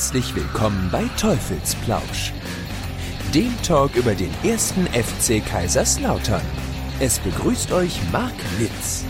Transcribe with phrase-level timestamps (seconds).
[0.00, 2.32] Herzlich willkommen bei Teufelsplausch,
[3.34, 6.40] dem Talk über den ersten FC Kaiserslautern.
[7.00, 9.04] Es begrüßt euch Marc Litz.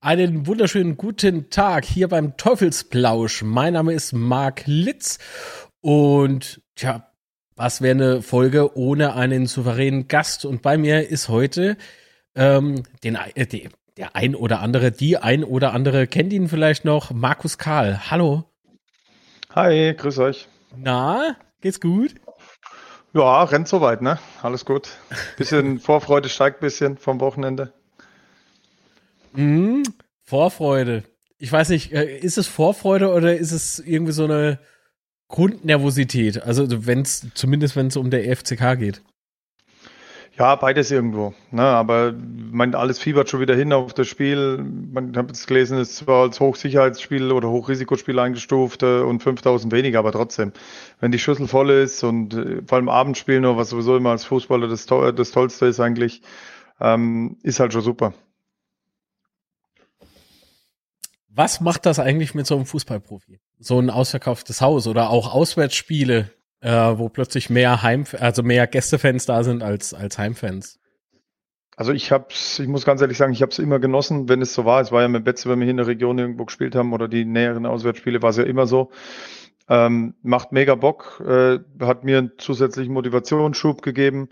[0.00, 3.42] Einen wunderschönen guten Tag hier beim Teufelsplausch.
[3.42, 5.18] Mein Name ist Marc Litz
[5.80, 7.12] und tja,
[7.56, 10.44] was wäre eine Folge ohne einen souveränen Gast?
[10.44, 11.76] Und bei mir ist heute
[12.36, 13.68] ähm, den, äh,
[14.00, 18.10] der ein oder andere, die ein oder andere kennt ihn vielleicht noch, Markus Karl.
[18.10, 18.44] Hallo.
[19.54, 20.48] Hi, grüß euch.
[20.74, 22.14] Na, geht's gut?
[23.12, 24.18] Ja, rennt soweit, ne?
[24.40, 24.88] Alles gut.
[25.36, 27.74] Bisschen Vorfreude steigt bisschen vom Wochenende.
[29.34, 29.82] Mm,
[30.22, 31.04] Vorfreude.
[31.36, 34.60] Ich weiß nicht, äh, ist es Vorfreude oder ist es irgendwie so eine
[35.28, 36.42] Grundnervosität?
[36.42, 39.02] Also wenn es, zumindest wenn es um der EFCK geht.
[40.40, 41.34] Ja, beides irgendwo.
[41.50, 41.60] Ne?
[41.60, 44.56] Aber man, alles fiebert schon wieder hin auf das Spiel.
[44.56, 49.70] Man hat jetzt gelesen, es ist zwar als Hochsicherheitsspiel oder Hochrisikospiel eingestuft äh, und 5000
[49.70, 50.54] weniger, aber trotzdem,
[50.98, 54.24] wenn die Schüssel voll ist und äh, vor allem Abendspiel noch, was sowieso immer als
[54.24, 56.22] Fußballer das, das Tollste ist eigentlich,
[56.80, 58.14] ähm, ist halt schon super.
[61.28, 63.40] Was macht das eigentlich mit so einem Fußballprofi?
[63.58, 66.30] So ein ausverkauftes Haus oder auch Auswärtsspiele?
[66.60, 70.78] Äh, wo plötzlich mehr Heim, also mehr Gästefans da sind als, als Heimfans.
[71.76, 74.52] Also ich hab's, ich muss ganz ehrlich sagen, ich habe es immer genossen, wenn es
[74.52, 74.82] so war.
[74.82, 77.08] Es war ja mit Betze, wenn wir hier in der Region irgendwo gespielt haben oder
[77.08, 78.90] die näheren Auswärtsspiele, war es ja immer so.
[79.66, 84.28] Ähm, macht mega Bock, äh, hat mir einen zusätzlichen Motivationsschub gegeben.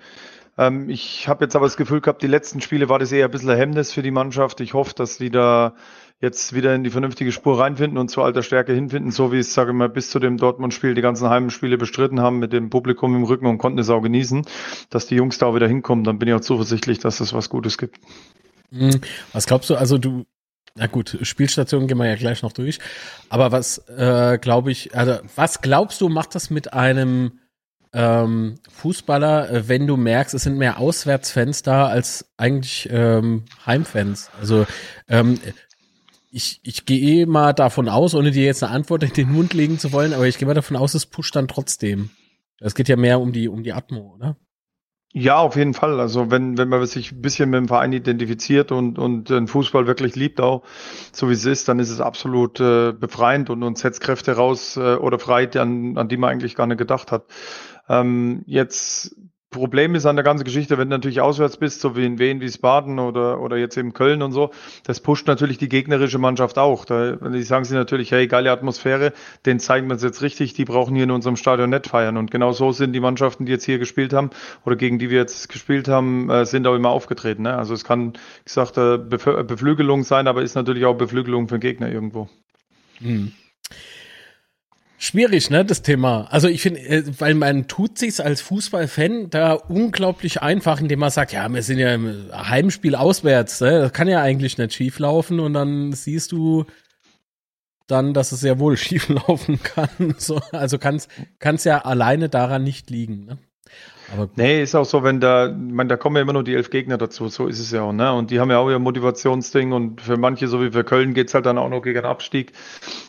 [0.58, 3.30] Ähm, ich habe jetzt aber das Gefühl gehabt, die letzten Spiele war das eher ein
[3.30, 4.60] bisschen ein Hemmnis für die Mannschaft.
[4.60, 5.74] Ich hoffe, dass die da
[6.20, 9.54] jetzt wieder in die vernünftige Spur reinfinden und zu alter Stärke hinfinden, so wie es,
[9.54, 13.14] sage ich mal, bis zu dem Dortmund-Spiel die ganzen Heimspiele bestritten haben mit dem Publikum
[13.14, 14.44] im Rücken und konnten es auch genießen,
[14.90, 17.48] dass die Jungs da auch wieder hinkommen, dann bin ich auch zuversichtlich, dass es was
[17.48, 17.98] Gutes gibt.
[18.72, 19.00] Hm,
[19.32, 20.26] was glaubst du, also du,
[20.74, 22.80] na gut, Spielstationen gehen wir ja gleich noch durch,
[23.28, 27.38] aber was äh, glaube ich, also was glaubst du, macht das mit einem
[27.92, 34.30] ähm, Fußballer, äh, wenn du merkst, es sind mehr Auswärtsfans da als eigentlich ähm, Heimfans.
[34.38, 34.66] Also
[35.08, 35.40] ähm,
[36.30, 39.78] ich, ich gehe mal davon aus, ohne dir jetzt eine Antwort in den Mund legen
[39.78, 42.10] zu wollen, aber ich gehe mal davon aus, es pusht dann trotzdem.
[42.60, 44.36] Es geht ja mehr um die, um die Atmo, oder?
[45.14, 46.00] Ja, auf jeden Fall.
[46.00, 49.86] Also wenn, wenn man sich ein bisschen mit dem Verein identifiziert und, und den Fußball
[49.86, 50.64] wirklich liebt auch,
[51.12, 54.76] so wie es ist, dann ist es absolut äh, befreiend und uns setzt Kräfte raus
[54.76, 57.24] äh, oder frei, an, an die man eigentlich gar nicht gedacht hat.
[57.88, 59.16] Ähm, jetzt
[59.50, 62.42] Problem ist an der ganzen Geschichte, wenn du natürlich auswärts bist, so wie in Wien,
[62.42, 64.50] Wiesbaden oder, oder jetzt eben Köln und so,
[64.84, 66.84] das pusht natürlich die gegnerische Mannschaft auch.
[66.84, 69.14] Da, die sagen sie natürlich, hey, geile Atmosphäre,
[69.46, 72.18] den zeigen wir uns jetzt richtig, die brauchen hier in unserem Stadion nicht feiern.
[72.18, 74.30] Und genau so sind die Mannschaften, die jetzt hier gespielt haben
[74.66, 77.44] oder gegen die wir jetzt gespielt haben, äh, sind auch immer aufgetreten.
[77.44, 77.56] Ne?
[77.56, 81.60] Also es kann, wie gesagt, äh, Beflügelung sein, aber ist natürlich auch Beflügelung für den
[81.60, 82.28] Gegner irgendwo.
[82.98, 83.32] Hm.
[85.00, 86.26] Schwierig, ne, das Thema.
[86.30, 91.10] Also ich finde, äh, weil man tut sich's als Fußballfan da unglaublich einfach, indem man
[91.10, 93.78] sagt, ja, wir sind ja im Heimspiel auswärts, ne?
[93.78, 96.64] das kann ja eigentlich nicht schief laufen und dann siehst du
[97.86, 100.16] dann, dass es sehr wohl schief laufen kann.
[100.18, 103.24] So, also kann es ja alleine daran nicht liegen.
[103.24, 103.38] Ne?
[104.12, 106.70] Aber nee, ist auch so, wenn da, man, da kommen ja immer nur die elf
[106.70, 108.12] Gegner dazu, so ist es ja auch, ne?
[108.12, 111.34] Und die haben ja auch ihr Motivationsding und für manche, so wie für Köln, geht's
[111.34, 112.52] halt dann auch noch gegen Abstieg.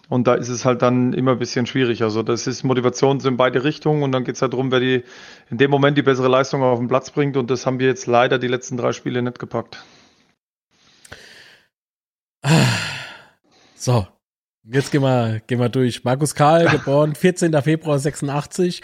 [0.09, 2.03] Und da ist es halt dann immer ein bisschen schwierig.
[2.03, 5.03] Also das ist Motivation in beide Richtungen und dann geht's halt darum, wer die
[5.49, 7.37] in dem Moment die bessere Leistung auf den Platz bringt.
[7.37, 9.83] Und das haben wir jetzt leider die letzten drei Spiele nicht gepackt.
[13.75, 14.07] So,
[14.71, 16.03] Jetzt gehen wir, gehen wir durch.
[16.03, 17.59] Markus Karl, geboren 14.
[17.61, 18.81] Februar 86,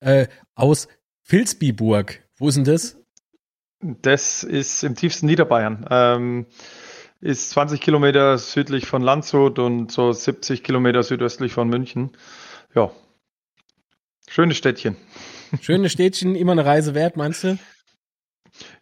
[0.00, 0.86] äh, aus
[1.26, 2.96] Vilsbiburg, wo ist denn das?
[3.80, 5.86] Das ist im tiefsten Niederbayern.
[5.90, 6.46] Ähm,
[7.20, 12.10] ist 20 Kilometer südlich von Landshut und so 70 Kilometer südöstlich von München.
[12.74, 12.90] Ja,
[14.28, 14.96] schönes Städtchen.
[15.60, 17.58] Schönes Städtchen, immer eine Reise wert, meinst du?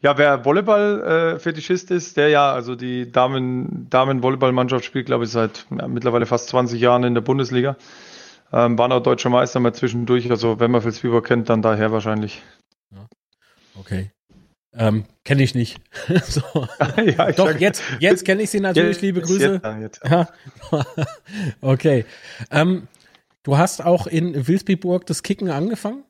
[0.01, 5.67] Ja, wer Volleyball-Fetischist äh, ist, der ja, also die Damen, Damen-Volleyballmannschaft spielt, glaube ich, seit
[5.71, 7.77] ja, mittlerweile fast 20 Jahren in der Bundesliga.
[8.53, 10.31] Ähm, waren auch deutscher Meister mal zwischendurch.
[10.31, 12.43] Also wenn man Vilsbiber kennt, dann daher wahrscheinlich.
[12.91, 13.07] Ja.
[13.79, 14.11] Okay.
[14.75, 15.81] Ähm, kenne ich nicht.
[16.25, 16.43] so.
[16.97, 19.61] ja, ich Doch, jetzt, jetzt kenne ich sie natürlich, jetzt, liebe Grüße.
[19.81, 20.11] Jetzt, jetzt.
[20.11, 20.29] Ja.
[21.61, 22.05] okay.
[22.51, 22.89] Ähm,
[23.43, 26.05] du hast auch in Wilsbiburg das Kicken angefangen?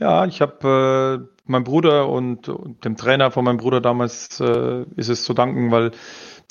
[0.00, 4.84] Ja, ich habe äh, mein Bruder und, und, dem Trainer von meinem Bruder damals äh,
[4.96, 5.92] ist es zu danken, weil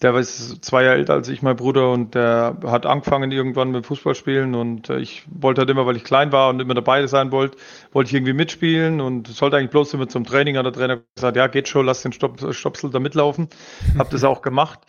[0.01, 3.85] der ist zwei Jahre älter als ich, mein Bruder, und der hat angefangen irgendwann mit
[3.85, 7.31] Fußballspielen und äh, ich wollte halt immer, weil ich klein war und immer dabei sein
[7.31, 7.57] wollte,
[7.91, 10.57] wollte ich irgendwie mitspielen und sollte eigentlich bloß immer zum Training.
[10.57, 13.49] Hat der Trainer gesagt, ja, geht schon, lass den Stop Stopsel da mitlaufen.
[13.97, 14.79] Hab das auch gemacht.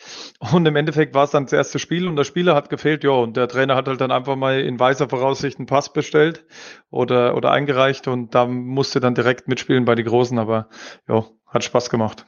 [0.53, 3.11] Und im Endeffekt war es dann das erste Spiel und der Spieler hat gefehlt, ja,
[3.11, 6.47] und der Trainer hat halt dann einfach mal in weiser Voraussicht einen Pass bestellt
[6.91, 10.69] oder, oder eingereicht und da musste dann direkt mitspielen bei die Großen, aber
[11.07, 12.27] ja, hat Spaß gemacht.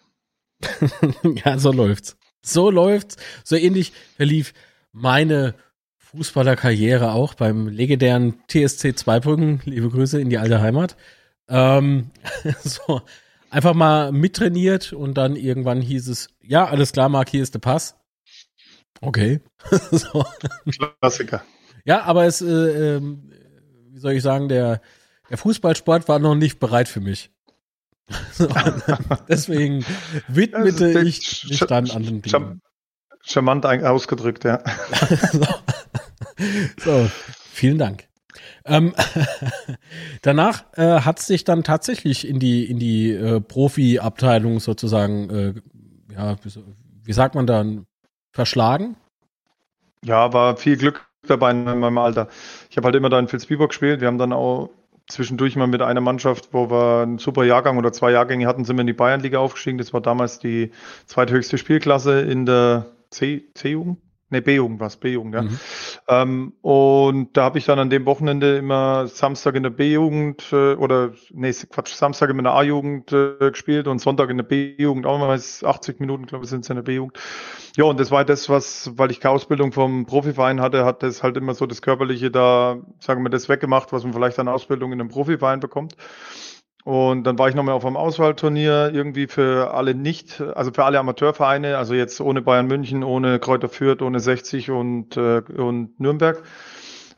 [1.44, 2.16] ja, so läuft's.
[2.44, 3.16] So läuft's.
[3.42, 4.52] So ähnlich verlief
[4.92, 5.54] meine
[5.96, 9.62] Fußballerkarriere auch beim legendären TSC Zweibrücken.
[9.64, 10.96] Liebe Grüße in die alte Heimat.
[11.48, 12.10] Ähm,
[12.62, 13.02] so,
[13.50, 17.60] einfach mal mittrainiert und dann irgendwann hieß es, ja, alles klar, Marc, hier ist der
[17.60, 17.96] Pass.
[19.00, 19.40] Okay.
[19.90, 20.24] so.
[21.00, 21.42] Klassiker.
[21.84, 24.80] Ja, aber es, äh, äh, wie soll ich sagen, der,
[25.30, 27.30] der Fußballsport war noch nicht bereit für mich.
[29.28, 29.84] Deswegen
[30.28, 32.60] widmete ich mich dann an den Dingen.
[33.22, 34.62] Charmant ausgedrückt, ja.
[35.32, 35.46] so.
[36.78, 37.10] so,
[37.52, 38.06] vielen Dank.
[38.66, 38.94] Ähm,
[40.22, 45.54] danach äh, hat es sich dann tatsächlich in die in die äh, Profi-Abteilung sozusagen, äh,
[46.14, 46.36] ja,
[47.04, 47.86] wie sagt man dann,
[48.32, 48.96] verschlagen?
[50.04, 52.28] Ja, war viel Glück dabei in meinem Alter.
[52.70, 54.00] Ich habe halt immer da in Vilsbiburg gespielt.
[54.00, 54.70] Wir haben dann auch
[55.08, 58.76] zwischendurch mal mit einer Mannschaft, wo wir einen super Jahrgang oder zwei Jahrgänge hatten, sind
[58.76, 59.78] wir in die Bayernliga aufgestiegen.
[59.78, 60.70] Das war damals die
[61.06, 63.98] zweithöchste Spielklasse in der C-Jugend.
[64.34, 65.42] Ne, B-Jugend war es, B-Jugend, ja.
[65.42, 65.58] Mhm.
[66.08, 70.74] Ähm, und da habe ich dann an dem Wochenende immer Samstag in der B-Jugend äh,
[70.74, 75.20] oder, nee, Quatsch, Samstag in der A-Jugend äh, gespielt und Sonntag in der B-Jugend auch
[75.20, 77.16] mal 80 Minuten, glaube ich, sind es in der B-Jugend.
[77.76, 81.22] Ja, und das war das, was, weil ich keine Ausbildung vom Profiverein hatte, hat das
[81.22, 84.92] halt immer so das Körperliche da, sagen wir, das weggemacht, was man vielleicht an Ausbildung
[84.92, 85.94] in einem Profiverein bekommt.
[86.84, 90.98] Und dann war ich nochmal auf einem Auswahlturnier irgendwie für alle nicht, also für alle
[90.98, 96.42] Amateurvereine, also jetzt ohne Bayern München, ohne Kräuter Fürth, ohne 60 und, äh, und Nürnberg.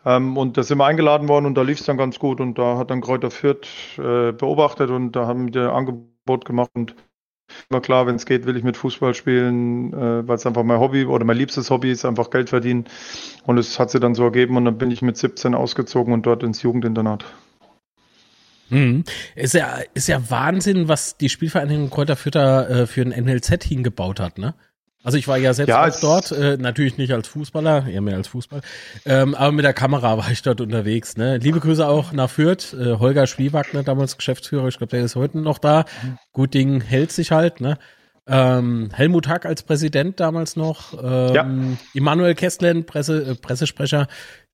[0.05, 2.59] Ähm, und da sind wir eingeladen worden und da lief es dann ganz gut und
[2.59, 3.67] da hat dann Kräuter Fürth
[3.99, 6.95] äh, beobachtet und da haben wir Angebot gemacht und
[7.69, 10.79] immer klar, wenn es geht, will ich mit Fußball spielen, äh, weil es einfach mein
[10.79, 12.85] Hobby oder mein liebstes Hobby ist, einfach Geld verdienen.
[13.47, 16.25] Und es hat sich dann so ergeben und dann bin ich mit 17 ausgezogen und
[16.25, 17.25] dort ins Jugendinternat.
[18.69, 19.05] Mhm.
[19.35, 24.39] Ist ja, ist ja Wahnsinn, was die Spielvereinigung Kräuterfütter äh, für ein NLZ hingebaut hat,
[24.39, 24.55] ne?
[25.07, 28.17] Also ich war ja selbst ja, auch dort, äh, natürlich nicht als Fußballer, eher mehr
[28.17, 28.61] als Fußball,
[29.05, 31.17] ähm, aber mit der Kamera war ich dort unterwegs.
[31.17, 31.37] Ne?
[31.37, 35.15] Liebe Grüße auch nach Fürth, äh, Holger Schwieback, ne, damals Geschäftsführer, ich glaube, der ist
[35.15, 35.85] heute noch da.
[36.03, 36.19] Mhm.
[36.33, 37.79] Gut Ding hält sich halt, ne?
[38.29, 41.49] Ähm, Helmut Hack als Präsident damals noch, ähm, ja.
[41.95, 44.09] Immanuel Kesslen, Presse, äh, Pressesprecher,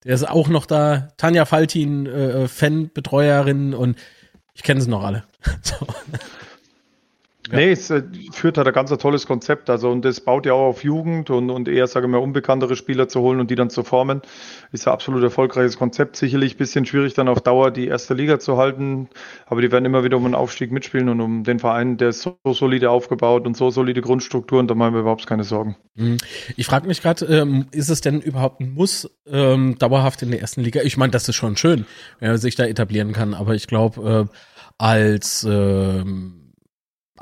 [0.05, 1.09] der ist auch noch da.
[1.17, 3.97] Tanja Faltin, äh, Fanbetreuerin und
[4.55, 5.25] ich kenne sie noch alle.
[5.63, 5.87] so.
[7.51, 7.57] Ja.
[7.57, 9.69] Nee, es äh, führt halt ein ganz tolles Konzept.
[9.69, 12.77] Also, und das baut ja auch auf Jugend und, und eher, sage ich mal, unbekanntere
[12.77, 14.23] Spieler zu holen und die dann zu formen.
[14.71, 16.15] Ist ein absolut erfolgreiches Konzept.
[16.17, 19.09] Sicherlich ein bisschen schwierig, dann auf Dauer die erste Liga zu halten.
[19.47, 22.23] Aber die werden immer wieder um einen Aufstieg mitspielen und um den Verein, der ist
[22.23, 25.77] so solide aufgebaut und so solide Grundstrukturen, da machen wir überhaupt keine Sorgen.
[25.97, 26.19] Mhm.
[26.57, 30.41] Ich frage mich gerade, ähm, ist es denn überhaupt ein Muss ähm, dauerhaft in der
[30.41, 30.81] ersten Liga?
[30.83, 31.87] Ich meine, das ist schon schön,
[32.21, 33.35] wenn man sich da etablieren kann.
[33.35, 34.37] Aber ich glaube, äh,
[34.79, 36.42] als ähm,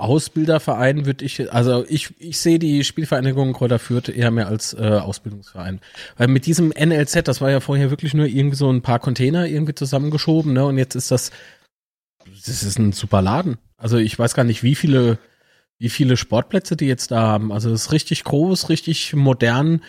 [0.00, 4.78] Ausbilderverein würde ich, also ich, ich sehe die Spielvereinigung Kräuter Fürth eher mehr als äh,
[4.78, 5.80] Ausbildungsverein.
[6.16, 9.46] Weil mit diesem NLZ, das war ja vorher wirklich nur irgendwie so ein paar Container
[9.46, 10.64] irgendwie zusammengeschoben, ne?
[10.64, 11.30] Und jetzt ist das,
[12.24, 13.58] das ist ein super Laden.
[13.76, 15.18] Also ich weiß gar nicht, wie viele,
[15.78, 17.52] wie viele Sportplätze die jetzt da haben.
[17.52, 19.82] Also es ist richtig groß, richtig modern.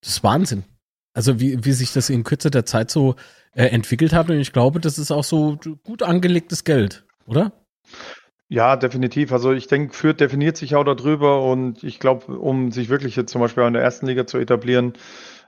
[0.00, 0.64] Das ist Wahnsinn.
[1.12, 3.16] Also wie, wie sich das in Kürze der Zeit so
[3.52, 4.30] äh, entwickelt hat.
[4.30, 7.52] Und ich glaube, das ist auch so gut angelegtes Geld, oder?
[8.48, 9.32] Ja, definitiv.
[9.32, 13.32] Also ich denke, Fürth definiert sich auch darüber und ich glaube, um sich wirklich jetzt
[13.32, 14.92] zum Beispiel in der ersten Liga zu etablieren,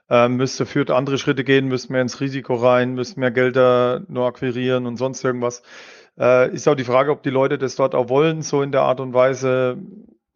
[0.09, 4.27] äh, müsste Fürth andere Schritte gehen, müsste mehr ins Risiko rein, müsste mehr Gelder nur
[4.27, 5.63] akquirieren und sonst irgendwas.
[6.19, 8.83] Äh, ist auch die Frage, ob die Leute das dort auch wollen, so in der
[8.83, 9.77] Art und Weise.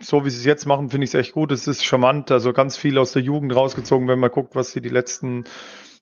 [0.02, 1.52] So wie sie es jetzt machen, finde ich es echt gut.
[1.52, 2.30] Es ist charmant.
[2.30, 5.44] Also ganz viel aus der Jugend rausgezogen, wenn man guckt, was sie die letzten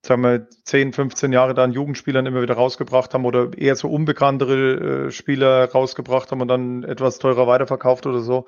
[0.03, 3.89] sagen wir, 10, 15 Jahre da an Jugendspielern immer wieder rausgebracht haben oder eher so
[3.89, 8.47] unbekanntere äh, Spieler rausgebracht haben und dann etwas teurer weiterverkauft oder so,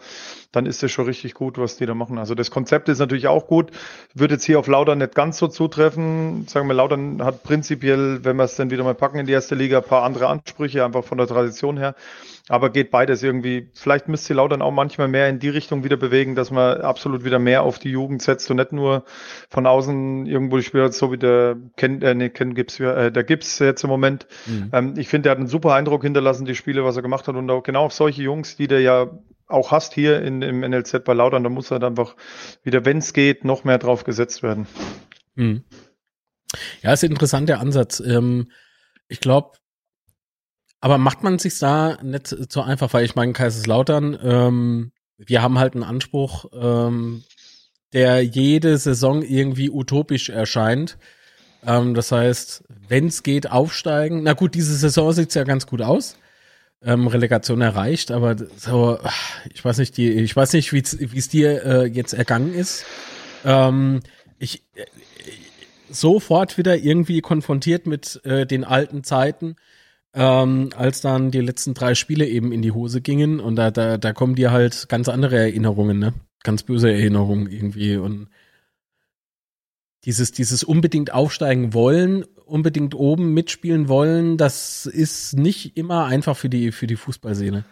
[0.53, 2.19] dann ist das schon richtig gut, was die da machen.
[2.19, 3.73] Also das Konzept ist natürlich auch gut,
[4.15, 6.47] wird jetzt hier auf Laudern nicht ganz so zutreffen.
[6.47, 9.57] Sagen wir, Laudern hat prinzipiell, wenn wir es dann wieder mal packen in die erste
[9.57, 11.95] Liga, ein paar andere Ansprüche, einfach von der Tradition her.
[12.51, 13.71] Aber geht beides irgendwie.
[13.75, 17.39] Vielleicht müsste Laudern auch manchmal mehr in die Richtung wieder bewegen, dass man absolut wieder
[17.39, 19.05] mehr auf die Jugend setzt und nicht nur
[19.49, 23.23] von außen irgendwo die Spieler, so wie der Ken, äh, nee, Ken Gibbs, äh, der
[23.23, 24.27] Gibbs jetzt im Moment.
[24.47, 24.71] Mhm.
[24.73, 27.37] Ähm, ich finde, der hat einen super Eindruck hinterlassen, die Spiele, was er gemacht hat
[27.37, 29.11] und auch genau auf solche Jungs, die der ja
[29.47, 32.17] auch hast hier in, im NLZ bei Lautern, da muss halt einfach
[32.65, 34.67] wieder, wenn es geht, noch mehr drauf gesetzt werden.
[35.37, 35.63] Hm.
[36.83, 38.01] Ja, ist ein interessanter Ansatz.
[38.01, 38.51] Ähm,
[39.07, 39.53] ich glaube,
[40.81, 45.59] aber macht man sich da nicht so einfach, weil ich meine, Kaiserslautern, ähm, wir haben
[45.59, 47.23] halt einen Anspruch, ähm,
[47.93, 50.97] der jede Saison irgendwie utopisch erscheint.
[51.67, 54.23] Ähm, das heißt, wenn es geht, aufsteigen.
[54.23, 56.17] Na gut, diese Saison sieht's ja ganz gut aus.
[56.83, 58.99] Ähm, Relegation erreicht, aber so,
[59.53, 62.87] ich weiß nicht, die, ich weiß nicht, wie es dir äh, jetzt ergangen ist.
[63.45, 64.01] Ähm,
[64.39, 64.87] ich äh,
[65.91, 69.57] sofort wieder irgendwie konfrontiert mit äh, den alten Zeiten,
[70.15, 73.97] ähm, als dann die letzten drei Spiele eben in die Hose gingen und da, da,
[73.97, 76.15] da kommen dir halt ganz andere Erinnerungen, ne?
[76.43, 78.29] Ganz böse Erinnerungen irgendwie und
[80.05, 86.49] dieses, dieses unbedingt aufsteigen wollen, unbedingt oben mitspielen wollen, das ist nicht immer einfach für
[86.49, 87.65] die, für die Fußballszene.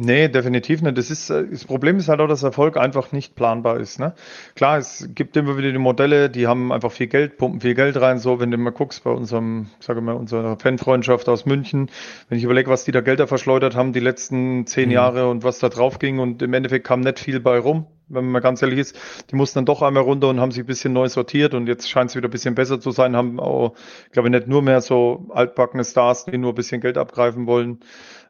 [0.00, 0.96] Nee, definitiv nicht.
[0.96, 3.98] Das, ist, das Problem ist halt auch, dass Erfolg einfach nicht planbar ist.
[3.98, 4.14] Ne?
[4.54, 8.00] Klar, es gibt immer wieder die Modelle, die haben einfach viel Geld, pumpen viel Geld
[8.00, 8.20] rein.
[8.20, 11.90] So, wenn du mal guckst bei unserem, sage mal, unserer Fanfreundschaft aus München,
[12.28, 14.94] wenn ich überlege, was die da Gelder verschleudert haben die letzten zehn mhm.
[14.94, 18.22] Jahre und was da drauf ging und im Endeffekt kam nicht viel bei rum, wenn
[18.22, 18.96] man mal ganz ehrlich ist.
[19.32, 21.90] Die mussten dann doch einmal runter und haben sich ein bisschen neu sortiert und jetzt
[21.90, 23.74] scheint es wieder ein bisschen besser zu sein, haben auch,
[24.12, 27.80] glaube ich, nicht nur mehr so altbackene Stars, die nur ein bisschen Geld abgreifen wollen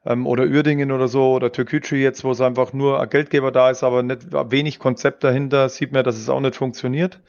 [0.08, 3.70] ähm, oder Uerdingen oder so oder Türkgücü jetzt, wo es einfach nur ein Geldgeber da
[3.70, 7.20] ist, aber nicht wenig Konzept dahinter, sieht man, dass es auch nicht funktioniert.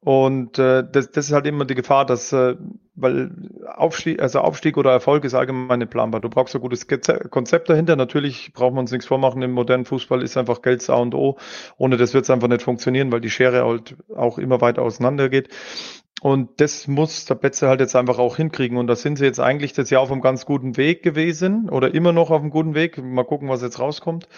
[0.00, 2.54] Und äh, das, das ist halt immer die Gefahr, dass, äh,
[2.94, 3.30] weil
[3.76, 6.20] Aufstieg, also Aufstieg oder Erfolg ist allgemein nicht planbar.
[6.20, 7.96] Du brauchst ein gutes Konzept dahinter.
[7.96, 9.42] Natürlich braucht man uns nichts vormachen.
[9.42, 11.36] Im modernen Fußball ist einfach Geld A und O.
[11.78, 15.28] Ohne das wird es einfach nicht funktionieren, weil die Schere halt auch immer weiter auseinander
[15.28, 15.48] geht.
[16.20, 18.76] Und das muss der Betze halt jetzt einfach auch hinkriegen.
[18.76, 21.94] Und da sind sie jetzt eigentlich das Jahr auf einem ganz guten Weg gewesen oder
[21.94, 22.98] immer noch auf einem guten Weg.
[22.98, 24.28] Mal gucken, was jetzt rauskommt.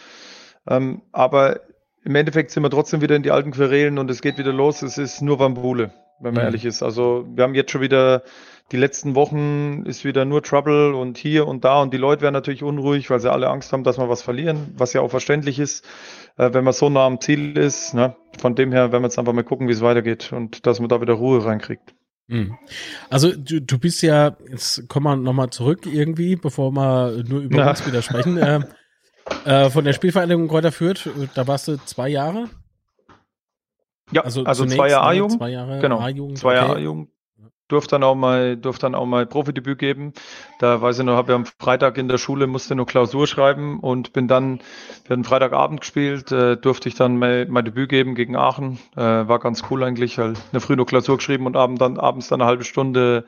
[0.69, 1.61] Ähm, aber
[2.05, 4.83] im Endeffekt sind wir trotzdem wieder in die alten Querelen und es geht wieder los.
[4.83, 6.49] Es ist nur Wambule, wenn man mhm.
[6.49, 6.83] ehrlich ist.
[6.83, 8.23] Also wir haben jetzt schon wieder
[8.73, 12.35] die letzten Wochen ist wieder nur Trouble und hier und da und die Leute werden
[12.35, 15.59] natürlich unruhig, weil sie alle Angst haben, dass wir was verlieren, was ja auch verständlich
[15.59, 15.85] ist,
[16.37, 17.95] äh, wenn man so nah am Ziel ist.
[17.95, 18.15] Ne?
[18.39, 20.89] Von dem her werden wir jetzt einfach mal gucken, wie es weitergeht und dass man
[20.89, 21.95] da wieder Ruhe reinkriegt.
[22.29, 22.57] Mhm.
[23.09, 27.57] Also du, du bist ja, jetzt kommen wir nochmal zurück irgendwie, bevor wir nur über
[27.57, 27.71] Na.
[27.71, 28.37] uns wieder sprechen.
[28.37, 28.61] äh,
[29.45, 32.49] äh, von der Spielvereinigung Kräuter Fürth, da warst du zwei Jahre?
[34.13, 35.39] Ja, also, also zwei Jahre ne, A-Jugend.
[35.39, 36.39] Zwei Jahre genau, A-Jugend.
[36.39, 36.77] Zwei Jahre.
[36.77, 37.09] A-Jugend
[37.71, 40.13] durfte dann auch mal, durfte dann auch mal Profidebüt geben.
[40.59, 43.81] Da weiß ich noch, habe ja am Freitag in der Schule, musste nur Klausur schreiben
[43.81, 44.61] und bin dann,
[45.05, 48.79] wir hatten Freitagabend gespielt, äh, durfte ich dann mein, mein Debüt geben gegen Aachen.
[48.97, 52.29] Äh, war ganz cool eigentlich, weil eine früh nur Klausur geschrieben und abend dann, abends
[52.29, 53.25] dann eine halbe Stunde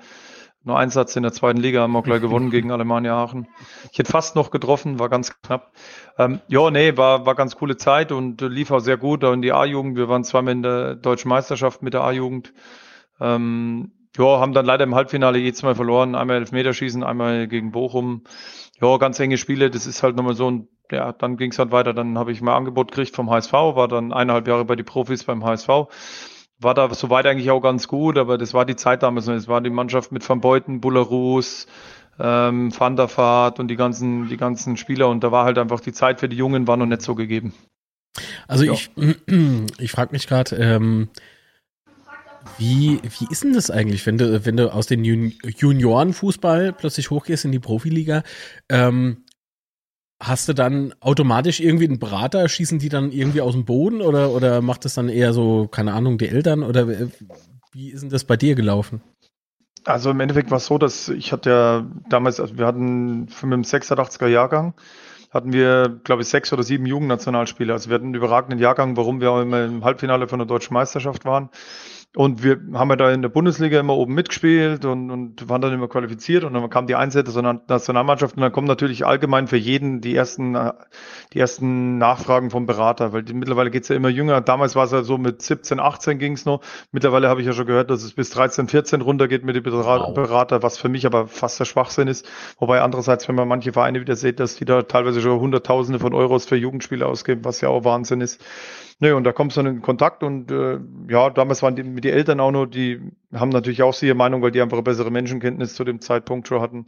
[0.65, 3.49] nur Einsatz in der zweiten Liga, haben wir gleich gewonnen gegen Alemannia Aachen.
[3.91, 5.73] Ich hätte fast noch getroffen, war ganz knapp.
[6.19, 9.23] Ähm, ja, nee, war, war ganz coole Zeit und lief auch sehr gut.
[9.23, 12.53] Da in die A-Jugend, wir waren zweimal in der deutschen Meisterschaft mit der A-Jugend.
[13.21, 16.15] Ähm, ja, haben dann leider im Halbfinale jedes Mal verloren.
[16.15, 18.25] Einmal Elfmeterschießen, einmal gegen Bochum.
[18.81, 19.71] Ja, ganz enge Spiele.
[19.71, 21.95] Das ist halt nochmal so ein, ja, dann ging es halt weiter.
[21.95, 25.25] Dann habe ich mal Angebot gekriegt vom HSV, war dann eineinhalb Jahre bei die Profis
[25.25, 25.69] beim HSV.
[26.59, 29.27] War da soweit eigentlich auch ganz gut, aber das war die Zeit damals.
[29.29, 31.67] Es war die Mannschaft mit Van Beuten, Bullerus,
[32.21, 35.09] ähm, Van der Vaart und die ganzen, die ganzen Spieler.
[35.09, 37.55] Und da war halt einfach die Zeit für die Jungen war noch nicht so gegeben.
[38.47, 38.73] Also ja.
[38.73, 38.91] ich,
[39.79, 41.09] ich frage mich gerade, ähm,
[42.59, 47.45] wie, wie ist denn das eigentlich, wenn du, wenn du aus Jun Juniorenfußball plötzlich hochgehst
[47.45, 48.23] in die Profiliga?
[48.69, 49.25] Ähm,
[50.21, 52.49] hast du dann automatisch irgendwie einen Berater?
[52.49, 55.93] Schießen die dann irgendwie aus dem Boden oder, oder macht das dann eher so, keine
[55.93, 56.63] Ahnung, die Eltern?
[56.63, 56.89] Oder
[57.73, 59.03] wie ist denn das bei dir gelaufen?
[59.85, 63.43] Also im Endeffekt war es so, dass ich hatte ja damals, also wir hatten mit
[63.43, 64.75] dem 86er Jahrgang,
[65.31, 67.73] hatten wir, glaube ich, sechs oder sieben Jugendnationalspieler.
[67.73, 70.75] Also wir hatten einen überragenden Jahrgang, warum wir auch immer im Halbfinale von der deutschen
[70.75, 71.49] Meisterschaft waren.
[72.15, 75.73] Und wir haben ja da in der Bundesliga immer oben mitgespielt und, und waren dann
[75.73, 79.57] immer qualifiziert und dann kam die Einsätze zur Nationalmannschaft und dann kommen natürlich allgemein für
[79.57, 80.55] jeden die ersten,
[81.33, 84.43] die ersten Nachfragen vom Berater, weil die, mittlerweile geht's ja immer jünger.
[84.43, 86.61] Damals war es ja so mit 17, 18 ging's noch.
[86.91, 90.63] Mittlerweile habe ich ja schon gehört, dass es bis 13, 14 runtergeht mit dem Berater,
[90.63, 92.29] was für mich aber fast der Schwachsinn ist.
[92.59, 96.13] Wobei andererseits, wenn man manche Vereine wieder sieht, dass die da teilweise schon Hunderttausende von
[96.13, 98.45] Euros für Jugendspiele ausgeben, was ja auch Wahnsinn ist.
[99.03, 100.79] Nee, und da kommst du dann in Kontakt und äh,
[101.09, 103.01] ja, damals waren die, die Eltern auch noch, die
[103.35, 106.61] haben natürlich auch sie ihre Meinung, weil die einfach bessere Menschenkenntnis zu dem Zeitpunkt schon
[106.61, 106.87] hatten,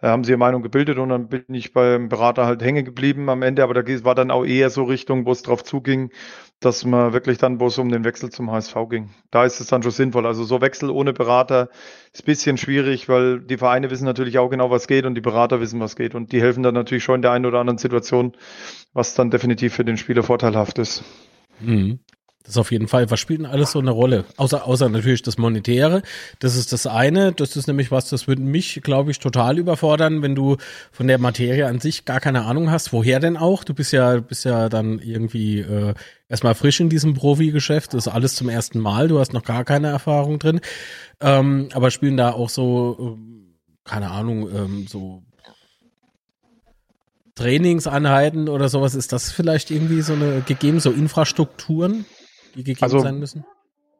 [0.00, 3.28] äh, haben sie ihre Meinung gebildet und dann bin ich beim Berater halt hängen geblieben
[3.28, 6.10] am Ende, aber da war dann auch eher so Richtung, wo es drauf zuging,
[6.58, 9.10] dass man wirklich dann, wo es um den Wechsel zum HSV ging.
[9.30, 10.26] Da ist es dann schon sinnvoll.
[10.26, 11.68] Also so Wechsel ohne Berater
[12.12, 15.60] ist bisschen schwierig, weil die Vereine wissen natürlich auch genau, was geht und die Berater
[15.60, 18.32] wissen, was geht und die helfen dann natürlich schon in der einen oder anderen Situation,
[18.94, 21.04] was dann definitiv für den Spieler vorteilhaft ist.
[21.64, 22.00] Mhm.
[22.44, 23.10] Das auf jeden Fall.
[23.10, 24.24] Was spielt denn alles so eine Rolle?
[24.36, 26.02] Außer, außer natürlich das Monetäre.
[26.40, 27.32] Das ist das eine.
[27.32, 30.56] Das ist nämlich was, das würde mich, glaube ich, total überfordern, wenn du
[30.90, 32.92] von der Materie an sich gar keine Ahnung hast.
[32.92, 33.62] Woher denn auch?
[33.62, 35.94] Du bist ja, bist ja dann irgendwie äh,
[36.28, 37.94] erstmal frisch in diesem Profi-Geschäft.
[37.94, 39.06] Das ist alles zum ersten Mal.
[39.06, 40.60] Du hast noch gar keine Erfahrung drin.
[41.20, 45.22] Ähm, aber spielen da auch so, äh, keine Ahnung, ähm, so
[47.34, 52.04] Trainingseinheiten oder sowas, ist das vielleicht irgendwie so eine gegeben, so Infrastrukturen,
[52.54, 53.44] die gegeben also, sein müssen?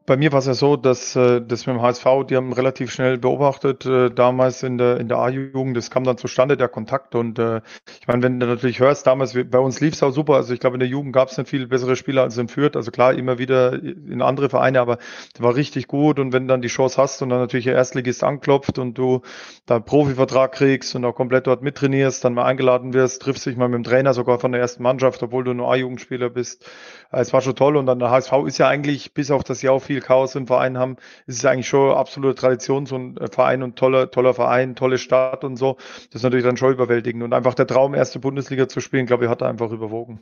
[0.07, 2.91] Bei mir war es ja so, dass äh, das mit dem HSV, die haben relativ
[2.91, 7.15] schnell beobachtet, äh, damals in der in der A-Jugend, das kam dann zustande, der Kontakt.
[7.15, 7.61] Und äh,
[8.01, 10.61] ich meine, wenn du natürlich hörst, damals, bei uns lief es auch super, also ich
[10.61, 12.77] glaube, in der Jugend gab es nicht viel bessere Spieler als in Fürth.
[12.77, 14.97] Also klar, immer wieder in andere Vereine, aber
[15.33, 16.19] das war richtig gut.
[16.19, 19.23] Und wenn du dann die Chance hast und dann natürlich der Erstligist anklopft und du
[19.67, 23.57] da einen Profivertrag kriegst und auch komplett dort mittrainierst, dann mal eingeladen wirst, triffst dich
[23.57, 26.69] mal mit dem Trainer sogar von der ersten Mannschaft, obwohl du nur A-Jugendspieler bist.
[27.12, 27.76] Äh, es war schon toll.
[27.76, 30.47] Und dann der HSV ist ja eigentlich, bis auf das Jahr viel viel Chaos im
[30.47, 34.75] Verein haben, ist es eigentlich schon absolute Tradition, so ein Verein und toller, toller Verein,
[34.75, 35.76] tolle Stadt und so.
[36.07, 37.23] Das ist natürlich dann schon überwältigend.
[37.23, 40.21] Und einfach der Traum, erste Bundesliga zu spielen, glaube ich, hat er einfach überwogen.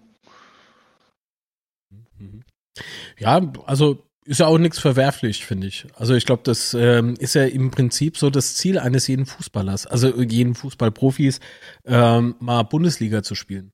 [3.18, 5.87] Ja, also ist ja auch nichts verwerflich, finde ich.
[5.97, 9.87] Also ich glaube, das ähm, ist ja im Prinzip so das Ziel eines jeden Fußballers,
[9.87, 11.40] also jeden Fußballprofis,
[11.87, 13.73] ähm, mal Bundesliga zu spielen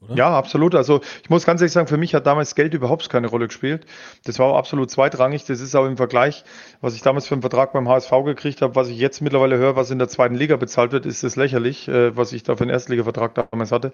[0.00, 0.14] oder?
[0.14, 0.74] Ja, absolut.
[0.74, 3.86] Also ich muss ganz ehrlich sagen, für mich hat damals Geld überhaupt keine Rolle gespielt.
[4.24, 5.44] Das war absolut zweitrangig.
[5.44, 6.44] Das ist auch im Vergleich,
[6.80, 9.76] was ich damals für einen Vertrag beim HSV gekriegt habe, was ich jetzt mittlerweile höre,
[9.76, 12.64] was in der zweiten Liga bezahlt wird, ist das lächerlich, äh, was ich da für
[12.64, 13.92] einen Erstligavertrag damals hatte.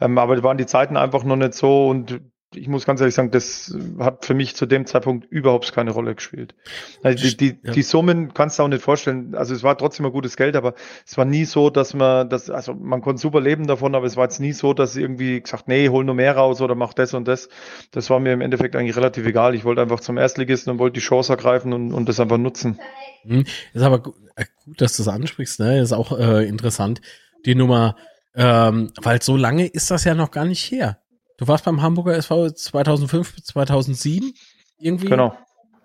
[0.00, 2.20] Ähm, aber da waren die Zeiten einfach noch nicht so und
[2.54, 6.16] ich muss ganz ehrlich sagen, das hat für mich zu dem Zeitpunkt überhaupt keine Rolle
[6.16, 6.54] gespielt.
[7.02, 7.72] Also die, die, ja.
[7.72, 9.36] die Summen kannst du auch nicht vorstellen.
[9.36, 10.74] Also es war trotzdem ein gutes Geld, aber
[11.06, 14.16] es war nie so, dass man das, also man konnte super leben davon, aber es
[14.16, 17.14] war jetzt nie so, dass irgendwie gesagt, nee, hol nur mehr raus oder mach das
[17.14, 17.48] und das.
[17.92, 19.54] Das war mir im Endeffekt eigentlich relativ egal.
[19.54, 22.80] Ich wollte einfach zum Erstligisten und wollte die Chance ergreifen und, und das einfach nutzen.
[23.22, 23.44] Hm.
[23.72, 25.80] Ist aber gut, äh, dass du das ansprichst, ne?
[25.80, 27.00] Ist auch äh, interessant.
[27.46, 27.94] Die Nummer,
[28.34, 30.98] ähm, weil so lange ist das ja noch gar nicht her.
[31.40, 34.34] Du warst beim Hamburger SV 2005 bis 2007
[34.78, 35.08] irgendwie.
[35.08, 35.34] Genau.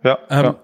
[0.04, 0.20] Ja.
[0.30, 0.60] Ähm, ja.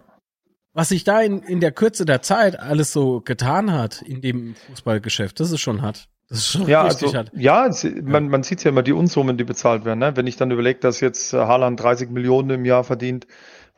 [0.73, 4.53] Was sich da in, in der Kürze der Zeit alles so getan hat in dem
[4.67, 6.09] Fußballgeschäft, das ist schon hart.
[6.27, 7.31] Das ist schon ja, richtig also, hart.
[7.33, 7.69] Ja,
[8.03, 9.99] man, man sieht ja immer die Unsummen, die bezahlt werden.
[9.99, 10.17] Ne?
[10.17, 13.27] Wenn ich dann überlege, dass jetzt äh, Haaland 30 Millionen im Jahr verdient,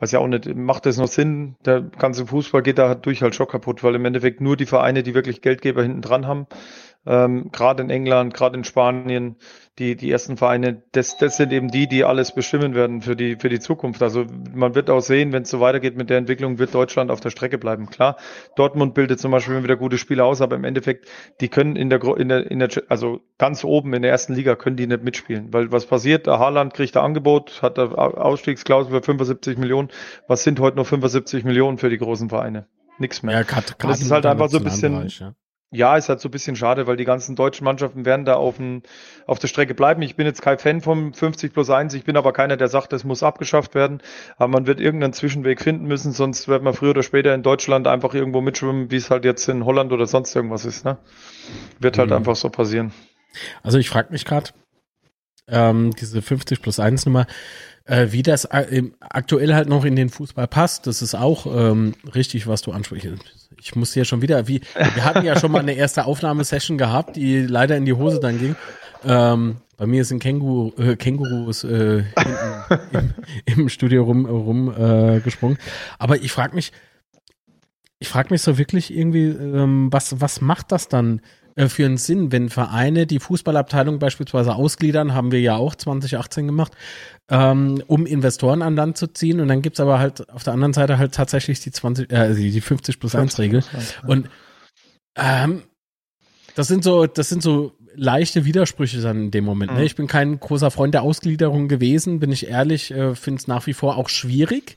[0.00, 1.54] was ja auch nicht, macht das noch Sinn?
[1.64, 5.04] Der ganze Fußball geht da durch halt schon kaputt, weil im Endeffekt nur die Vereine,
[5.04, 6.48] die wirklich Geldgeber hinten dran haben,
[7.06, 9.36] ähm, gerade in England, gerade in Spanien,
[9.78, 13.36] die, die ersten Vereine, das, das sind eben die, die alles bestimmen werden für die,
[13.36, 14.02] für die Zukunft.
[14.02, 17.20] Also man wird auch sehen, wenn es so weitergeht mit der Entwicklung, wird Deutschland auf
[17.20, 17.86] der Strecke bleiben.
[17.86, 18.16] Klar,
[18.56, 21.08] Dortmund bildet zum Beispiel wieder gute Spieler aus, aber im Endeffekt,
[21.40, 24.54] die können in der, in der, in der, also ganz oben in der ersten Liga
[24.54, 25.52] können die nicht mitspielen.
[25.52, 26.26] Weil was passiert?
[26.26, 29.88] Der Haaland kriegt ein Angebot, hat eine Ausstiegsklausel für 75 Millionen.
[30.28, 32.66] Was sind heute noch 75 Millionen für die großen Vereine?
[32.98, 33.34] Nix mehr.
[33.34, 35.34] Ja, grad, grad das ist halt einfach so ein bisschen, Bereich, ja
[35.74, 38.56] ja, ist halt so ein bisschen schade, weil die ganzen deutschen Mannschaften werden da auf,
[38.56, 38.82] dem,
[39.26, 40.02] auf der Strecke bleiben.
[40.02, 41.94] Ich bin jetzt kein Fan vom 50 plus 1.
[41.94, 44.00] Ich bin aber keiner, der sagt, das muss abgeschafft werden.
[44.36, 47.88] Aber man wird irgendeinen Zwischenweg finden müssen, sonst wird man früher oder später in Deutschland
[47.88, 50.84] einfach irgendwo mitschwimmen, wie es halt jetzt in Holland oder sonst irgendwas ist.
[50.84, 50.96] Ne?
[51.80, 52.16] Wird halt mhm.
[52.16, 52.92] einfach so passieren.
[53.62, 54.50] Also ich frage mich gerade,
[55.48, 57.26] ähm, diese 50 plus 1 Nummer,
[57.84, 61.94] äh, wie das äh, aktuell halt noch in den Fußball passt, das ist auch ähm,
[62.14, 63.43] richtig, was du ansprichst.
[63.64, 67.16] Ich muss hier schon wieder, wie, wir hatten ja schon mal eine erste Aufnahmesession gehabt,
[67.16, 68.56] die leider in die Hose dann ging.
[69.06, 72.04] Ähm, bei mir sind Känguru, äh, Kängurus äh,
[72.92, 73.14] im,
[73.46, 75.18] im, Studio rum, rum äh.
[75.98, 76.72] Aber ich frage mich,
[77.98, 81.22] ich frage mich so wirklich irgendwie, ähm, was, was macht das dann
[81.56, 86.46] äh, für einen Sinn, wenn Vereine die Fußballabteilung beispielsweise ausgliedern, haben wir ja auch 2018
[86.46, 86.74] gemacht,
[87.30, 89.40] ähm, um Investoren an Land zu ziehen.
[89.40, 92.60] Und dann gibt's aber halt auf der anderen Seite halt tatsächlich die 20, äh, die
[92.60, 93.62] 50 plus 1 Regel.
[94.06, 94.28] Und
[95.16, 95.62] ähm,
[96.54, 99.72] das sind so, das sind so leichte Widersprüche dann in dem Moment.
[99.72, 99.80] Ne?
[99.80, 99.86] Mhm.
[99.86, 103.66] Ich bin kein großer Freund der Ausgliederung gewesen, bin ich ehrlich, äh, finde es nach
[103.66, 104.76] wie vor auch schwierig.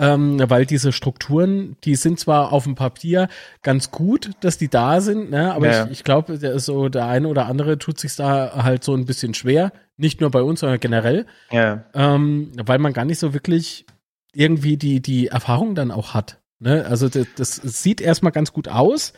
[0.00, 3.28] ähm, weil diese Strukturen, die sind zwar auf dem Papier
[3.62, 5.52] ganz gut, dass die da sind, ne?
[5.52, 5.84] aber ja.
[5.86, 9.34] ich, ich glaube, so der eine oder andere tut sich da halt so ein bisschen
[9.34, 11.84] schwer, nicht nur bei uns, sondern generell, ja.
[11.92, 13.84] ähm, weil man gar nicht so wirklich
[14.32, 16.40] irgendwie die, die Erfahrung dann auch hat.
[16.60, 16.86] Ne?
[16.86, 19.12] Also das, das sieht erstmal ganz gut aus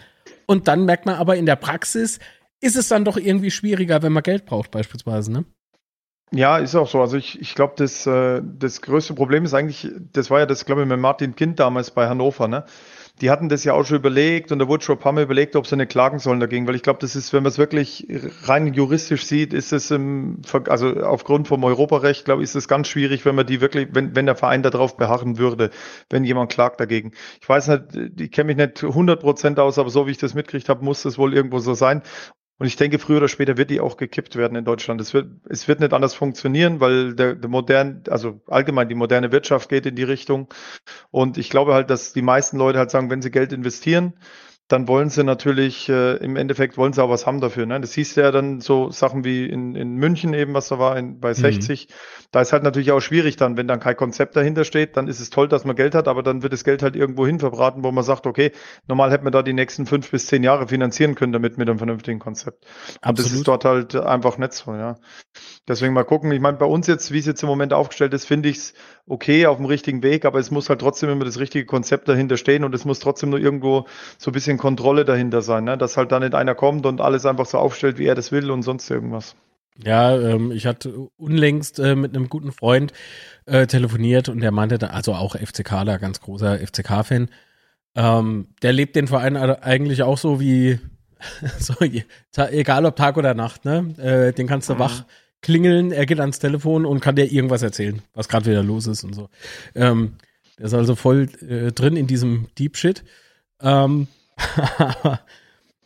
[0.46, 2.18] und dann merkt man aber in der Praxis,
[2.60, 5.44] ist es dann doch irgendwie schwieriger, wenn man Geld braucht beispielsweise, ne?
[6.32, 7.00] Ja, ist auch so.
[7.00, 10.64] Also ich, ich glaube, das, äh, das größte Problem ist eigentlich, das war ja das,
[10.64, 12.64] glaube ich, mit Martin Kind damals bei Hannover, ne?
[13.20, 15.54] Die hatten das ja auch schon überlegt und da wurde schon ein paar Mal überlegt,
[15.56, 18.06] ob sie nicht klagen sollen dagegen, weil ich glaube, das ist, wenn man es wirklich
[18.44, 22.88] rein juristisch sieht, ist es im, also aufgrund vom Europarecht, glaube ich, ist es ganz
[22.88, 25.70] schwierig, wenn man die wirklich, wenn, wenn der Verein darauf beharren würde,
[26.08, 27.12] wenn jemand klagt dagegen.
[27.42, 30.34] Ich weiß nicht, ich kenne mich nicht 100 Prozent aus, aber so wie ich das
[30.34, 32.02] mitgekriegt habe, muss das wohl irgendwo so sein.
[32.60, 35.00] Und ich denke, früher oder später wird die auch gekippt werden in Deutschland.
[35.00, 39.32] Es wird, es wird nicht anders funktionieren, weil der, der modern, also allgemein die moderne
[39.32, 40.46] Wirtschaft geht in die Richtung.
[41.10, 44.12] Und ich glaube halt, dass die meisten Leute halt sagen, wenn sie Geld investieren,
[44.70, 47.66] dann wollen sie natürlich, äh, im Endeffekt wollen sie auch was haben dafür.
[47.66, 47.80] Ne?
[47.80, 51.18] Das hieß ja dann so Sachen wie in, in München eben, was da war, in,
[51.18, 51.88] bei 60.
[51.88, 51.94] Mhm.
[52.30, 55.18] Da ist halt natürlich auch schwierig dann, wenn dann kein Konzept dahinter steht, dann ist
[55.18, 57.82] es toll, dass man Geld hat, aber dann wird das Geld halt irgendwo hin verbraten,
[57.82, 58.52] wo man sagt, okay,
[58.86, 61.78] normal hätte man da die nächsten fünf bis zehn Jahre finanzieren können damit mit einem
[61.78, 62.64] vernünftigen Konzept.
[62.64, 63.18] Und Absolut.
[63.18, 64.94] das ist dort halt einfach nicht so, ja.
[65.66, 66.30] Deswegen mal gucken.
[66.30, 68.74] Ich meine, bei uns jetzt, wie es jetzt im Moment aufgestellt ist, finde ich es
[69.10, 72.36] okay, auf dem richtigen Weg, aber es muss halt trotzdem immer das richtige Konzept dahinter
[72.36, 73.86] stehen und es muss trotzdem nur irgendwo
[74.18, 75.76] so ein bisschen Kontrolle dahinter sein, ne?
[75.76, 78.50] dass halt da nicht einer kommt und alles einfach so aufstellt, wie er das will
[78.50, 79.34] und sonst irgendwas.
[79.82, 82.92] Ja, ähm, ich hatte unlängst äh, mit einem guten Freund
[83.46, 87.30] äh, telefoniert und der meinte, da, also auch FCKler, ganz großer FCK-Fan,
[87.96, 90.78] ähm, der lebt den Verein eigentlich auch so wie,
[91.58, 93.92] so, egal ob Tag oder Nacht, ne?
[93.98, 94.78] Äh, den kannst du mhm.
[94.78, 95.04] wach
[95.42, 99.04] klingeln, er geht ans Telefon und kann dir irgendwas erzählen, was gerade wieder los ist
[99.04, 99.28] und so.
[99.74, 100.16] Ähm,
[100.58, 103.04] der ist also voll äh, drin in diesem Deep Shit.
[103.60, 104.08] Ähm,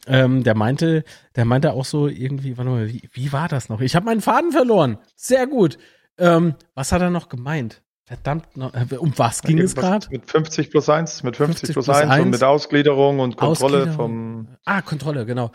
[0.06, 1.04] ähm, der meinte,
[1.36, 3.80] der meinte auch so irgendwie, warte mal, wie, wie war das noch?
[3.80, 4.98] Ich habe meinen Faden verloren.
[5.14, 5.78] Sehr gut.
[6.18, 7.82] Ähm, was hat er noch gemeint?
[8.06, 10.06] Verdammt, noch, äh, um was ging es gerade?
[10.10, 13.78] Mit 50 plus 1, mit 50, 50 plus 1, 1 und mit Ausgliederung und Kontrolle
[13.78, 13.96] Ausgliederung.
[13.96, 14.48] vom.
[14.66, 15.52] Ah, Kontrolle, genau.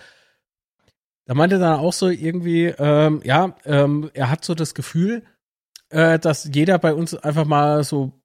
[1.30, 5.22] Da meinte dann auch so irgendwie, ähm, ja, ähm, er hat so das Gefühl,
[5.90, 8.20] äh, dass jeder bei uns einfach mal so,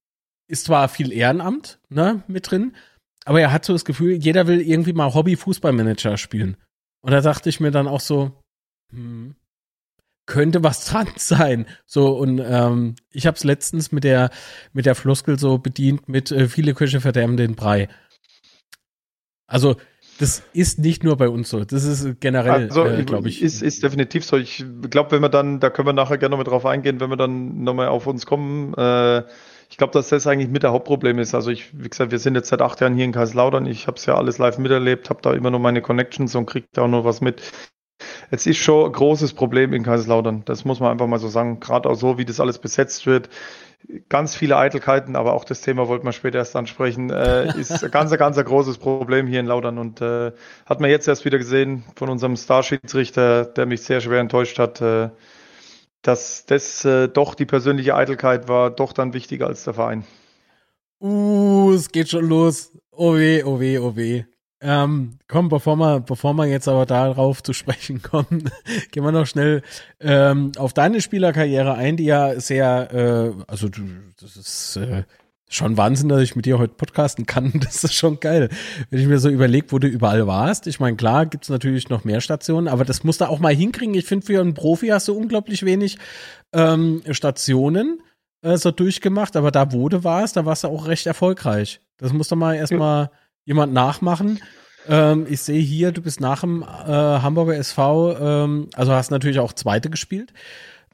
[0.48, 2.74] ist zwar viel Ehrenamt, ne, mit drin,
[3.26, 6.56] aber er hat so das Gefühl, jeder will irgendwie mal Hobby-Fußballmanager spielen.
[7.02, 8.40] Und da dachte ich mir dann auch so,
[8.90, 9.36] hm,
[10.24, 11.66] könnte was dran sein.
[11.84, 14.30] So, und ähm, ich habe es letztens mit der,
[14.72, 17.90] mit der Floskel so bedient mit äh, viele Küche verderben den Brei.
[19.46, 19.76] Also,
[20.18, 21.64] das ist nicht nur bei uns so.
[21.64, 23.42] Das ist generell, also, äh, glaube ich.
[23.42, 24.37] Ist, ist definitiv so.
[24.37, 27.16] Ich glaube, wenn wir dann, da können wir nachher gerne nochmal drauf eingehen, wenn wir
[27.16, 28.74] dann nochmal auf uns kommen.
[28.74, 29.24] Äh,
[29.70, 31.35] ich glaube, dass das eigentlich mit der Hauptproblem ist.
[31.35, 33.66] Also ich, wie gesagt, wir sind jetzt seit acht Jahren hier in Kaiserslautern.
[33.66, 36.66] Ich habe es ja alles live miterlebt, habe da immer noch meine Connections und kriege
[36.72, 37.42] da auch noch was mit.
[38.31, 40.42] Es ist schon ein großes Problem in Kaiserslautern.
[40.44, 41.61] Das muss man einfach mal so sagen.
[41.61, 43.29] Gerade auch so, wie das alles besetzt wird
[44.08, 47.90] ganz viele Eitelkeiten, aber auch das Thema wollten wir später erst ansprechen, äh, ist ein
[47.90, 50.32] ganz, ganz großes Problem hier in Laudern und äh,
[50.66, 54.80] hat man jetzt erst wieder gesehen von unserem Starschiedsrichter, der mich sehr schwer enttäuscht hat,
[54.80, 55.10] äh,
[56.02, 60.04] dass das äh, doch die persönliche Eitelkeit war doch dann wichtiger als der Verein.
[61.00, 62.72] Uh, es geht schon los.
[62.90, 64.24] Oh weh, oh weh, oh weh.
[64.66, 68.50] Ähm, komm, bevor wir, bevor wir jetzt aber darauf zu sprechen kommen,
[68.92, 69.61] gehen wir noch schnell
[70.00, 73.83] ähm, auf deine Spielerkarriere ein, die ja sehr, äh, also du,
[74.18, 75.03] das ist äh,
[75.50, 77.53] schon Wahnsinn, dass ich mit dir heute podcasten kann.
[77.62, 78.48] Das ist schon geil.
[78.88, 80.66] Wenn ich mir so überlege, wo du überall warst.
[80.66, 83.94] Ich meine, klar gibt's natürlich noch mehr Stationen, aber das musst du auch mal hinkriegen.
[83.94, 85.98] Ich finde, für einen Profi hast du unglaublich wenig
[86.55, 88.00] ähm, Stationen
[88.40, 91.81] äh, so durchgemacht, aber da, wo du warst, da warst du auch recht erfolgreich.
[91.98, 93.05] Das musst du mal erstmal.
[93.05, 93.11] Ja
[93.44, 94.40] jemand nachmachen.
[94.88, 99.38] Ähm, ich sehe hier, du bist nach dem äh, Hamburger SV, ähm, also hast natürlich
[99.38, 100.33] auch Zweite gespielt.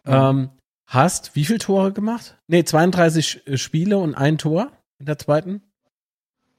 [0.07, 0.51] Ähm,
[0.87, 2.39] hast wie viele Tore gemacht?
[2.47, 5.63] Nee, 32 äh, Spiele und ein Tor in der zweiten.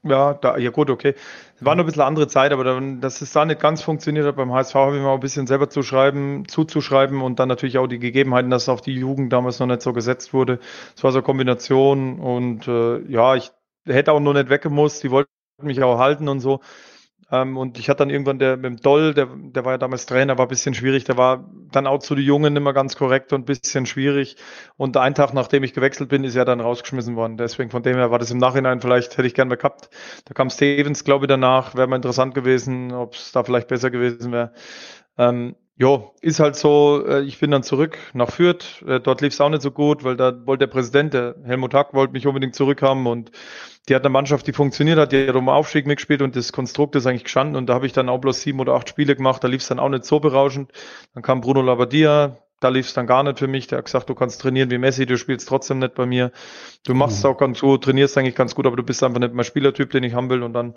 [0.03, 1.13] Ja, da, ja gut, okay.
[1.59, 4.35] War nur ein bisschen andere Zeit, aber dann, dass es da nicht ganz funktioniert hat
[4.35, 7.77] beim HSV, habe ich mir auch ein bisschen selber zu schreiben, zuzuschreiben und dann natürlich
[7.77, 10.59] auch die Gegebenheiten, dass auf die Jugend damals noch nicht so gesetzt wurde.
[10.95, 13.51] Es war so eine Kombination und äh, ja, ich
[13.85, 15.03] hätte auch nur nicht weggemusst.
[15.03, 15.29] Die wollten
[15.63, 16.61] mich auch halten und so.
[17.31, 20.05] Ähm, und ich hatte dann irgendwann der mit dem Doll, der, der war ja damals
[20.05, 21.05] Trainer, war ein bisschen schwierig.
[21.05, 24.35] Der war dann auch zu den Jungen immer ganz korrekt und ein bisschen schwierig.
[24.75, 27.37] Und einen Tag, nachdem ich gewechselt bin, ist er dann rausgeschmissen worden.
[27.37, 29.89] Deswegen von dem her war das im Nachhinein vielleicht, hätte ich gern mehr gehabt.
[30.25, 31.73] Da kam Stevens, glaube ich, danach.
[31.75, 34.53] Wäre mal interessant gewesen, ob es da vielleicht besser gewesen wäre.
[35.17, 38.83] Ähm, Jo, ist halt so, äh, ich bin dann zurück nach Fürth.
[38.87, 41.73] Äh, dort lief es auch nicht so gut, weil da wollte der Präsident, der Helmut
[41.73, 43.31] Hack, wollte mich unbedingt zurückhaben und
[43.89, 46.95] die hat eine Mannschaft, die funktioniert hat, die hat um Aufstieg mitgespielt und das Konstrukt
[46.95, 49.43] ist eigentlich gestanden und da habe ich dann auch bloß sieben oder acht Spiele gemacht,
[49.43, 50.71] da lief es dann auch nicht so berauschend.
[51.15, 53.65] Dann kam Bruno Labbadia, da lief es dann gar nicht für mich.
[53.65, 56.31] Der hat gesagt, du kannst trainieren wie Messi, du spielst trotzdem nicht bei mir.
[56.85, 57.31] Du machst es mhm.
[57.31, 60.03] auch ganz gut, trainierst eigentlich ganz gut, aber du bist einfach nicht mein Spielertyp, den
[60.03, 60.43] ich haben will.
[60.43, 60.75] Und dann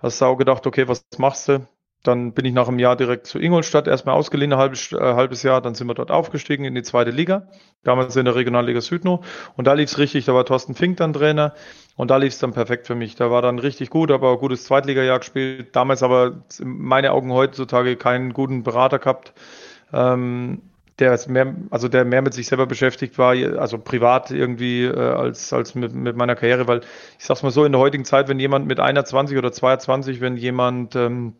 [0.00, 1.64] hast du auch gedacht, okay, was machst du?
[2.02, 5.42] Dann bin ich nach einem Jahr direkt zu Ingolstadt, erstmal ausgeliehen, ein halbes, äh, halbes
[5.42, 7.48] Jahr, dann sind wir dort aufgestiegen in die zweite Liga,
[7.82, 9.22] damals in der Regionalliga Südno.
[9.56, 11.54] Und da lief es richtig, da war Thorsten Fink dann Trainer
[11.96, 13.16] und da lief es dann perfekt für mich.
[13.16, 17.96] Da war dann richtig gut, aber gutes Zweitligajahr gespielt, damals aber in meine Augen heutzutage
[17.96, 19.34] keinen guten Berater gehabt.
[19.92, 20.62] Ähm,
[21.00, 25.52] der mehr, also der mehr mit sich selber beschäftigt war, also privat irgendwie äh, als
[25.52, 26.80] als mit, mit meiner Karriere, weil
[27.18, 30.36] ich sag's mal so in der heutigen Zeit, wenn jemand mit 21 oder 22, wenn
[30.36, 31.34] jemand ähm,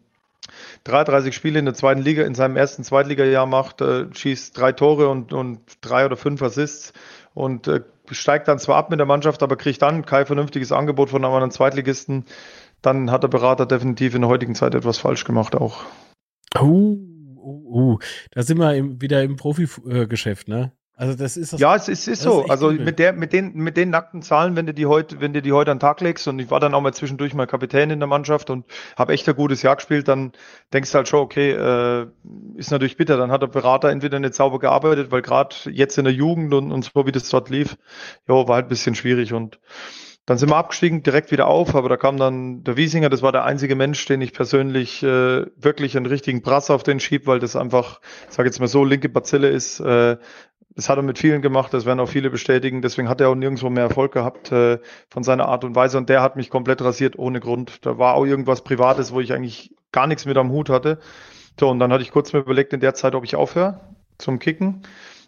[0.84, 5.08] 33 Spiele in der zweiten Liga in seinem ersten Zweitligajahr macht, äh, schießt drei Tore
[5.08, 6.92] und, und drei oder fünf Assists
[7.34, 11.10] und äh, steigt dann zwar ab mit der Mannschaft, aber kriegt dann kein vernünftiges Angebot
[11.10, 12.24] von einem anderen Zweitligisten,
[12.82, 15.84] dann hat der Berater definitiv in der heutigen Zeit etwas falsch gemacht auch.
[16.58, 16.96] Oh,
[17.36, 17.98] oh, oh.
[18.32, 20.72] da sind wir im, wieder im Profigeschäft, ne?
[21.00, 22.42] Also das ist das ja, es ist, ist so.
[22.42, 22.84] Ist also übel.
[22.84, 25.52] mit der, mit den, mit den nackten Zahlen, wenn du die heute, wenn du die
[25.52, 28.00] heute an den Tag legst und ich war dann auch mal zwischendurch mal Kapitän in
[28.00, 28.66] der Mannschaft und
[28.98, 30.32] habe echt ein gutes Jahr gespielt, dann
[30.74, 32.06] denkst du halt schon, okay, äh,
[32.56, 33.16] ist natürlich bitter.
[33.16, 36.70] Dann hat der Berater entweder nicht sauber gearbeitet, weil gerade jetzt in der Jugend und,
[36.70, 37.78] und so wie das dort lief,
[38.28, 39.58] ja, war halt ein bisschen schwierig und
[40.26, 43.32] dann sind wir abgestiegen, direkt wieder auf, aber da kam dann der Wiesinger, das war
[43.32, 47.40] der einzige Mensch, den ich persönlich äh, wirklich einen richtigen Brass auf den schieb, weil
[47.40, 50.18] das einfach, ich sage jetzt mal so, linke Bazille ist, äh,
[50.76, 52.80] das hat er mit vielen gemacht, das werden auch viele bestätigen.
[52.80, 54.78] Deswegen hat er auch nirgendwo mehr Erfolg gehabt äh,
[55.08, 55.98] von seiner Art und Weise.
[55.98, 57.84] Und der hat mich komplett rasiert ohne Grund.
[57.84, 60.98] Da war auch irgendwas Privates, wo ich eigentlich gar nichts mit am Hut hatte.
[61.58, 63.80] So, und dann hatte ich kurz mir überlegt in der Zeit, ob ich aufhöre
[64.18, 64.82] zum Kicken.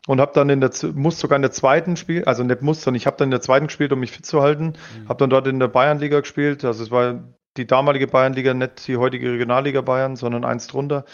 [0.06, 2.96] Und habe dann in der, muss sogar in der zweiten Spiel, also nicht muss, sondern
[2.96, 4.74] ich habe dann in der zweiten gespielt, um mich fit zu halten.
[4.74, 5.08] Mhm.
[5.08, 6.64] Habe dann dort in der Bayernliga gespielt.
[6.64, 7.22] Also es war
[7.56, 11.04] die damalige Bayernliga, nicht die heutige Regionalliga Bayern, sondern eins drunter.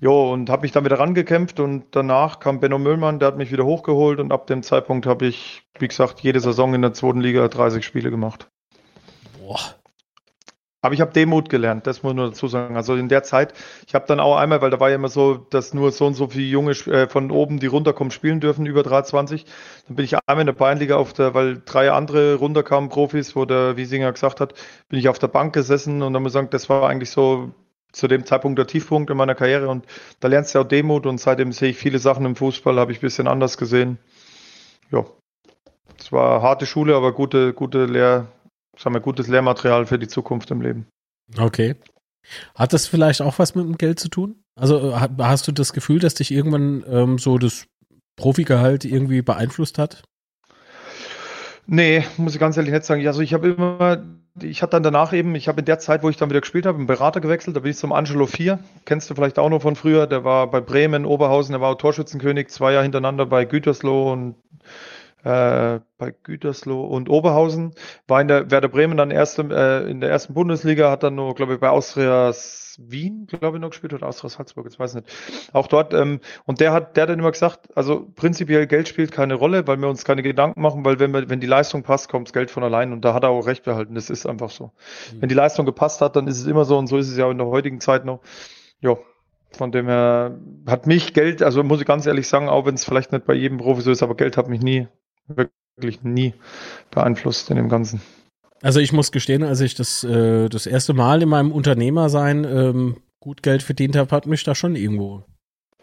[0.00, 3.52] Jo, und habe mich dann wieder rangekämpft und danach kam Benno Müllmann, der hat mich
[3.52, 7.20] wieder hochgeholt und ab dem Zeitpunkt habe ich, wie gesagt, jede Saison in der zweiten
[7.20, 8.50] Liga 30 Spiele gemacht.
[9.38, 9.60] Boah,
[10.84, 12.76] aber ich habe Demut gelernt, das muss man dazu sagen.
[12.76, 13.54] Also in der Zeit,
[13.86, 16.12] ich habe dann auch einmal, weil da war ja immer so, dass nur so und
[16.12, 19.46] so viele Junge äh, von oben, die runterkommen, spielen dürfen, über 23.
[19.88, 23.46] Dann bin ich einmal in der Bayernliga auf der, weil drei andere runterkamen, Profis, wo
[23.46, 24.52] der Wiesinger gesagt hat,
[24.90, 27.54] bin ich auf der Bank gesessen und dann muss ich sagen, das war eigentlich so
[27.92, 29.86] zu dem Zeitpunkt der Tiefpunkt in meiner Karriere und
[30.20, 32.98] da lernst du auch Demut und seitdem sehe ich viele Sachen im Fußball, habe ich
[32.98, 33.96] ein bisschen anders gesehen.
[34.90, 35.06] Ja,
[35.98, 38.26] es war harte Schule, aber gute, gute Lehr,
[38.78, 40.86] sagen wir, gutes Lehrmaterial für die Zukunft im Leben.
[41.38, 41.76] Okay.
[42.54, 44.42] Hat das vielleicht auch was mit dem Geld zu tun?
[44.56, 47.66] Also äh, hast du das Gefühl, dass dich irgendwann ähm, so das
[48.16, 50.02] Profigehalt irgendwie beeinflusst hat?
[51.66, 53.06] Nee, muss ich ganz ehrlich nicht sagen.
[53.06, 54.04] Also ich habe immer,
[54.40, 56.66] ich hatte dann danach eben, ich habe in der Zeit, wo ich dann wieder gespielt
[56.66, 59.62] habe, einen Berater gewechselt, da bin ich zum Angelo 4, kennst du vielleicht auch noch
[59.62, 63.46] von früher, der war bei Bremen, Oberhausen, der war auch Torschützenkönig, zwei Jahre hintereinander bei
[63.46, 64.36] Gütersloh und
[65.24, 67.74] äh, bei Gütersloh und Oberhausen,
[68.06, 71.34] war in der Werder Bremen dann erste, äh, in der ersten Bundesliga, hat dann nur,
[71.34, 75.02] glaube ich, bei Austrias Wien, glaube ich, noch gespielt oder Austria Salzburg, jetzt weiß ich
[75.02, 75.50] nicht.
[75.52, 79.12] Auch dort, ähm, und der hat, der hat dann immer gesagt, also prinzipiell Geld spielt
[79.12, 82.08] keine Rolle, weil wir uns keine Gedanken machen, weil wenn wir, wenn die Leistung passt,
[82.08, 83.94] kommt das Geld von allein und da hat er auch recht behalten.
[83.94, 84.66] Das ist einfach so.
[85.12, 85.20] Mhm.
[85.20, 87.26] Wenn die Leistung gepasst hat, dann ist es immer so und so ist es ja
[87.26, 88.20] auch in der heutigen Zeit noch.
[88.80, 88.96] Ja,
[89.52, 92.84] von dem her hat mich Geld, also muss ich ganz ehrlich sagen, auch wenn es
[92.84, 94.88] vielleicht nicht bei jedem Profi so ist, aber Geld hat mich nie
[95.28, 96.34] wirklich nie
[96.90, 98.00] beeinflusst in dem Ganzen.
[98.62, 102.96] Also ich muss gestehen, als ich das, äh, das erste Mal in meinem Unternehmersein ähm,
[103.20, 105.24] gut Geld verdient habe, hat mich da schon irgendwo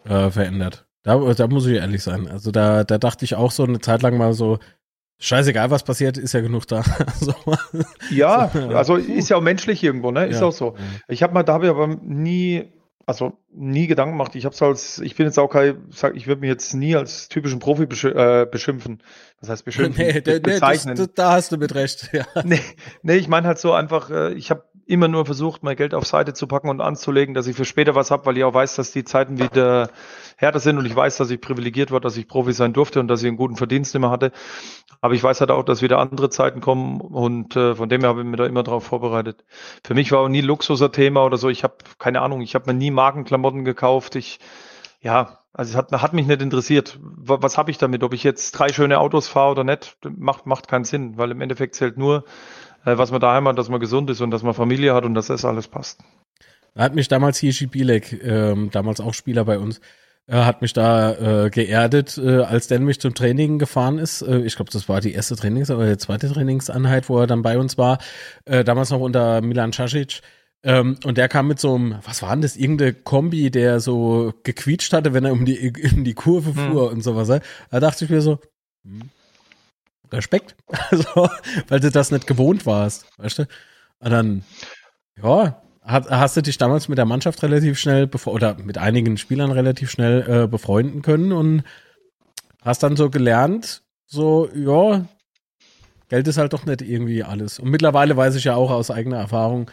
[0.06, 0.86] äh, verändert.
[1.04, 2.28] Da, da muss ich ehrlich sein.
[2.28, 4.60] Also da, da dachte ich auch so eine Zeit lang mal so,
[5.20, 6.84] scheißegal was passiert, ist ja genug da.
[7.20, 7.34] so.
[8.10, 10.26] Ja, also ist ja auch menschlich irgendwo, ne?
[10.26, 10.48] Ist ja.
[10.48, 10.76] auch so.
[11.08, 12.72] Ich habe mal, da habe ich aber nie
[13.06, 14.36] also nie Gedanken gemacht.
[14.36, 17.30] Ich habe als, ich bin jetzt auch kein, sag, ich würde mich jetzt nie als
[17.30, 19.02] typischen Profi besch äh, beschimpfen.
[19.40, 20.96] Das heißt beschimpfen, nee, be bezeichnen.
[20.96, 22.10] Nee, das, da hast du mit recht.
[22.14, 22.26] Ja.
[22.44, 22.62] Nee,
[23.04, 26.06] nee, ich meine halt so einfach, äh, ich habe immer nur versucht, mein Geld auf
[26.06, 28.76] Seite zu packen und anzulegen, dass ich für später was habe, weil ich auch weiß,
[28.76, 29.90] dass die Zeiten wieder
[30.38, 33.08] härter sind und ich weiß, dass ich privilegiert war, dass ich Profi sein durfte und
[33.08, 34.32] dass ich einen guten Verdienst immer hatte.
[35.02, 38.10] Aber ich weiß halt auch, dass wieder andere Zeiten kommen und äh, von dem her
[38.10, 39.44] habe ich mich da immer darauf vorbereitet.
[39.84, 41.50] Für mich war auch nie Luxus ein Thema oder so.
[41.50, 44.16] Ich habe keine Ahnung, ich habe mir nie Markenklamotten gekauft.
[44.16, 44.40] Ich
[45.02, 46.98] ja, also es hat, hat mich nicht interessiert.
[47.02, 48.04] Was, was habe ich damit?
[48.04, 51.42] Ob ich jetzt drei schöne Autos fahre oder nicht, macht, macht keinen Sinn, weil im
[51.42, 52.24] Endeffekt zählt nur,
[52.84, 55.28] was man daheim hat, dass man gesund ist und dass man Familie hat und dass
[55.28, 56.02] das alles passt.
[56.74, 59.82] Da hat mich damals Hirschi Bielek, ähm, damals auch Spieler bei uns,
[60.28, 64.22] äh, hat mich da äh, geerdet, äh, als Dan mich zum Training gefahren ist.
[64.22, 67.42] Äh, ich glaube, das war die erste Trainings- oder die zweite Trainingseinheit, wo er dann
[67.42, 67.98] bei uns war.
[68.46, 70.22] Äh, damals noch unter Milan Casic.
[70.64, 74.34] Ähm, und der kam mit so einem, was war denn das, irgendeine Kombi, der so
[74.44, 76.72] gequietscht hatte, wenn er um die, in die Kurve hm.
[76.72, 76.98] fuhr hm.
[76.98, 77.28] und sowas.
[77.28, 78.40] Da dachte ich mir so,
[78.86, 79.10] hm,
[80.12, 80.56] Respekt.
[80.90, 81.30] Also,
[81.68, 83.48] weil du das nicht gewohnt warst, weißt du?
[84.00, 84.44] Und dann,
[85.22, 89.90] ja, hast du dich damals mit der Mannschaft relativ schnell oder mit einigen Spielern relativ
[89.90, 91.64] schnell äh, befreunden können und
[92.62, 95.06] hast dann so gelernt, so, ja,
[96.10, 97.60] Geld ist halt doch nicht irgendwie alles.
[97.60, 99.72] Und mittlerweile weiß ich ja auch aus eigener Erfahrung,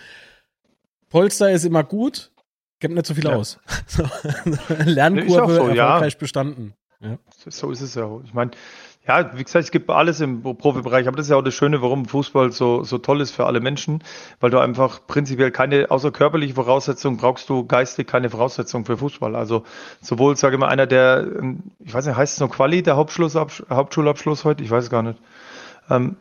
[1.10, 2.30] Polster ist immer gut,
[2.80, 3.34] gibt nicht so viel ja.
[3.34, 3.58] aus.
[4.84, 6.18] Lernkurve so, erfolgreich ja.
[6.18, 6.74] bestanden.
[7.00, 7.18] Ja.
[7.48, 8.20] So ist es ja.
[8.24, 8.52] Ich meine,
[9.08, 11.80] ja, wie gesagt, es gibt alles im Profibereich, aber das ist ja auch das Schöne,
[11.80, 14.04] warum Fußball so, so toll ist für alle Menschen,
[14.38, 19.34] weil du einfach prinzipiell keine, außer körperliche Voraussetzungen brauchst du geistig keine Voraussetzungen für Fußball.
[19.34, 19.64] Also
[20.02, 21.26] sowohl, sage ich mal, einer, der,
[21.80, 24.62] ich weiß nicht, heißt es noch Quali, der Hauptschulabschluss heute?
[24.62, 25.18] Ich weiß gar nicht.
[25.88, 26.16] Ähm,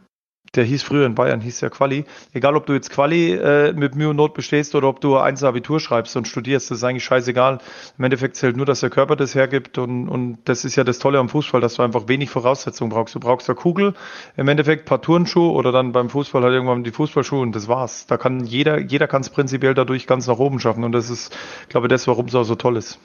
[0.55, 2.05] der hieß früher in Bayern, hieß ja Quali.
[2.33, 5.43] Egal, ob du jetzt Quali äh, mit Mühe und Not bestehst oder ob du eins
[5.43, 7.59] Abitur schreibst und studierst, das ist eigentlich scheißegal.
[7.97, 10.99] Im Endeffekt zählt nur, dass der Körper das hergibt und, und das ist ja das
[10.99, 13.15] Tolle am Fußball, dass du einfach wenig Voraussetzungen brauchst.
[13.15, 13.93] Du brauchst eine Kugel,
[14.35, 17.67] im Endeffekt ein paar Turnschuhe oder dann beim Fußball halt irgendwann die Fußballschuhe und das
[17.67, 18.07] war's.
[18.07, 21.37] Da kann jeder, jeder kann es prinzipiell dadurch ganz nach oben schaffen und das ist,
[21.69, 22.99] glaube ich, das, warum es auch so toll ist.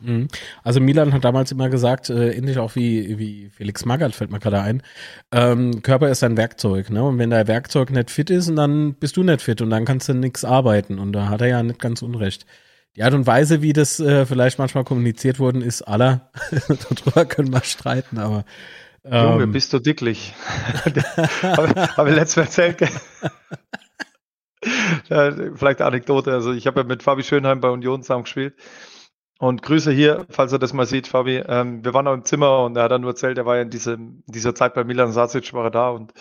[0.00, 0.28] Mhm.
[0.62, 4.38] Also Milan hat damals immer gesagt, äh, ähnlich auch wie, wie Felix Magath fällt mir
[4.38, 4.82] gerade ein,
[5.32, 7.02] ähm, Körper ist ein Werkzeug, ne?
[7.02, 10.08] Und wenn dein Werkzeug nicht fit ist, dann bist du nicht fit und dann kannst
[10.08, 10.98] du nichts arbeiten.
[10.98, 12.46] Und da hat er ja nicht ganz unrecht.
[12.96, 16.30] Die Art und Weise, wie das äh, vielleicht manchmal kommuniziert worden ist, aller,
[16.68, 18.44] darüber können wir streiten, aber
[19.04, 20.34] ähm, Junge, bist du dicklich.
[21.42, 22.90] Habe hab ich letztes Mal erzählt.
[25.56, 26.32] vielleicht Anekdote.
[26.32, 28.54] Also ich habe ja mit Fabi Schönheim bei Union zusammen gespielt
[29.38, 31.36] und Grüße hier, falls er das mal sieht, Fabi.
[31.46, 33.62] Ähm, wir waren auch im Zimmer und er hat dann nur erzählt, er war ja
[33.62, 35.90] in, diesem, in dieser Zeit bei Milan Sasic, war er da.
[35.90, 36.12] Und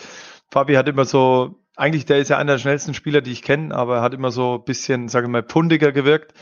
[0.51, 3.73] Fabi hat immer so, eigentlich der ist ja einer der schnellsten Spieler, die ich kenne,
[3.73, 6.34] aber er hat immer so ein bisschen, sage ich mal, pundiger gewirkt.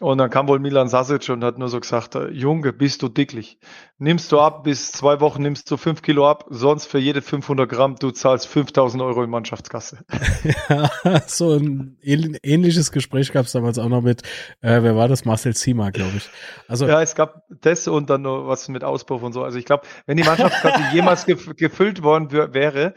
[0.00, 3.08] Und dann kam wohl Milan Sasic und hat nur so gesagt, äh, Junge, bist du
[3.08, 3.58] dicklich.
[3.98, 7.70] Nimmst du ab, bis zwei Wochen nimmst du fünf Kilo ab, sonst für jede 500
[7.70, 10.00] Gramm, du zahlst 5000 Euro in Mannschaftskasse.
[10.68, 10.90] ja,
[11.28, 14.22] so ein ähnliches Gespräch gab es damals auch noch mit,
[14.62, 15.24] äh, wer war das?
[15.24, 16.28] Marcel Zima, glaube ich.
[16.66, 19.44] Also, ja, es gab das und dann noch was mit Auspuff und so.
[19.44, 22.94] Also ich glaube, wenn die Mannschaftskasse jemals gefüllt worden wäre,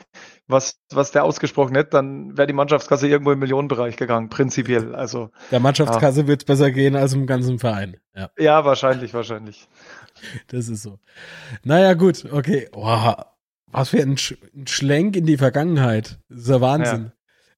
[0.47, 4.95] was, was der ausgesprochen hätte, dann wäre die Mannschaftskasse irgendwo im Millionenbereich gegangen, prinzipiell.
[4.95, 6.27] Also der Mannschaftskasse ja.
[6.27, 7.97] wird besser gehen als im ganzen Verein.
[8.15, 8.29] Ja.
[8.38, 9.67] ja, wahrscheinlich, wahrscheinlich.
[10.47, 10.99] Das ist so.
[11.63, 12.69] Naja, gut, okay.
[12.73, 13.25] Wow.
[13.67, 16.19] Was für ein, Sch ein Schlenk in die Vergangenheit.
[16.29, 17.12] Das ist ja Wahnsinn.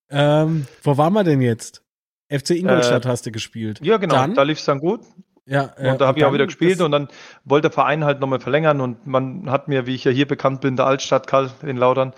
[0.10, 0.44] Ja.
[0.44, 1.84] Ähm, wo waren wir denn jetzt?
[2.30, 3.80] FC Ingolstadt äh, hast du gespielt.
[3.82, 4.16] Ja, genau.
[4.16, 5.02] Dann, da lief es dann gut.
[5.50, 7.08] Ja, ja, und da habe ich auch wieder gespielt und dann
[7.44, 10.62] wollte der Verein halt nochmal verlängern und man hat mir, wie ich ja hier bekannt
[10.62, 12.14] bin, der Altstadt Karl in Laudern,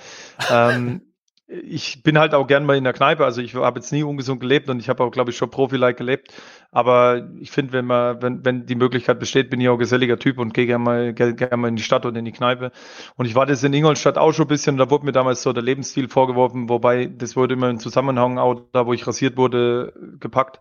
[0.51, 1.01] ähm,
[1.47, 4.41] ich bin halt auch gern mal in der Kneipe, also ich habe jetzt nie ungesund
[4.41, 6.33] gelebt und ich habe auch, glaube ich, schon Profi-like gelebt,
[6.71, 10.37] aber ich finde, wenn man, wenn, wenn die Möglichkeit besteht, bin ich auch geselliger Typ
[10.37, 12.71] und gehe gerne mal, gerne mal in die Stadt und in die Kneipe.
[13.15, 15.53] Und ich war das in Ingolstadt auch schon ein bisschen, da wurde mir damals so
[15.53, 19.93] der Lebensstil vorgeworfen, wobei das wurde immer im Zusammenhang auch da, wo ich rasiert wurde,
[20.19, 20.59] gepackt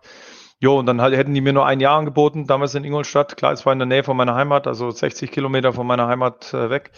[0.63, 3.35] Jo, und dann halt, hätten die mir nur ein Jahr angeboten, damals in Ingolstadt.
[3.35, 6.53] Klar, es war in der Nähe von meiner Heimat, also 60 Kilometer von meiner Heimat
[6.53, 6.91] äh, weg.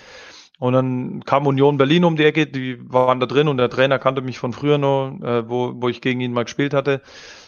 [0.59, 3.99] Und dann kam Union Berlin um die Ecke, die waren da drin und der Trainer
[3.99, 7.01] kannte mich von früher noch, äh, wo, wo ich gegen ihn mal gespielt hatte.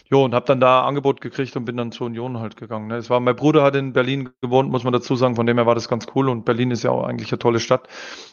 [0.08, 2.86] Jo, und habe dann da Angebot gekriegt und bin dann zur Union halt gegangen.
[2.86, 2.96] Ne?
[2.96, 5.66] Es war, mein Bruder hat in Berlin gewohnt, muss man dazu sagen, von dem her
[5.66, 7.88] war das ganz cool und Berlin ist ja auch eigentlich eine tolle Stadt.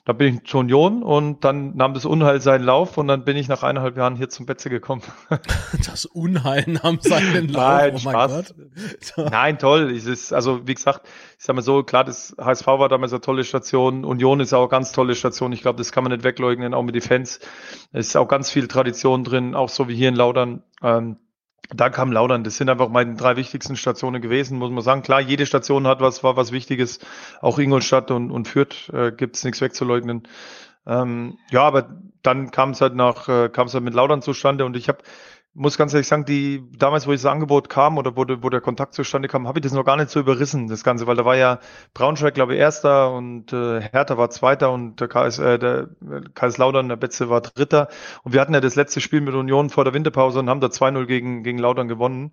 [0.06, 3.38] Da bin ich zur Union und dann nahm das Unheil seinen Lauf und dann bin
[3.38, 5.02] ich nach eineinhalb Jahren hier zum Betze gekommen.
[5.86, 8.54] Das Unheil nahm seinen Lauf, Nein, oh Spaß.
[9.32, 9.92] Nein, toll.
[9.92, 11.02] Es ist, also wie gesagt,
[11.38, 14.62] ich sag mal so, klar, das HSV war damals eine tolle Station, Union ist auch
[14.62, 15.52] eine ganz tolle Station.
[15.52, 17.40] Ich glaube, das kann man nicht wegleugnen, auch mit den Fans.
[17.92, 20.64] Es ist auch ganz viel Tradition drin, auch so wie hier in Laudern.
[20.82, 21.18] Ähm,
[21.69, 22.43] da kam Laudern.
[22.43, 25.02] Das sind einfach meine drei wichtigsten Stationen gewesen, muss man sagen.
[25.02, 26.99] Klar, jede Station hat was, war was Wichtiges.
[27.41, 30.28] Auch Ingolstadt und, und Fürth äh, gibt es nichts wegzuleugnen.
[30.86, 31.89] Ähm, ja, aber
[32.21, 34.99] dann kam es halt nach, äh, kam es halt mit Laudern zustande und ich habe
[35.56, 38.94] muss ganz ehrlich sagen, die damals, wo das Angebot kam oder wo, wo der Kontakt
[38.96, 41.36] zustande kam, habe ich das noch gar nicht so überrissen, das Ganze, weil da war
[41.36, 41.60] ja
[41.94, 45.89] Braunschweig, glaube ich, erster und äh, Hertha war zweiter und der, KS, äh, der
[46.34, 47.89] Kaiserslautern, der Betze war dritter.
[48.24, 50.68] Und wir hatten ja das letzte Spiel mit Union vor der Winterpause und haben da
[50.68, 52.32] 2-0 gegen, gegen Lautern gewonnen.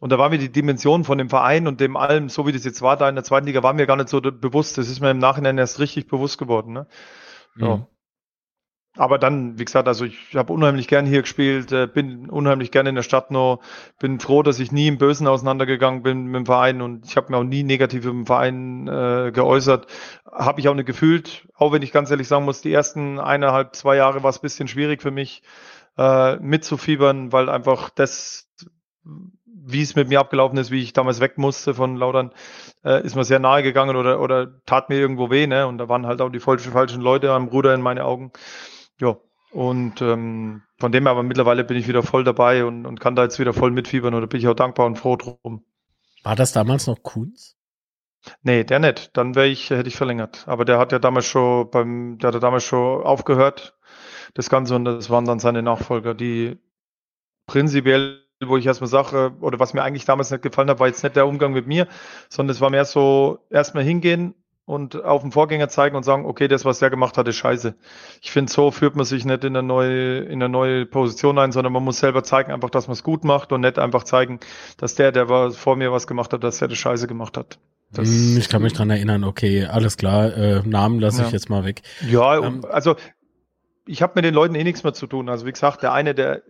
[0.00, 2.64] Und da war mir die Dimension von dem Verein und dem allem, so wie das
[2.64, 4.76] jetzt war, da in der zweiten Liga, war mir gar nicht so bewusst.
[4.76, 6.74] Das ist mir im Nachhinein erst richtig bewusst geworden.
[6.74, 6.86] Ne?
[7.56, 7.76] Ja.
[7.76, 7.86] Mhm.
[8.98, 12.86] Aber dann, wie gesagt, also ich habe unheimlich gern hier gespielt, äh, bin unheimlich gern
[12.86, 13.60] in der Stadt noch,
[14.00, 17.30] bin froh, dass ich nie im Bösen auseinandergegangen bin mit dem Verein und ich habe
[17.30, 19.86] mir auch nie negativ im Verein äh, geäußert.
[20.30, 23.76] Habe ich auch nicht gefühlt, auch wenn ich ganz ehrlich sagen muss, die ersten eineinhalb,
[23.76, 25.42] zwei Jahre war es bisschen schwierig für mich
[25.96, 28.48] äh, mitzufiebern, weil einfach das,
[29.44, 32.32] wie es mit mir abgelaufen ist, wie ich damals weg musste von Laudern,
[32.84, 35.68] äh, ist mir sehr nahe gegangen oder, oder tat mir irgendwo weh, ne?
[35.68, 38.32] Und da waren halt auch die falschen, falschen Leute am Ruder in meine Augen.
[39.00, 39.16] Ja,
[39.52, 43.16] und ähm, von dem her aber mittlerweile bin ich wieder voll dabei und, und kann
[43.16, 45.64] da jetzt wieder voll mitfiebern und da bin ich auch dankbar und froh drum.
[46.22, 47.56] War das damals noch Kunz?
[48.42, 49.16] Nee, der nicht.
[49.16, 50.44] Dann wäre ich, hätte ich verlängert.
[50.46, 53.78] Aber der hat ja damals schon beim, der hat ja damals schon aufgehört,
[54.34, 56.58] das Ganze, und das waren dann seine Nachfolger, die
[57.46, 61.02] prinzipiell, wo ich erstmal sage, oder was mir eigentlich damals nicht gefallen hat, war jetzt
[61.02, 61.88] nicht der Umgang mit mir,
[62.28, 64.34] sondern es war mehr so, erstmal hingehen,
[64.68, 67.74] und auf den Vorgänger zeigen und sagen, okay, das, was der gemacht hat, ist scheiße.
[68.20, 71.52] Ich finde, so führt man sich nicht in eine neue, in eine neue Position ein,
[71.52, 74.40] sondern man muss selber zeigen, einfach, dass man es gut macht und nicht einfach zeigen,
[74.76, 77.58] dass der, der war, vor mir was gemacht hat, dass der das scheiße gemacht hat.
[77.92, 81.28] Das, hm, ich kann mich dran erinnern, okay, alles klar, äh, Namen lasse ja.
[81.28, 81.80] ich jetzt mal weg.
[82.06, 82.96] Ja, ähm, also
[83.86, 85.30] ich habe mit den Leuten eh nichts mehr zu tun.
[85.30, 86.42] Also wie gesagt, der eine, der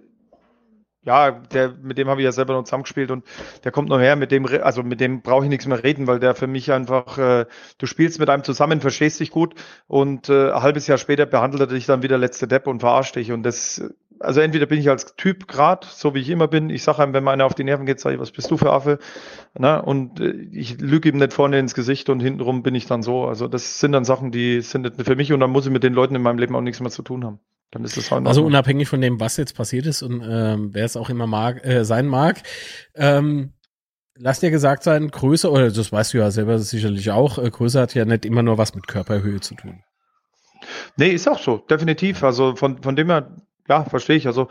[1.09, 3.25] ja, der, mit dem habe ich ja selber noch zusammengespielt und
[3.65, 6.21] der kommt noch her, mit dem, also mit dem brauche ich nichts mehr reden, weil
[6.21, 7.47] der für mich einfach, äh,
[7.79, 9.55] du spielst mit einem zusammen, verstehst dich gut
[9.87, 13.17] und äh, ein halbes Jahr später behandelt er dich dann wieder letzte Depp und verarscht
[13.17, 13.83] dich und das,
[14.21, 17.15] also entweder bin ich als Typ grad, so wie ich immer bin, ich sage einem,
[17.15, 18.99] wenn einer auf die Nerven geht, sage ich, was bist du für Affe,
[19.59, 19.81] ne?
[19.81, 23.25] und äh, ich lüge ihm nicht vorne ins Gesicht und hintenrum bin ich dann so,
[23.25, 25.85] also das sind dann Sachen, die sind nicht für mich und dann muss ich mit
[25.85, 27.41] den Leuten in meinem Leben auch nichts mehr zu tun haben.
[27.71, 30.85] Dann ist es auch Also unabhängig von dem, was jetzt passiert ist und ähm, wer
[30.85, 32.43] es auch immer mag, äh, sein mag,
[32.95, 33.53] ähm,
[34.15, 37.81] lass dir gesagt sein, Größe, oder das weißt du ja selber sicherlich auch, äh, Größe
[37.81, 39.83] hat ja nicht immer nur was mit Körperhöhe zu tun.
[40.97, 42.23] Nee, ist auch so, definitiv.
[42.25, 43.37] Also von, von dem her,
[43.69, 44.27] ja, verstehe ich.
[44.27, 44.49] Also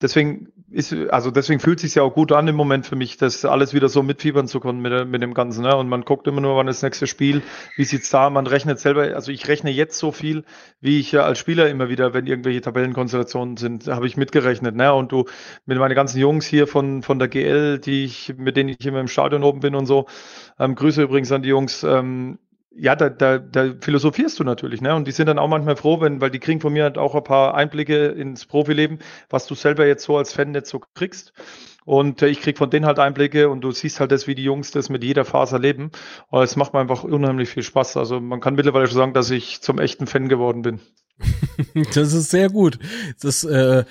[0.00, 3.44] deswegen ist, also deswegen fühlt sich ja auch gut an im Moment für mich, das
[3.44, 5.62] alles wieder so mitfiebern zu können mit, mit dem Ganzen.
[5.62, 5.74] Ne?
[5.74, 7.42] Und man guckt immer nur, wann ist das nächste Spiel,
[7.76, 10.44] wie sieht's da, man rechnet selber, also ich rechne jetzt so viel,
[10.80, 14.76] wie ich ja als Spieler immer wieder, wenn irgendwelche Tabellenkonstellationen sind, habe ich mitgerechnet.
[14.76, 14.92] Ne?
[14.92, 15.24] Und du
[15.64, 19.00] mit meinen ganzen Jungs hier von, von der GL, die ich, mit denen ich immer
[19.00, 20.06] im Stadion oben bin und so,
[20.58, 22.38] ähm, Grüße übrigens an die Jungs, ähm,
[22.70, 24.94] ja, da, da, da philosophierst du natürlich, ne?
[24.94, 27.14] Und die sind dann auch manchmal froh, wenn, weil die kriegen von mir halt auch
[27.14, 28.98] ein paar Einblicke ins Profileben,
[29.30, 31.32] was du selber jetzt so als Fan nicht so kriegst.
[31.84, 34.44] Und äh, ich krieg von denen halt Einblicke und du siehst halt das, wie die
[34.44, 35.90] Jungs das mit jeder Phase leben.
[36.28, 37.96] Und es macht mir einfach unheimlich viel Spaß.
[37.96, 40.80] Also man kann mittlerweile schon sagen, dass ich zum echten Fan geworden bin.
[41.94, 42.78] das ist sehr gut.
[43.20, 43.84] Das äh,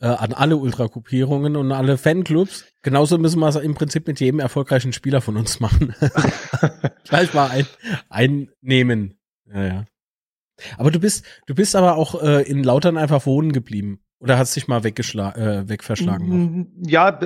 [0.00, 2.64] äh, an alle Ultrakopierungen und alle Fanclubs.
[2.82, 5.94] Genauso müssen wir es im Prinzip mit jedem erfolgreichen Spieler von uns machen.
[7.04, 7.66] Gleich mal ein,
[8.08, 9.18] einnehmen.
[9.52, 9.84] Ja, ja.
[10.76, 14.00] Aber du bist, du bist aber auch äh, in Lautern einfach wohnen geblieben.
[14.20, 16.28] Oder hast dich mal weggeschlagen, äh, wegverschlagen?
[16.28, 17.18] Mm, ja,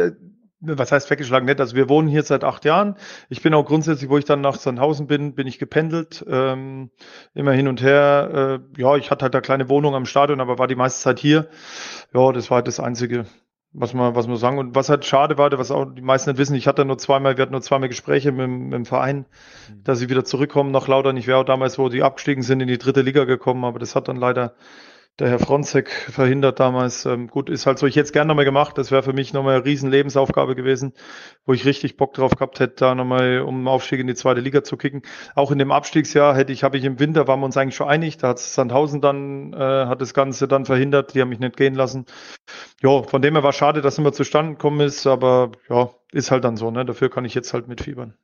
[0.61, 1.61] was heißt weggeschlagen nicht?
[1.61, 2.97] Also wir wohnen hier seit acht Jahren.
[3.29, 6.91] Ich bin auch grundsätzlich, wo ich dann nach Sandhausen bin, bin ich gependelt, ähm,
[7.35, 8.61] immer hin und her.
[8.77, 11.19] Äh, ja, ich hatte halt eine kleine Wohnung am Stadion, aber war die meiste Zeit
[11.19, 11.49] hier.
[12.15, 13.27] Ja, das war halt das Einzige,
[13.73, 14.59] was man, was man sagen.
[14.59, 17.37] Und was halt schade war, was auch die meisten nicht wissen, ich hatte nur zweimal,
[17.37, 19.85] wir hatten nur zweimal Gespräche mit, mit dem Verein, mhm.
[19.85, 21.17] dass sie wieder zurückkommen nach Laudern.
[21.17, 23.97] Ich wäre auch damals, wo die abgestiegen sind, in die dritte Liga gekommen, aber das
[23.97, 24.55] hat dann leider
[25.19, 27.05] der Herr Fronzek verhindert damals.
[27.05, 28.79] Ähm, gut, ist halt so, ich hätte es gerne nochmal gemacht.
[28.79, 30.95] Das wäre für mich nochmal eine riesen Lebensaufgabe gewesen,
[31.45, 34.41] wo ich richtig Bock drauf gehabt hätte, da nochmal um einen Aufstieg in die zweite
[34.41, 35.03] Liga zu kicken.
[35.35, 37.89] Auch in dem Abstiegsjahr hätte ich, habe ich im Winter, waren wir uns eigentlich schon
[37.89, 39.57] einig, da hat Sandhausen dann, äh,
[39.87, 42.07] hat das Ganze dann verhindert, die haben mich nicht gehen lassen.
[42.83, 46.45] Ja, von dem her war schade, dass immer zustande gekommen ist, aber ja, ist halt
[46.45, 46.85] dann so, ne?
[46.85, 48.15] Dafür kann ich jetzt halt mitfiebern.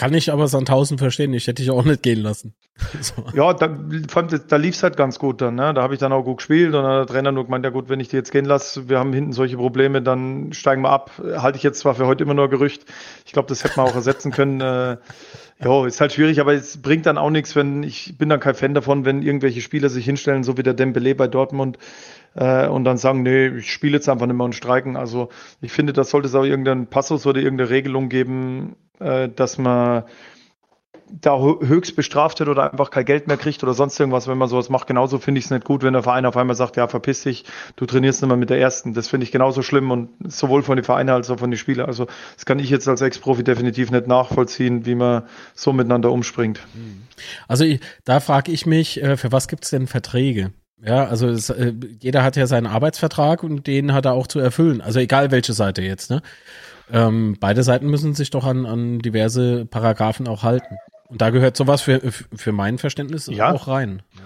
[0.00, 2.54] Kann ich aber Sandhausen verstehen, ich hätte dich auch nicht gehen lassen.
[3.02, 3.22] so.
[3.34, 5.56] Ja, da, da lief es halt ganz gut dann.
[5.56, 5.74] Ne?
[5.74, 7.70] Da habe ich dann auch gut gespielt und dann hat der Trainer nur gemeint, ja
[7.70, 10.88] gut, wenn ich die jetzt gehen lasse, wir haben hinten solche Probleme, dann steigen wir
[10.88, 11.10] ab.
[11.36, 12.86] Halte ich jetzt zwar für heute immer nur Gerücht.
[13.26, 14.62] Ich glaube, das hätte man auch ersetzen können.
[14.62, 14.96] Äh,
[15.62, 18.54] ja, ist halt schwierig, aber es bringt dann auch nichts, wenn ich bin dann kein
[18.54, 21.76] Fan davon, wenn irgendwelche Spieler sich hinstellen, so wie der Dembele bei Dortmund
[22.34, 24.96] äh, und dann sagen, nee, ich spiele jetzt einfach nicht mehr und streiken.
[24.96, 25.28] Also
[25.60, 30.04] ich finde, da sollte es auch irgendeinen Passus oder irgendeine Regelung geben, äh, dass man
[31.20, 34.48] da höchst bestraft wird oder einfach kein Geld mehr kriegt oder sonst irgendwas, wenn man
[34.48, 34.86] sowas macht.
[34.86, 37.44] Genauso finde ich es nicht gut, wenn der Verein auf einmal sagt, ja, verpiss dich,
[37.76, 38.94] du trainierst nicht mehr mit der ersten.
[38.94, 41.86] Das finde ich genauso schlimm und sowohl von den Vereinen als auch von den Spielern.
[41.86, 42.06] Also
[42.36, 45.24] das kann ich jetzt als Ex-Profi definitiv nicht nachvollziehen, wie man
[45.54, 46.60] so miteinander umspringt.
[47.48, 47.64] Also
[48.04, 50.52] da frage ich mich, äh, für was gibt es denn Verträge?
[50.84, 54.38] Ja, also es, äh, jeder hat ja seinen Arbeitsvertrag und den hat er auch zu
[54.38, 54.80] erfüllen.
[54.80, 56.22] Also egal welche Seite jetzt, ne?
[56.92, 60.76] Ähm, beide Seiten müssen sich doch an, an diverse Paragraphen auch halten.
[61.06, 63.52] Und da gehört sowas für, für mein Verständnis ja.
[63.52, 64.02] auch rein.
[64.14, 64.20] Ja,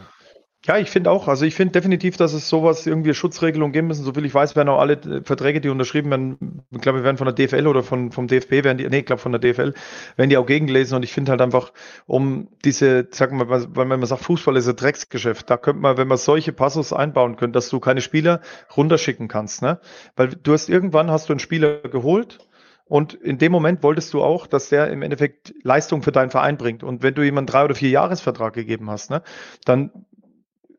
[0.78, 1.28] ich finde auch.
[1.28, 4.02] Also ich finde definitiv, dass es sowas irgendwie Schutzregelungen geben müssen.
[4.02, 7.18] Soviel ich weiß, werden auch alle äh, Verträge, die unterschrieben werden, ich glaube, wir werden
[7.18, 9.74] von der DFL oder von, vom DFB, werden die, nee, ich glaube von der DFL,
[10.16, 10.96] werden die auch gegengelesen.
[10.96, 11.72] Und ich finde halt einfach,
[12.06, 15.98] um diese, sagen wir mal, weil man sagt, Fußball ist ein Drecksgeschäft, da könnte man,
[15.98, 18.40] wenn man solche Passus einbauen könnte, dass du keine Spieler
[18.74, 19.80] runterschicken kannst, ne?
[20.16, 22.38] Weil du hast irgendwann hast du einen Spieler geholt,
[22.86, 26.58] und in dem Moment wolltest du auch, dass der im Endeffekt Leistung für deinen Verein
[26.58, 26.82] bringt.
[26.82, 29.22] Und wenn du jemanden drei oder vier Jahresvertrag gegeben hast, ne,
[29.64, 29.90] dann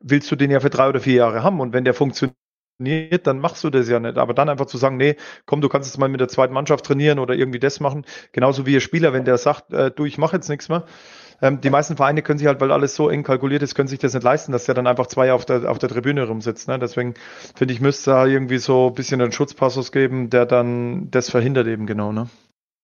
[0.06, 1.60] willst du den ja für drei oder vier Jahre haben.
[1.60, 2.36] Und wenn der funktioniert,
[3.24, 4.18] dann machst du das ja nicht.
[4.18, 6.86] Aber dann einfach zu sagen, nee, komm, du kannst jetzt mal mit der zweiten Mannschaft
[6.86, 8.06] trainieren oder irgendwie das machen.
[8.32, 10.86] Genauso wie ihr Spieler, wenn der sagt, äh, du, ich mache jetzt nichts mehr.
[11.42, 14.00] Ähm, die meisten Vereine können sich halt, weil alles so eng kalkuliert ist, können sich
[14.00, 16.68] das nicht leisten, dass der dann einfach zwei auf der, auf der Tribüne rumsitzt.
[16.68, 16.80] Ne?
[16.80, 17.16] Deswegen
[17.56, 21.68] finde ich, müsste da irgendwie so ein bisschen einen Schutzpassus geben, der dann das verhindert
[21.68, 22.12] eben genau.
[22.12, 22.30] Ne?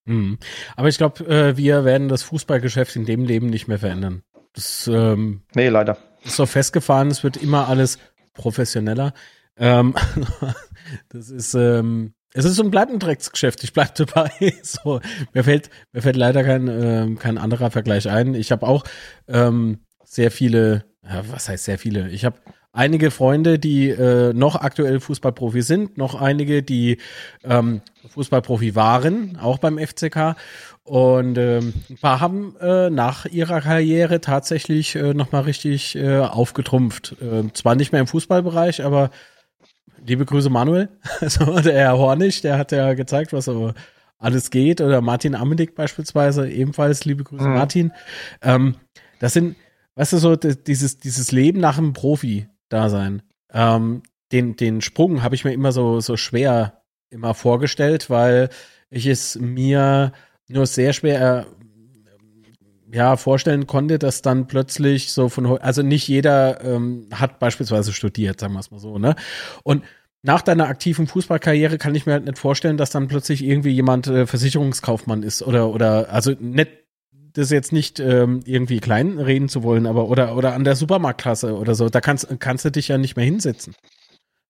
[0.06, 0.38] Mhm.
[0.76, 4.24] Aber ich glaube, äh, wir werden das Fußballgeschäft in dem Leben nicht mehr verändern.
[4.54, 7.98] Das, ähm, nee, leider so festgefahren, es wird immer alles
[8.34, 9.14] professioneller.
[9.58, 9.96] Ähm,
[11.10, 13.64] das ist, ähm, es ist so ein bleibt ein Drecksgeschäft.
[13.64, 14.32] Ich bleib dabei.
[14.64, 15.02] so,
[15.34, 18.34] mir fällt, mir fällt leider kein, ähm, kein anderer Vergleich ein.
[18.36, 18.84] Ich habe auch
[19.28, 22.10] ähm, sehr viele, ja, was heißt sehr viele?
[22.10, 22.38] Ich habe
[22.74, 26.98] einige Freunde, die äh, noch aktuell Fußballprofi sind, noch einige, die
[27.44, 30.36] ähm, Fußballprofi waren, auch beim FCK.
[30.84, 37.16] Und ähm, ein paar haben äh, nach ihrer Karriere tatsächlich äh, nochmal richtig äh, aufgetrumpft.
[37.22, 39.12] Äh, zwar nicht mehr im Fußballbereich, aber
[40.06, 43.74] liebe Grüße Manuel, also der Herr Hornig, der hat ja gezeigt, was so
[44.18, 44.82] alles geht.
[44.82, 47.54] Oder Martin Amendik beispielsweise, ebenfalls liebe Grüße mhm.
[47.54, 47.92] Martin.
[48.42, 48.76] Ähm,
[49.20, 49.56] das sind,
[49.96, 51.94] weißt du, so dieses, dieses Leben nach einem
[52.72, 53.22] Profi-Dasein.
[53.54, 58.50] Ähm, den, den Sprung habe ich mir immer so, so schwer immer vorgestellt, weil
[58.90, 60.14] ich es mir
[60.48, 61.46] nur sehr schwer
[62.92, 67.94] äh, ja, vorstellen konnte, dass dann plötzlich so von, also nicht jeder ähm, hat beispielsweise
[67.94, 69.16] studiert, sagen wir es mal so, ne?
[69.64, 69.84] Und
[70.24, 74.08] nach deiner aktiven Fußballkarriere kann ich mir halt nicht vorstellen, dass dann plötzlich irgendwie jemand
[74.08, 76.70] äh, Versicherungskaufmann ist oder, oder, also nicht,
[77.34, 81.56] das jetzt nicht ähm, irgendwie klein reden zu wollen, aber oder, oder an der Supermarktkasse
[81.56, 83.76] oder so, da kannst, kannst du dich ja nicht mehr hinsetzen.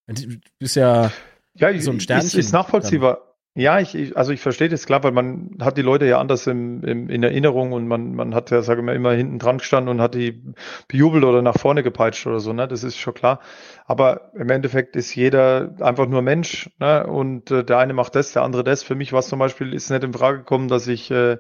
[0.08, 1.12] Du bist ja,
[1.56, 2.28] ja so ein Sternchen.
[2.28, 3.16] Ist, ist nachvollziehbar.
[3.16, 3.32] Dann.
[3.54, 6.48] Ja, ich, ich, also ich verstehe das klar, weil man hat die Leute ja anders
[6.48, 9.58] im, im, in Erinnerung und man, man hat ja, sage ich mal, immer hinten dran
[9.58, 10.42] gestanden und hat die
[10.88, 12.66] bejubelt oder nach vorne gepeitscht oder so, ne?
[12.70, 13.42] Das ist schon klar.
[13.86, 17.06] Aber im Endeffekt ist jeder einfach nur Mensch, ne?
[17.06, 18.84] Und äh, der eine macht das, der andere das.
[18.84, 21.38] Für mich war es zum Beispiel, ist nicht in Frage gekommen, dass ich äh,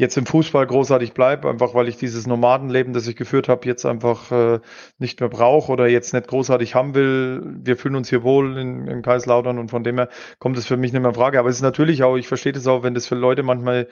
[0.00, 3.84] jetzt im Fußball großartig bleibe, einfach weil ich dieses Nomadenleben, das ich geführt habe, jetzt
[3.84, 4.60] einfach äh,
[4.98, 7.42] nicht mehr brauche oder jetzt nicht großartig haben will.
[7.62, 10.78] Wir fühlen uns hier wohl in, in Kaiserslautern und von dem her kommt es für
[10.78, 11.38] mich nicht mehr in Frage.
[11.38, 13.88] Aber es ist natürlich auch, ich verstehe das auch, wenn das für Leute manchmal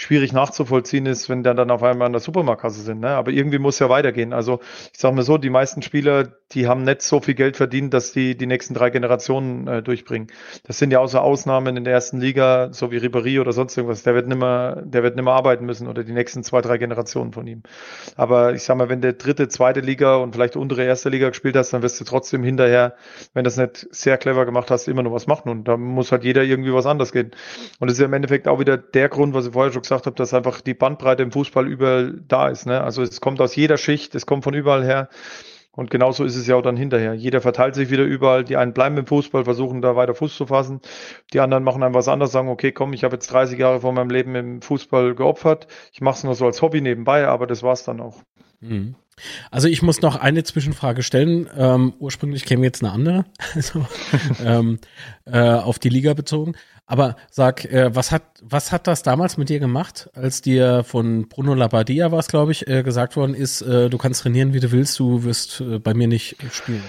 [0.00, 3.00] schwierig nachzuvollziehen ist, wenn der dann auf einmal an der Supermarktkasse sind.
[3.00, 3.10] Ne?
[3.10, 4.32] Aber irgendwie muss ja weitergehen.
[4.32, 4.60] Also
[4.94, 8.10] ich sage mal so, die meisten Spieler, die haben nicht so viel Geld verdient, dass
[8.12, 10.28] die die nächsten drei Generationen äh, durchbringen.
[10.64, 14.02] Das sind ja außer Ausnahmen in der ersten Liga, so wie Ribéry oder sonst irgendwas.
[14.02, 17.46] Der wird nimmer, der wird nimmer arbeiten müssen oder die nächsten zwei, drei Generationen von
[17.46, 17.62] ihm.
[18.16, 21.56] Aber ich sag mal, wenn der dritte, zweite Liga und vielleicht untere erste Liga gespielt
[21.56, 22.94] hast, dann wirst du trotzdem hinterher,
[23.34, 25.50] wenn das nicht sehr clever gemacht hast, immer noch was machen.
[25.50, 27.32] Und da muss halt jeder irgendwie was anders gehen.
[27.80, 30.06] Und das ist ja im Endeffekt auch wieder der Grund, was ich vorher schon gesagt
[30.06, 32.66] habe, dass einfach die Bandbreite im Fußball überall da ist.
[32.66, 32.80] Ne?
[32.80, 35.08] Also es kommt aus jeder Schicht, es kommt von überall her.
[35.72, 37.14] Und genauso ist es ja auch dann hinterher.
[37.14, 38.44] Jeder verteilt sich wieder überall.
[38.44, 40.80] Die einen bleiben im Fußball, versuchen da weiter Fuß zu fassen.
[41.32, 43.94] Die anderen machen einfach was anderes, sagen, okay, komm, ich habe jetzt 30 Jahre von
[43.94, 45.68] meinem Leben im Fußball geopfert.
[45.92, 48.22] Ich mache es nur so als Hobby nebenbei, aber das war's dann auch.
[48.60, 48.94] Mhm.
[49.50, 51.48] Also ich muss noch eine Zwischenfrage stellen.
[51.56, 53.86] Ähm, ursprünglich käme jetzt eine andere, also,
[54.44, 54.78] ähm,
[55.26, 56.54] äh, auf die Liga bezogen.
[56.86, 61.28] Aber sag, äh, was hat was hat das damals mit dir gemacht, als dir von
[61.28, 64.60] Bruno Labbadia war es, glaube ich, äh, gesagt worden ist, äh, du kannst trainieren, wie
[64.60, 66.82] du willst, du wirst äh, bei mir nicht spielen?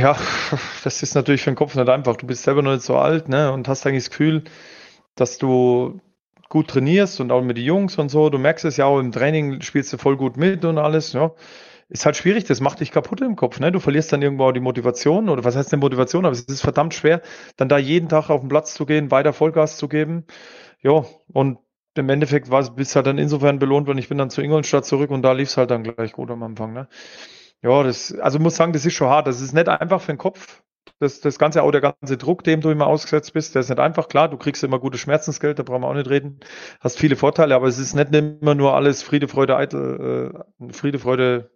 [0.00, 0.16] Ja,
[0.84, 2.16] das ist natürlich für den Kopf nicht einfach.
[2.16, 4.44] Du bist selber noch nicht so alt, ne, und hast eigentlich das Gefühl,
[5.14, 6.00] dass du
[6.48, 8.30] gut trainierst und auch mit den Jungs und so.
[8.30, 11.32] Du merkst es ja auch im Training, spielst du voll gut mit und alles, ja.
[11.88, 13.70] Ist halt schwierig, das macht dich kaputt im Kopf, ne?
[13.70, 16.60] Du verlierst dann irgendwo auch die Motivation oder was heißt denn Motivation, aber es ist
[16.62, 17.22] verdammt schwer,
[17.56, 20.24] dann da jeden Tag auf den Platz zu gehen, weiter Vollgas zu geben.
[20.82, 21.58] Ja, und
[21.94, 23.98] im Endeffekt war es bis halt dann insofern belohnt worden.
[23.98, 26.42] Ich bin dann zu Ingolstadt zurück und da lief es halt dann gleich gut am
[26.42, 26.88] Anfang, ne?
[27.62, 29.26] Ja, das, also muss sagen, das ist schon hart.
[29.26, 30.62] Das ist nicht einfach für den Kopf,
[30.98, 33.78] das, das ganze, auch der ganze Druck, dem du immer ausgesetzt bist, der ist nicht
[33.78, 34.28] einfach klar.
[34.28, 36.40] Du kriegst immer gutes Schmerzensgeld, da brauchen wir auch nicht reden.
[36.80, 40.98] Hast viele Vorteile, aber es ist nicht immer nur alles Friede, Freude, Eitel, äh, Friede,
[40.98, 41.50] Freude,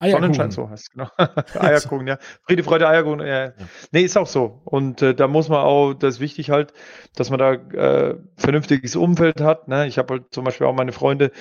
[0.00, 1.08] Sonnenschein, so heißt genau.
[1.58, 2.18] Eierkuchen, ja.
[2.46, 3.46] Friede, Freude, Eierkuchen, ja.
[3.46, 3.52] ja.
[3.90, 4.60] Nee, ist auch so.
[4.64, 6.72] Und äh, da muss man auch, das ist wichtig halt,
[7.16, 9.66] dass man da äh, vernünftiges Umfeld hat.
[9.66, 9.88] Ne?
[9.88, 11.32] Ich habe halt zum Beispiel auch meine Freunde,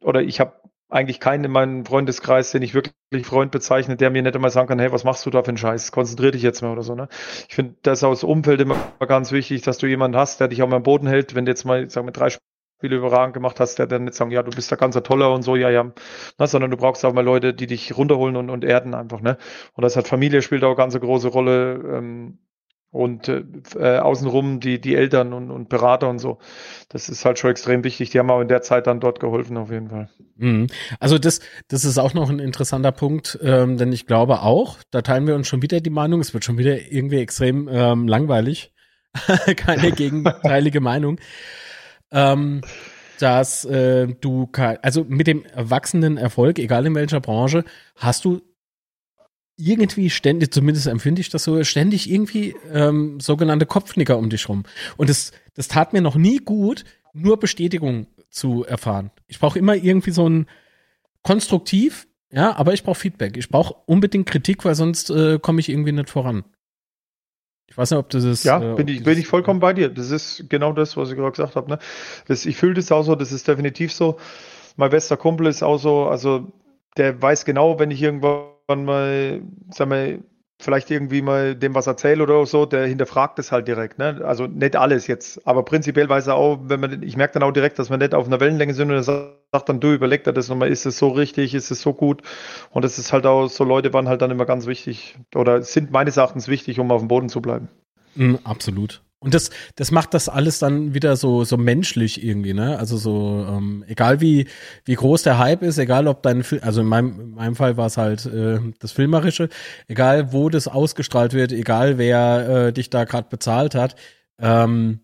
[0.00, 0.54] oder ich habe
[0.94, 2.94] eigentlich keinen in meinem Freundeskreis, den ich wirklich
[3.26, 5.56] Freund bezeichne, der mir nicht einmal sagen kann, hey, was machst du da für einen
[5.56, 5.90] Scheiß?
[5.90, 6.94] Konzentrier dich jetzt mal oder so.
[6.94, 7.08] Ne?
[7.48, 10.68] Ich finde das aus Umfeld immer ganz wichtig, dass du jemanden hast, der dich auch
[10.68, 13.80] mal am Boden hält, wenn du jetzt mal, sagen wir, drei Spiele überragend gemacht hast,
[13.80, 16.46] der dann nicht sagen, ja, du bist da ganz toller und so, ja, ja, ne?
[16.46, 19.20] sondern du brauchst auch mal Leute, die dich runterholen und, und erden einfach.
[19.20, 19.36] Ne?
[19.72, 21.72] Und das hat Familie spielt auch eine ganz große Rolle.
[21.92, 22.38] Ähm,
[22.94, 23.42] und äh,
[23.74, 26.38] äh, außenrum die, die Eltern und, und Berater und so.
[26.88, 28.10] Das ist halt schon extrem wichtig.
[28.10, 30.08] Die haben auch in der Zeit dann dort geholfen, auf jeden Fall.
[30.36, 30.68] Mhm.
[31.00, 35.02] Also das, das ist auch noch ein interessanter Punkt, ähm, denn ich glaube auch, da
[35.02, 38.72] teilen wir uns schon wieder die Meinung, es wird schon wieder irgendwie extrem ähm, langweilig.
[39.56, 41.18] Keine gegenteilige Meinung.
[42.12, 42.60] Ähm,
[43.18, 44.48] dass äh, du,
[44.82, 47.64] also mit dem wachsenden Erfolg, egal in welcher Branche,
[47.96, 48.40] hast du
[49.56, 54.64] irgendwie ständig, zumindest empfinde ich das so, ständig irgendwie ähm, sogenannte Kopfnicker um dich rum.
[54.96, 59.10] Und das, das tat mir noch nie gut, nur Bestätigung zu erfahren.
[59.28, 60.46] Ich brauche immer irgendwie so ein
[61.22, 63.36] konstruktiv, ja, aber ich brauche Feedback.
[63.36, 66.44] Ich brauche unbedingt Kritik, weil sonst äh, komme ich irgendwie nicht voran.
[67.68, 68.44] Ich weiß nicht, ob das ist.
[68.44, 69.88] Ja, äh, bin, ich, bin ich vollkommen bei dir.
[69.88, 71.70] Das ist genau das, was ich gerade gesagt habe.
[71.70, 71.78] Ne?
[72.26, 74.18] Das, ich fühle das auch so, das ist definitiv so.
[74.76, 76.52] Mein bester Kumpel ist auch so, also
[76.96, 80.20] der weiß genau, wenn ich irgendwo man mal, sag mal,
[80.60, 83.98] vielleicht irgendwie mal dem was erzähle oder so, der hinterfragt es halt direkt.
[83.98, 84.22] Ne?
[84.24, 87.52] Also nicht alles jetzt, aber prinzipiell weiß er auch, wenn man, ich merke dann auch
[87.52, 90.32] direkt, dass wir nicht auf einer Wellenlänge sind und er sagt dann, du überleg dir
[90.32, 92.22] das nochmal, ist es so richtig, ist es so gut?
[92.70, 95.90] Und das ist halt auch, so Leute waren halt dann immer ganz wichtig oder sind
[95.90, 97.68] meines Erachtens wichtig, um auf dem Boden zu bleiben.
[98.14, 99.02] Mm, absolut.
[99.24, 102.78] Und das, das macht das alles dann wieder so, so menschlich irgendwie, ne?
[102.78, 104.48] Also so, ähm, egal wie,
[104.84, 107.78] wie groß der Hype ist, egal ob dein Film, also in meinem, in meinem Fall
[107.78, 109.48] war es halt äh, das Filmerische,
[109.88, 113.96] egal wo das ausgestrahlt wird, egal wer äh, dich da gerade bezahlt hat,
[114.38, 115.00] ähm,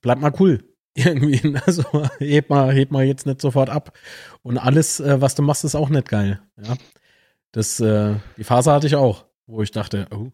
[0.00, 0.64] bleib mal cool.
[0.94, 1.84] Irgendwie, also
[2.18, 3.92] heb mal, heb mal jetzt nicht sofort ab.
[4.40, 6.40] Und alles, äh, was du machst, ist auch nicht geil.
[6.56, 6.76] Ja.
[7.52, 10.30] Das, äh, die Phase hatte ich auch, wo ich dachte, oh,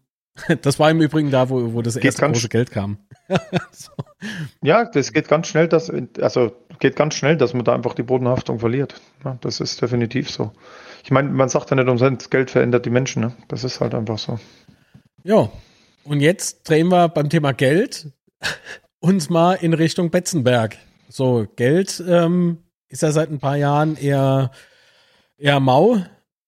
[0.61, 2.97] Das war im Übrigen da, wo, wo das geht erste große Geld kam.
[3.71, 3.91] so.
[4.61, 8.03] Ja, das geht ganz schnell, dass, also geht ganz schnell, dass man da einfach die
[8.03, 8.99] Bodenhaftung verliert.
[9.23, 10.51] Ja, das ist definitiv so.
[11.03, 13.21] Ich meine, man sagt ja nicht umsonst, Geld verändert die Menschen.
[13.21, 13.35] Ne?
[13.47, 14.39] Das ist halt einfach so.
[15.23, 15.49] Ja,
[16.03, 18.11] und jetzt drehen wir beim Thema Geld
[18.99, 20.77] uns mal in Richtung Betzenberg.
[21.07, 24.51] So, Geld ähm, ist ja seit ein paar Jahren eher,
[25.37, 25.97] eher mau.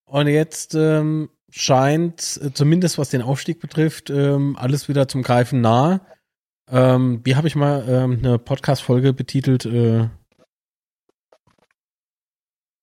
[0.04, 5.60] Und jetzt ähm, scheint, äh, zumindest was den Aufstieg betrifft, ähm, alles wieder zum Greifen
[5.60, 6.00] nah.
[6.70, 9.66] Ähm, wie habe ich mal ähm, eine Podcast-Folge betitelt?
[9.66, 10.08] Äh,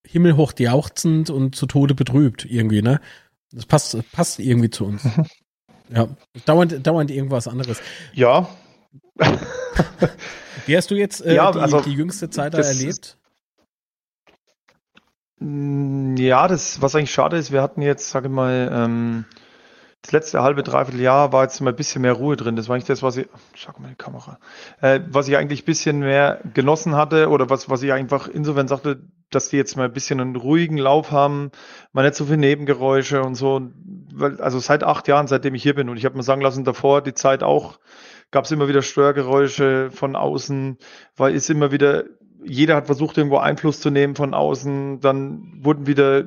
[0.08, 3.00] Himmelhoch jauchzend und zu Tode betrübt, irgendwie, ne?
[3.52, 5.08] Das passt, passt irgendwie zu uns.
[5.90, 6.08] ja,
[6.46, 7.82] dauernd, dauernd irgendwas anderes.
[8.14, 8.50] Ja.
[10.66, 13.19] Wie hast du jetzt äh, ja, die, also, die, jüngste Zeit da erlebt?
[15.40, 19.26] Mm, ja, das, was eigentlich schade ist, wir hatten jetzt, sage ich mal, ähm,
[20.02, 22.56] das letzte halbe, dreiviertel Jahr war jetzt mal ein bisschen mehr Ruhe drin.
[22.56, 24.40] Das war eigentlich das, was ich, schau mal die Kamera,
[24.82, 28.70] äh, was ich eigentlich ein bisschen mehr genossen hatte oder was, was ich einfach insofern
[28.70, 31.52] sagte, dass die jetzt mal ein bisschen einen ruhigen Lauf haben,
[31.92, 33.62] mal nicht so viele Nebengeräusche und so.
[34.40, 37.02] Also seit acht Jahren, seitdem ich hier bin und ich habe mir sagen lassen, davor
[37.02, 37.80] die Zeit auch,
[38.32, 40.78] gab es immer wieder Störgeräusche von außen,
[41.18, 42.06] weil ist immer wieder
[42.50, 45.00] jeder hat versucht, irgendwo Einfluss zu nehmen von außen.
[45.00, 46.26] Dann wurden wieder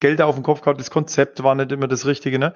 [0.00, 2.38] Gelder auf den Kopf gehabt, das Konzept war nicht immer das Richtige.
[2.38, 2.54] Ne?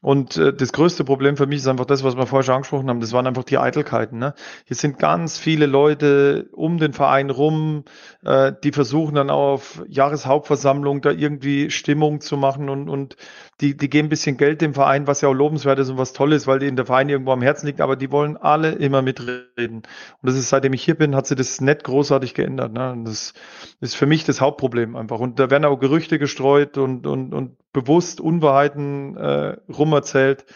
[0.00, 2.88] Und äh, das größte Problem für mich ist einfach das, was wir vorher schon angesprochen
[2.88, 4.18] haben, das waren einfach die Eitelkeiten.
[4.18, 4.34] Ne?
[4.64, 7.84] Hier sind ganz viele Leute um den Verein rum,
[8.24, 13.16] äh, die versuchen dann auch auf Jahreshauptversammlung da irgendwie Stimmung zu machen und, und
[13.60, 16.12] die, die geben ein bisschen Geld dem Verein, was ja auch lobenswert ist und was
[16.12, 19.02] toll ist, weil in der Verein irgendwo am Herzen liegt, aber die wollen alle immer
[19.02, 19.78] mitreden.
[19.78, 19.84] Und
[20.22, 22.72] das ist, seitdem ich hier bin, hat sich das nicht großartig geändert.
[22.72, 22.92] Ne?
[22.92, 23.34] Und das
[23.80, 25.18] ist für mich das Hauptproblem einfach.
[25.18, 30.46] Und da werden auch Gerüchte gestreut und, und, und bewusst Unwahrheiten äh, rumerzählt.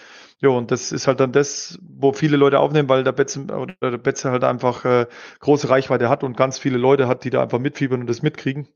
[0.41, 3.75] Ja, und das ist halt dann das, wo viele Leute aufnehmen, weil der Betze, oder
[3.81, 5.07] der Betze halt einfach äh,
[5.41, 8.69] große Reichweite hat und ganz viele Leute hat, die da einfach mitfiebern und das mitkriegen.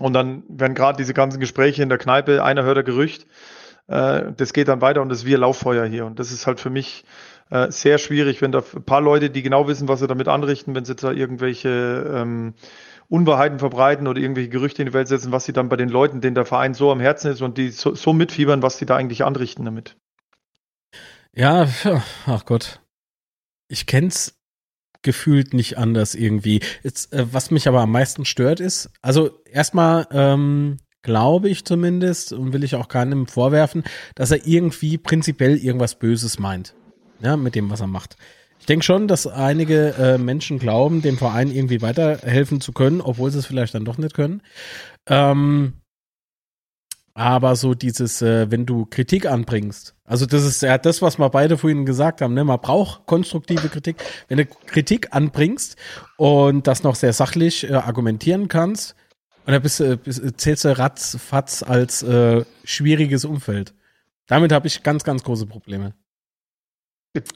[0.00, 3.26] Und dann werden gerade diese ganzen Gespräche in der Kneipe, einer hört ein Gerücht,
[3.88, 6.06] äh, das geht dann weiter und das ist wie Lauffeuer hier.
[6.06, 7.04] Und das ist halt für mich
[7.50, 10.74] äh, sehr schwierig, wenn da ein paar Leute, die genau wissen, was sie damit anrichten,
[10.74, 12.54] wenn sie da irgendwelche ähm,
[13.08, 16.22] Unwahrheiten verbreiten oder irgendwelche Gerüchte in die Welt setzen, was sie dann bei den Leuten,
[16.22, 18.96] denen der Verein so am Herzen ist und die so, so mitfiebern, was sie da
[18.96, 19.96] eigentlich anrichten damit.
[21.34, 21.66] Ja,
[22.26, 22.80] ach Gott.
[23.68, 24.41] Ich kenn's
[25.02, 26.60] gefühlt nicht anders irgendwie.
[26.82, 32.32] Jetzt, äh, was mich aber am meisten stört ist, also erstmal ähm, glaube ich zumindest
[32.32, 33.82] und will ich auch keinem vorwerfen,
[34.14, 36.74] dass er irgendwie prinzipiell irgendwas Böses meint.
[37.20, 38.16] Ja, mit dem, was er macht.
[38.58, 43.30] Ich denke schon, dass einige äh, Menschen glauben, dem Verein irgendwie weiterhelfen zu können, obwohl
[43.30, 44.40] sie es vielleicht dann doch nicht können.
[45.08, 45.74] Ähm,
[47.14, 51.28] aber so dieses, äh, wenn du Kritik anbringst, also das ist ja das, was wir
[51.28, 52.44] beide vorhin gesagt haben, ne?
[52.44, 53.96] man braucht konstruktive Kritik.
[54.28, 55.76] Wenn du Kritik anbringst
[56.16, 58.94] und das noch sehr sachlich äh, argumentieren kannst,
[59.44, 63.74] und dann bist, du, bist, zählst du ratzfatz als äh, schwieriges Umfeld.
[64.28, 65.94] Damit habe ich ganz, ganz große Probleme.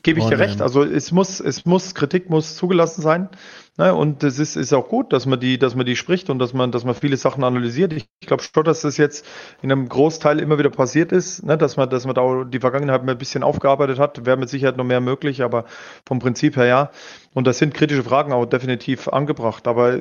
[0.03, 0.63] Gebe ich dir recht.
[0.63, 3.29] Also es muss, es muss, Kritik muss zugelassen sein.
[3.77, 3.95] Ne?
[3.95, 6.55] Und es ist, ist auch gut, dass man die, dass man die spricht und dass
[6.55, 7.93] man, dass man viele Sachen analysiert.
[7.93, 9.27] Ich, ich glaube schon, dass das jetzt
[9.61, 11.59] in einem Großteil immer wieder passiert ist, ne?
[11.59, 14.25] dass man, dass man da die Vergangenheit mal ein bisschen aufgearbeitet hat.
[14.25, 15.67] Wäre mit Sicherheit noch mehr möglich, aber
[16.07, 16.91] vom Prinzip her ja.
[17.35, 19.69] Und das sind kritische Fragen auch definitiv angebracht.
[19.69, 20.01] Aber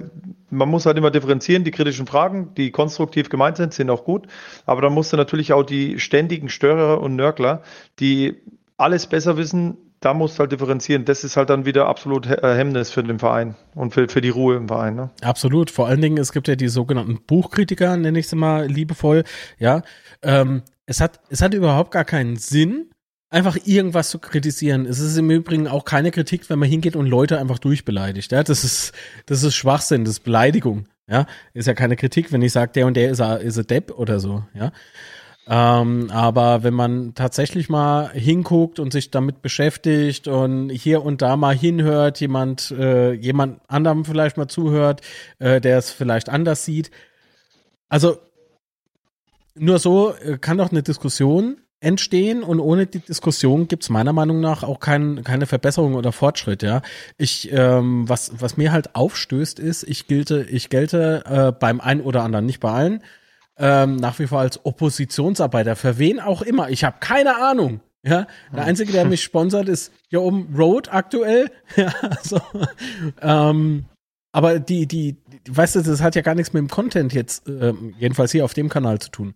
[0.50, 1.66] man muss halt immer differenzieren.
[1.66, 4.28] Die kritischen Fragen, die konstruktiv gemeint sind, sind auch gut.
[4.66, 7.62] Aber dann musst du natürlich auch die ständigen Störer und Nörgler,
[8.00, 8.42] die
[8.78, 11.06] alles besser wissen, da musst du halt differenzieren.
[11.06, 14.30] Das ist halt dann wieder absolut äh, Hemmnis für den Verein und für, für die
[14.30, 14.96] Ruhe im Verein.
[14.96, 15.10] Ne?
[15.22, 15.72] Absolut.
[15.72, 19.24] Vor allen Dingen, es gibt ja die sogenannten Buchkritiker, nenne ich sie mal liebevoll.
[19.58, 19.82] Ja,
[20.22, 22.92] ähm, es hat, es hat überhaupt gar keinen Sinn,
[23.30, 24.86] einfach irgendwas zu kritisieren.
[24.86, 28.32] Es ist im Übrigen auch keine Kritik, wenn man hingeht und Leute einfach durchbeleidigt.
[28.32, 28.94] Ja, das ist,
[29.26, 30.88] das ist Schwachsinn, das ist Beleidigung.
[31.08, 33.68] Ja, ist ja keine Kritik, wenn ich sage, der und der ist ein, ist ein
[33.68, 34.44] Depp oder so.
[34.56, 34.72] Ja,
[35.48, 41.38] ähm, aber wenn man tatsächlich mal hinguckt und sich damit beschäftigt und hier und da
[41.38, 45.02] mal hinhört, jemand, äh, jemand anderem vielleicht mal zuhört,
[45.40, 46.90] äh, der es vielleicht anders sieht.
[47.90, 48.18] Also
[49.54, 54.40] nur so äh, kann doch eine Diskussion entstehen und ohne die Diskussion gibt's meiner Meinung
[54.40, 56.82] nach auch kein, keine Verbesserung oder Fortschritt, ja.
[57.18, 62.02] Ich, ähm, was, was mir halt aufstößt, ist, ich gelte, ich gelte äh, beim einen
[62.02, 63.04] oder anderen, nicht bei allen,
[63.58, 66.70] ähm, nach wie vor als Oppositionsarbeiter, für wen auch immer.
[66.70, 67.82] Ich habe keine Ahnung.
[68.04, 68.70] Ja, der hm.
[68.70, 71.52] einzige, der mich sponsert, ist hier oben Road aktuell.
[71.76, 72.40] Ja, also,
[73.22, 73.86] ähm,
[74.32, 75.18] aber die, die,
[75.50, 78.54] weißt du, das hat ja gar nichts mit dem Content jetzt, ähm, jedenfalls hier auf
[78.54, 79.34] dem Kanal zu tun.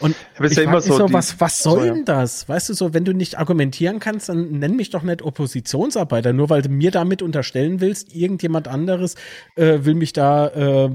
[0.00, 2.48] Und ich ja immer so, so was, was soll denn das?
[2.48, 6.50] Weißt du, so, wenn du nicht argumentieren kannst, dann nenn mich doch nicht Oppositionsarbeiter, nur
[6.50, 9.16] weil du mir damit unterstellen willst, irgendjemand anderes
[9.56, 10.90] äh, will mich da äh,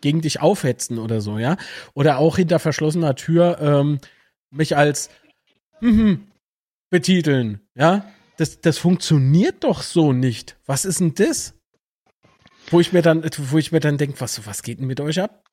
[0.00, 1.56] gegen dich aufhetzen oder so, ja.
[1.94, 3.98] Oder auch hinter verschlossener Tür ähm,
[4.50, 5.10] mich als
[5.80, 6.28] mhm,
[6.90, 8.04] betiteln, ja.
[8.36, 10.56] Das, das funktioniert doch so nicht.
[10.64, 11.52] Was ist denn das?
[12.70, 15.20] Wo ich mir dann, wo ich mir dann denke, was, was geht denn mit euch
[15.20, 15.44] ab?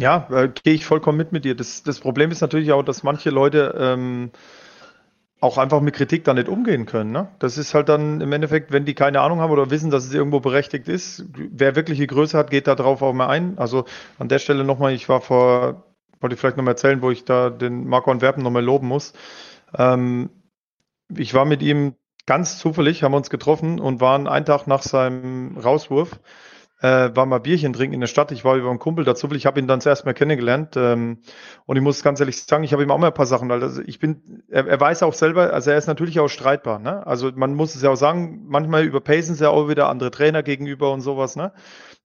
[0.00, 1.54] Ja, äh, gehe ich vollkommen mit mit dir.
[1.54, 4.30] Das, das Problem ist natürlich auch, dass manche Leute ähm,
[5.40, 7.12] auch einfach mit Kritik da nicht umgehen können.
[7.12, 7.28] Ne?
[7.38, 10.14] Das ist halt dann im Endeffekt, wenn die keine Ahnung haben oder wissen, dass es
[10.14, 13.58] irgendwo berechtigt ist, wer wirkliche Größe hat, geht da drauf auch mal ein.
[13.58, 13.84] Also
[14.18, 15.84] an der Stelle nochmal, ich war vor,
[16.18, 19.12] wollte ich vielleicht nochmal erzählen, wo ich da den Marco Antwerpen nochmal loben muss.
[19.76, 20.30] Ähm,
[21.14, 21.94] ich war mit ihm
[22.24, 26.20] ganz zufällig, haben uns getroffen und waren einen Tag nach seinem Rauswurf
[26.80, 28.32] äh, war mal Bierchen trinken in der Stadt.
[28.32, 30.76] Ich war über einen Kumpel dazu, ich habe ihn dann zuerst mal kennengelernt.
[30.76, 31.18] Ähm,
[31.66, 33.82] und ich muss ganz ehrlich sagen, ich habe ihm auch mal ein paar Sachen, also
[33.84, 36.78] ich bin, er, er weiß auch selber, also er ist natürlich auch streitbar.
[36.78, 37.06] Ne?
[37.06, 40.42] Also man muss es ja auch sagen, manchmal überpacen sie ja auch wieder andere Trainer
[40.42, 41.36] gegenüber und sowas.
[41.36, 41.52] Ne?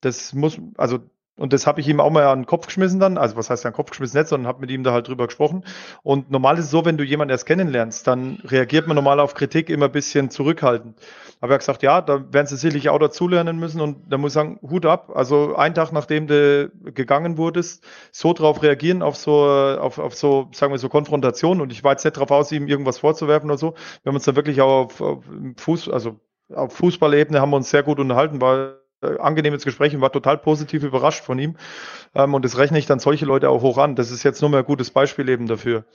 [0.01, 0.99] Das muss, also
[1.37, 3.17] und das habe ich ihm auch mal an den Kopf geschmissen dann.
[3.17, 5.27] Also was heißt an den Kopf geschmissen nicht, sondern habe mit ihm da halt drüber
[5.27, 5.65] gesprochen.
[6.01, 9.33] Und normal ist es so, wenn du jemanden erst kennenlernst, dann reagiert man normal auf
[9.33, 10.97] Kritik immer ein bisschen zurückhaltend.
[11.41, 13.81] Aber er hat gesagt, ja, da werden sie sicherlich auch dazulernen müssen.
[13.81, 15.11] Und da muss ich sagen, Hut ab.
[15.13, 17.83] Also einen Tag nachdem du gegangen wurdest,
[18.13, 21.59] so drauf reagieren, auf so, auf, auf so, sagen wir so, Konfrontation.
[21.59, 23.73] Und ich war jetzt nicht drauf aus, ihm irgendwas vorzuwerfen oder so.
[24.03, 25.23] Wir haben uns da wirklich auch auf, auf
[25.57, 26.17] Fuß, also
[26.53, 28.77] auf Fußballebene haben wir uns sehr gut unterhalten, weil
[29.13, 31.57] äh, angenehmes Gespräch und war total positiv überrascht von ihm.
[32.13, 33.95] Ähm, und das rechne ich dann solche Leute auch hoch an.
[33.95, 35.85] Das ist jetzt nur mal ein gutes Beispiel eben dafür,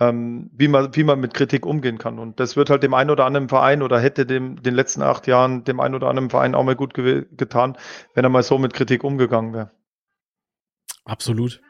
[0.00, 2.18] ähm, wie, man, wie man mit Kritik umgehen kann.
[2.18, 5.26] Und das wird halt dem einen oder anderen Verein oder hätte dem den letzten acht
[5.26, 7.76] Jahren dem einen oder anderen Verein auch mal gut ge getan,
[8.14, 9.70] wenn er mal so mit Kritik umgegangen wäre.
[11.04, 11.60] Absolut.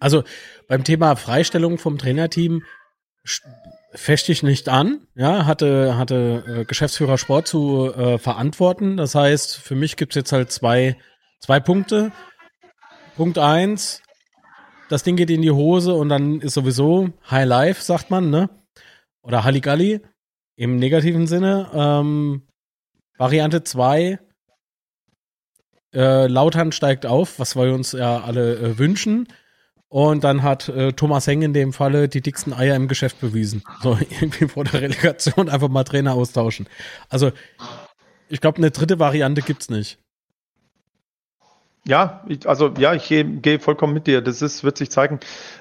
[0.00, 0.22] Also
[0.68, 2.62] beim Thema Freistellung vom Trainerteam
[3.92, 8.96] fechte ich nicht an, ja, hatte, hatte äh, Geschäftsführer Sport zu äh, verantworten.
[8.96, 10.96] Das heißt, für mich gibt's jetzt halt zwei,
[11.40, 12.12] zwei Punkte.
[13.16, 14.02] Punkt eins,
[14.88, 18.50] das Ding geht in die Hose und dann ist sowieso High Life, sagt man, ne?
[19.22, 20.00] Oder Halligalli
[20.56, 21.70] im negativen Sinne.
[21.74, 22.48] Ähm,
[23.16, 24.18] Variante zwei,
[25.94, 29.28] äh, Lautern steigt auf, was wir uns ja alle äh, wünschen.
[29.88, 33.62] Und dann hat äh, Thomas Heng in dem Falle die dicksten Eier im Geschäft bewiesen.
[33.82, 36.68] So irgendwie vor der Relegation einfach mal Trainer austauschen.
[37.08, 37.32] Also
[38.28, 39.98] ich glaube, eine dritte Variante gibt's nicht.
[41.88, 44.20] Ja, ich, also ja, ich gehe geh vollkommen mit dir.
[44.20, 45.20] Das ist, wird sich zeigen.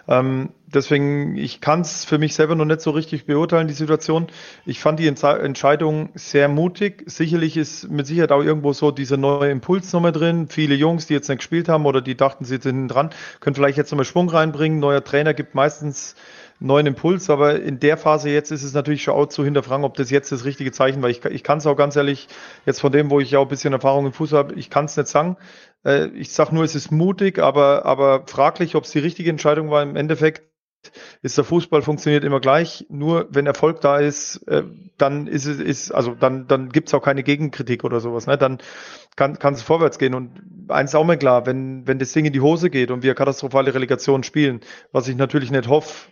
[0.10, 4.28] Ähm, deswegen, ich kann es für mich selber noch nicht so richtig beurteilen, die Situation.
[4.66, 7.04] Ich fand die Entscheidung sehr mutig.
[7.06, 10.50] Sicherlich ist mit Sicherheit auch irgendwo so dieser neue Impuls nochmal drin.
[10.50, 13.78] Viele Jungs, die jetzt nicht gespielt haben oder die dachten, sie sind dran, können vielleicht
[13.78, 14.80] jetzt nochmal Schwung reinbringen.
[14.80, 16.16] Neuer Trainer gibt meistens
[16.60, 19.96] neuen Impuls, aber in der Phase jetzt ist es natürlich schon auch zu hinterfragen, ob
[19.96, 21.10] das jetzt das richtige Zeichen war.
[21.10, 22.28] Ich, ich kann es auch ganz ehrlich,
[22.66, 24.98] jetzt von dem, wo ich auch ein bisschen Erfahrung im Fußball habe, ich kann es
[24.98, 25.38] nicht sagen.
[25.86, 29.70] Äh, ich sage nur, es ist mutig, aber, aber fraglich, ob es die richtige Entscheidung
[29.70, 29.84] war.
[29.84, 30.44] Im Endeffekt
[31.22, 32.86] ist der Fußball funktioniert immer gleich.
[32.90, 34.64] Nur wenn Erfolg da ist, äh,
[34.98, 38.28] dann ist es, ist, also dann, dann gibt's auch keine Gegenkritik oder sowas.
[38.28, 38.38] Ne?
[38.38, 38.60] Dann
[39.16, 40.14] kann, es vorwärts gehen.
[40.14, 40.32] Und
[40.70, 43.16] eins ist auch mal klar, wenn, wenn das Ding in die Hose geht und wir
[43.16, 46.10] katastrophale Relegation spielen, was ich natürlich nicht hoffe,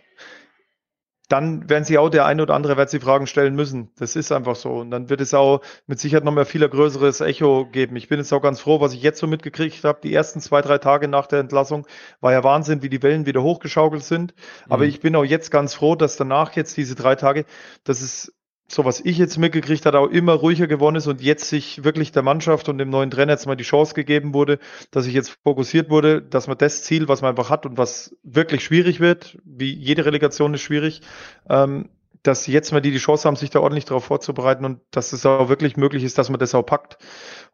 [1.28, 3.90] dann werden sie auch der eine oder andere wird sie Fragen stellen müssen.
[3.98, 4.74] Das ist einfach so.
[4.74, 7.96] Und dann wird es auch mit Sicherheit noch mehr viel größeres Echo geben.
[7.96, 9.98] Ich bin jetzt auch ganz froh, was ich jetzt so mitgekriegt habe.
[10.02, 11.86] Die ersten zwei, drei Tage nach der Entlassung
[12.20, 14.34] war ja Wahnsinn, wie die Wellen wieder hochgeschaukelt sind.
[14.68, 14.90] Aber mhm.
[14.90, 17.44] ich bin auch jetzt ganz froh, dass danach jetzt diese drei Tage,
[17.82, 18.32] dass es
[18.68, 22.12] so was ich jetzt mitgekriegt habe, auch immer ruhiger geworden ist und jetzt sich wirklich
[22.12, 24.58] der Mannschaft und dem neuen Trainer jetzt mal die Chance gegeben wurde,
[24.90, 28.16] dass ich jetzt fokussiert wurde, dass man das Ziel, was man einfach hat und was
[28.24, 31.02] wirklich schwierig wird, wie jede Relegation ist schwierig,
[31.48, 31.90] ähm,
[32.24, 35.24] dass jetzt mal die die Chance haben, sich da ordentlich darauf vorzubereiten und dass es
[35.24, 36.98] auch wirklich möglich ist, dass man das auch packt.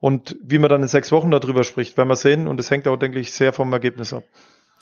[0.01, 2.89] Und wie man dann in sechs Wochen darüber spricht, werden wir sehen und es hängt
[2.89, 4.25] auch, denke ich, sehr vom Ergebnis ab.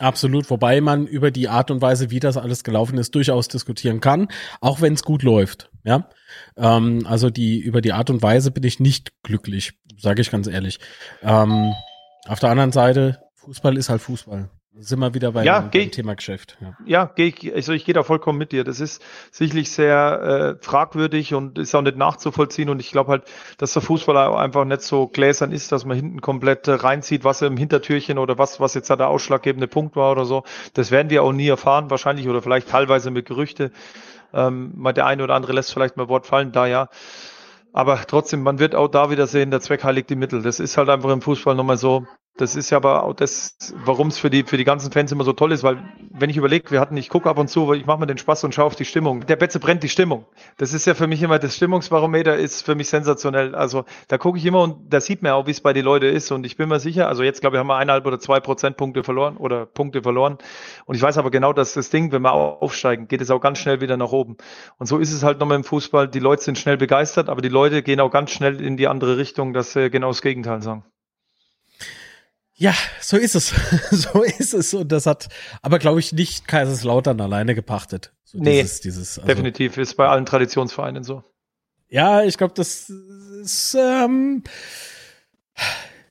[0.01, 4.01] Absolut, wobei man über die Art und Weise, wie das alles gelaufen ist, durchaus diskutieren
[4.01, 4.29] kann,
[4.61, 5.71] auch wenn es gut läuft.
[5.85, 6.09] Ja,
[6.57, 10.47] ähm, also die über die Art und Weise bin ich nicht glücklich, sage ich ganz
[10.47, 10.81] ehrlich.
[11.23, 11.73] Ähm,
[12.27, 16.15] auf der anderen Seite, Fußball ist halt Fußball sind wir wieder bei ja, dem Thema
[16.15, 16.57] Geschäft.
[16.61, 18.63] Ja, ja geh ich, also ich gehe da vollkommen mit dir.
[18.63, 19.03] Das ist
[19.33, 22.69] sicherlich sehr äh, fragwürdig und ist auch nicht nachzuvollziehen.
[22.69, 23.25] Und ich glaube halt,
[23.59, 27.43] dass der Fußballer einfach nicht so gläsern ist, dass man hinten komplett äh, reinzieht, was
[27.43, 30.45] im Hintertürchen oder was, was jetzt da der ausschlaggebende Punkt war oder so.
[30.75, 33.73] Das werden wir auch nie erfahren, wahrscheinlich, oder vielleicht teilweise mit Gerüchte.
[34.33, 36.89] Ähm, mal der eine oder andere lässt vielleicht mal Wort fallen, da ja.
[37.73, 40.43] Aber trotzdem, man wird auch da wieder sehen, der Zweck heiligt die Mittel.
[40.43, 42.07] Das ist halt einfach im Fußball nochmal so.
[42.41, 45.25] Das ist ja aber auch das, warum es für die, für die ganzen Fans immer
[45.25, 47.85] so toll ist, weil wenn ich überlege, wir hatten, ich gucke ab und zu, ich
[47.85, 49.27] mache mir den Spaß und schaue auf die Stimmung.
[49.27, 50.25] Der Betze brennt die Stimmung.
[50.57, 53.55] Das ist ja für mich immer, das Stimmungsbarometer ist für mich sensationell.
[53.55, 56.07] Also da gucke ich immer und da sieht man auch, wie es bei den Leuten
[56.07, 56.33] ist.
[56.33, 59.05] Und ich bin mir sicher, also jetzt glaube ich, haben wir eineinhalb oder zwei Prozentpunkte
[59.05, 60.39] verloren oder Punkte verloren.
[60.87, 63.59] Und ich weiß aber genau, dass das Ding, wenn wir aufsteigen, geht es auch ganz
[63.59, 64.39] schnell wieder nach oben.
[64.79, 66.09] Und so ist es halt nochmal im Fußball.
[66.09, 69.19] Die Leute sind schnell begeistert, aber die Leute gehen auch ganz schnell in die andere
[69.19, 70.85] Richtung, dass sie genau das Gegenteil sagen.
[72.61, 73.49] Ja, so ist es.
[73.91, 74.75] so ist es.
[74.75, 75.29] Und das hat
[75.63, 78.13] aber, glaube ich, nicht Kaiserslautern alleine gepachtet.
[78.23, 79.79] So nee, dieses, dieses, also, definitiv.
[79.79, 81.25] Ist bei allen Traditionsvereinen so.
[81.89, 84.45] Ja, ich glaube, das ist, ähm,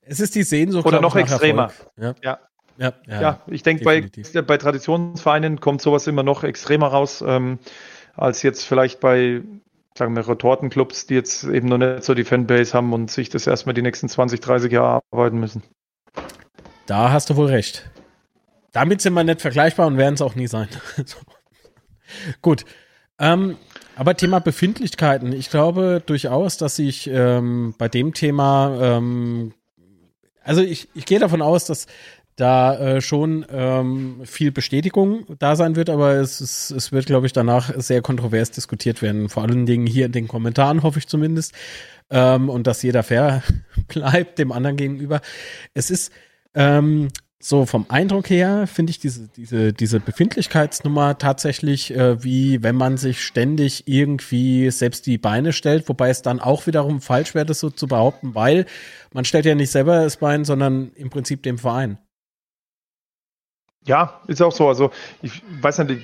[0.02, 0.88] es ist die Sehnsucht.
[0.88, 1.72] Oder noch extremer.
[1.98, 2.16] Ja.
[2.24, 2.40] ja.
[2.80, 4.10] Ja, ja, ja, ich denke, bei,
[4.42, 7.60] bei Traditionsvereinen kommt sowas immer noch extremer raus, ähm,
[8.16, 9.42] als jetzt vielleicht bei,
[9.98, 13.48] sagen wir, Retortenclubs, die jetzt eben noch nicht so die Fanbase haben und sich das
[13.48, 15.62] erstmal die nächsten 20, 30 Jahre arbeiten müssen.
[16.90, 17.88] Da hast du wohl recht.
[18.72, 20.68] Damit sind wir nicht vergleichbar und werden es auch nie sein.
[22.42, 22.66] Gut.
[23.20, 23.58] Ähm,
[23.96, 25.32] aber Thema Befindlichkeiten.
[25.32, 29.54] Ich glaube durchaus, dass ich ähm, bei dem Thema, ähm,
[30.44, 31.86] also ich, ich gehe davon aus, dass
[32.38, 37.28] da äh, schon ähm, viel Bestätigung da sein wird, aber es, ist, es wird, glaube
[37.28, 39.30] ich, danach sehr kontrovers diskutiert werden.
[39.30, 41.54] Vor allen Dingen hier in den Kommentaren, hoffe ich zumindest.
[42.10, 43.44] Ähm, und dass jeder fair
[43.88, 45.22] bleibt dem anderen gegenüber.
[45.76, 46.12] Es ist,
[46.54, 47.10] ähm,
[47.42, 52.98] so vom Eindruck her finde ich diese, diese, diese Befindlichkeitsnummer tatsächlich äh, wie wenn man
[52.98, 57.62] sich ständig irgendwie selbst die Beine stellt, wobei es dann auch wiederum falsch wäre, das
[57.62, 58.66] so zu behaupten, weil
[59.14, 61.98] man stellt ja nicht selber das Bein, sondern im Prinzip dem Verein.
[63.86, 64.68] Ja, ist auch so.
[64.68, 66.02] Also ich weiß nicht,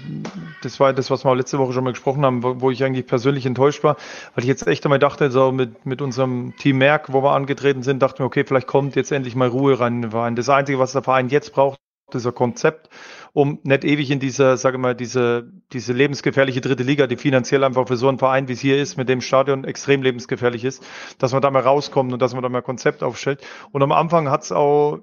[0.64, 3.46] das war das, was wir letzte Woche schon mal gesprochen haben, wo, ich eigentlich persönlich
[3.46, 3.98] enttäuscht war,
[4.34, 7.84] weil ich jetzt echt einmal dachte, so mit, mit unserem Team Merck, wo wir angetreten
[7.84, 10.36] sind, dachten wir, okay, vielleicht kommt jetzt endlich mal Ruhe rein in den Verein.
[10.36, 11.78] Das Einzige, was der Verein jetzt braucht,
[12.14, 12.90] ist ein Konzept,
[13.34, 17.88] um nicht ewig in dieser, sage mal, diese, diese lebensgefährliche dritte Liga, die finanziell einfach
[17.88, 20.84] für so einen Verein, wie es hier ist, mit dem Stadion extrem lebensgefährlich ist,
[21.18, 23.42] dass man da mal rauskommt und dass man da mal ein Konzept aufstellt.
[23.72, 25.00] Und am Anfang hat es auch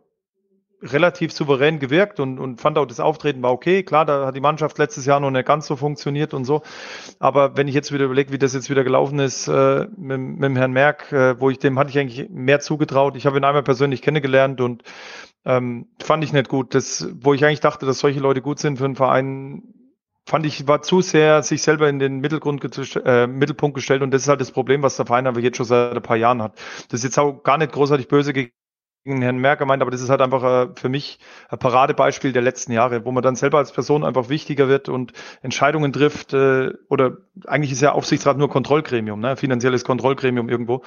[0.82, 3.82] relativ souverän gewirkt und, und fand auch das Auftreten war okay.
[3.82, 6.62] Klar, da hat die Mannschaft letztes Jahr noch nicht ganz so funktioniert und so.
[7.18, 10.42] Aber wenn ich jetzt wieder überlege, wie das jetzt wieder gelaufen ist äh, mit, mit
[10.42, 13.16] dem Herrn Merck, äh, wo ich dem hatte ich eigentlich mehr zugetraut.
[13.16, 14.82] Ich habe ihn einmal persönlich kennengelernt und
[15.44, 16.74] ähm, fand ich nicht gut.
[16.74, 19.62] Das, wo ich eigentlich dachte, dass solche Leute gut sind für einen Verein,
[20.26, 22.62] fand ich, war zu sehr sich selber in den Mittelgrund,
[23.04, 25.66] äh, Mittelpunkt gestellt und das ist halt das Problem, was der Verein aber jetzt schon
[25.66, 26.58] seit ein paar Jahren hat.
[26.88, 28.50] Das ist jetzt auch gar nicht großartig böse gegen
[29.04, 32.70] Herrn Merker meint, aber das ist halt einfach äh, für mich ein Paradebeispiel der letzten
[32.70, 37.16] Jahre, wo man dann selber als Person einfach wichtiger wird und Entscheidungen trifft äh, oder
[37.46, 39.36] eigentlich ist ja Aufsichtsrat nur Kontrollgremium, ne?
[39.36, 40.82] finanzielles Kontrollgremium irgendwo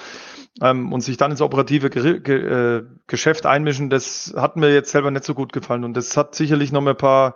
[0.62, 5.26] ähm, und sich dann ins operative äh, Geschäft einmischen, das hat mir jetzt selber nicht
[5.26, 7.36] so gut gefallen und das hat sicherlich noch mal ein paar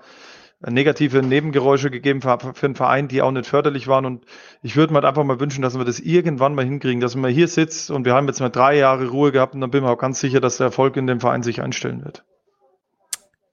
[0.62, 4.06] negative Nebengeräusche gegeben für, für einen Verein, die auch nicht förderlich waren.
[4.06, 4.26] Und
[4.62, 7.48] ich würde mir einfach mal wünschen, dass wir das irgendwann mal hinkriegen, dass man hier
[7.48, 9.98] sitzt und wir haben jetzt mal drei Jahre Ruhe gehabt und dann bin ich auch
[9.98, 12.26] ganz sicher, dass der Erfolg in dem Verein sich einstellen wird.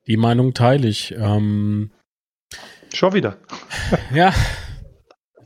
[0.06, 1.14] Die Meinung teile ich.
[1.16, 1.90] Ähm,
[2.92, 3.36] Schon wieder.
[4.14, 4.32] ja,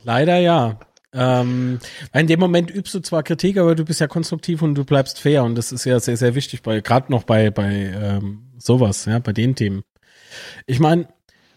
[0.03, 0.79] leider ja.
[1.13, 1.79] Ähm,
[2.13, 5.19] in dem Moment übst du zwar Kritik, aber du bist ja konstruktiv und du bleibst
[5.19, 9.05] fair und das ist ja sehr, sehr wichtig bei, gerade noch bei, bei ähm, sowas,
[9.05, 9.83] ja, bei den Themen.
[10.65, 11.07] Ich meine,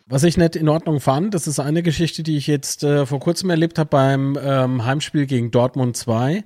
[0.07, 3.21] was ich nicht in Ordnung fand, das ist eine Geschichte, die ich jetzt äh, vor
[3.21, 6.45] kurzem erlebt habe beim ähm, Heimspiel gegen Dortmund 2.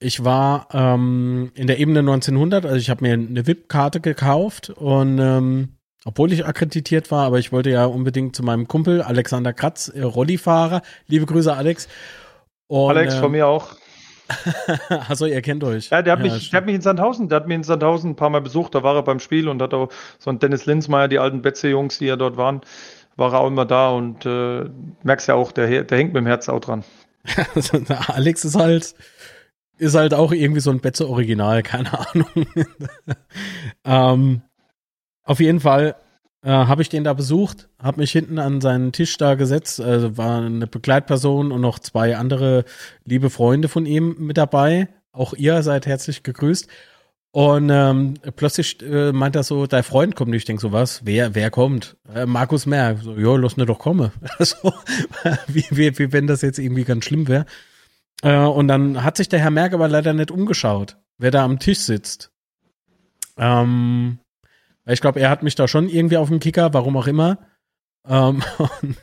[0.00, 5.18] Ich war ähm, in der Ebene 1900, also ich habe mir eine VIP-Karte gekauft und
[5.18, 9.88] ähm, obwohl ich akkreditiert war, aber ich wollte ja unbedingt zu meinem Kumpel Alexander Kratz,
[9.88, 10.82] äh, Rollifahrer.
[11.08, 11.88] Liebe Grüße, Alex.
[12.68, 13.74] Und, Alex, von äh, mir auch.
[14.88, 15.90] Achso, ihr kennt euch.
[15.90, 18.10] Ja, der hat, ja, mich, der hat mich in Sandhausen, der hat mich in Sandhausen
[18.10, 20.66] ein paar Mal besucht, da war er beim Spiel und hat auch so ein Dennis
[20.66, 22.60] Linsmeier, die alten Betze-Jungs, die ja dort waren,
[23.16, 24.68] war er auch immer da und äh,
[25.02, 26.84] merkst ja auch, der, der hängt mit dem Herz auch dran.
[27.54, 28.94] Also, Alex ist halt,
[29.76, 32.46] ist halt auch irgendwie so ein Betze-Original, keine Ahnung.
[33.84, 34.42] ähm,
[35.24, 35.96] auf jeden Fall
[36.42, 40.16] äh, habe ich den da besucht, habe mich hinten an seinen Tisch da gesetzt, also
[40.16, 42.64] war eine Begleitperson und noch zwei andere
[43.04, 44.88] liebe Freunde von ihm mit dabei.
[45.12, 46.68] Auch ihr seid herzlich gegrüßt.
[47.30, 50.40] Und ähm, plötzlich äh, meint er so, dein Freund kommt nicht.
[50.40, 51.04] Ich denke so, was?
[51.04, 51.96] Wer, wer kommt?
[52.12, 52.96] Äh, Markus Mehr.
[53.02, 54.12] So, jo, lass mir doch komme.
[54.38, 54.72] so,
[55.46, 57.44] wie, wie, wie wenn das jetzt irgendwie ganz schlimm wäre.
[58.22, 61.58] Äh, und dann hat sich der Herr Merck aber leider nicht umgeschaut, wer da am
[61.58, 62.30] Tisch sitzt.
[63.36, 64.18] Ähm,
[64.92, 67.38] ich glaube, er hat mich da schon irgendwie auf dem Kicker, warum auch immer.
[68.06, 68.42] Ähm,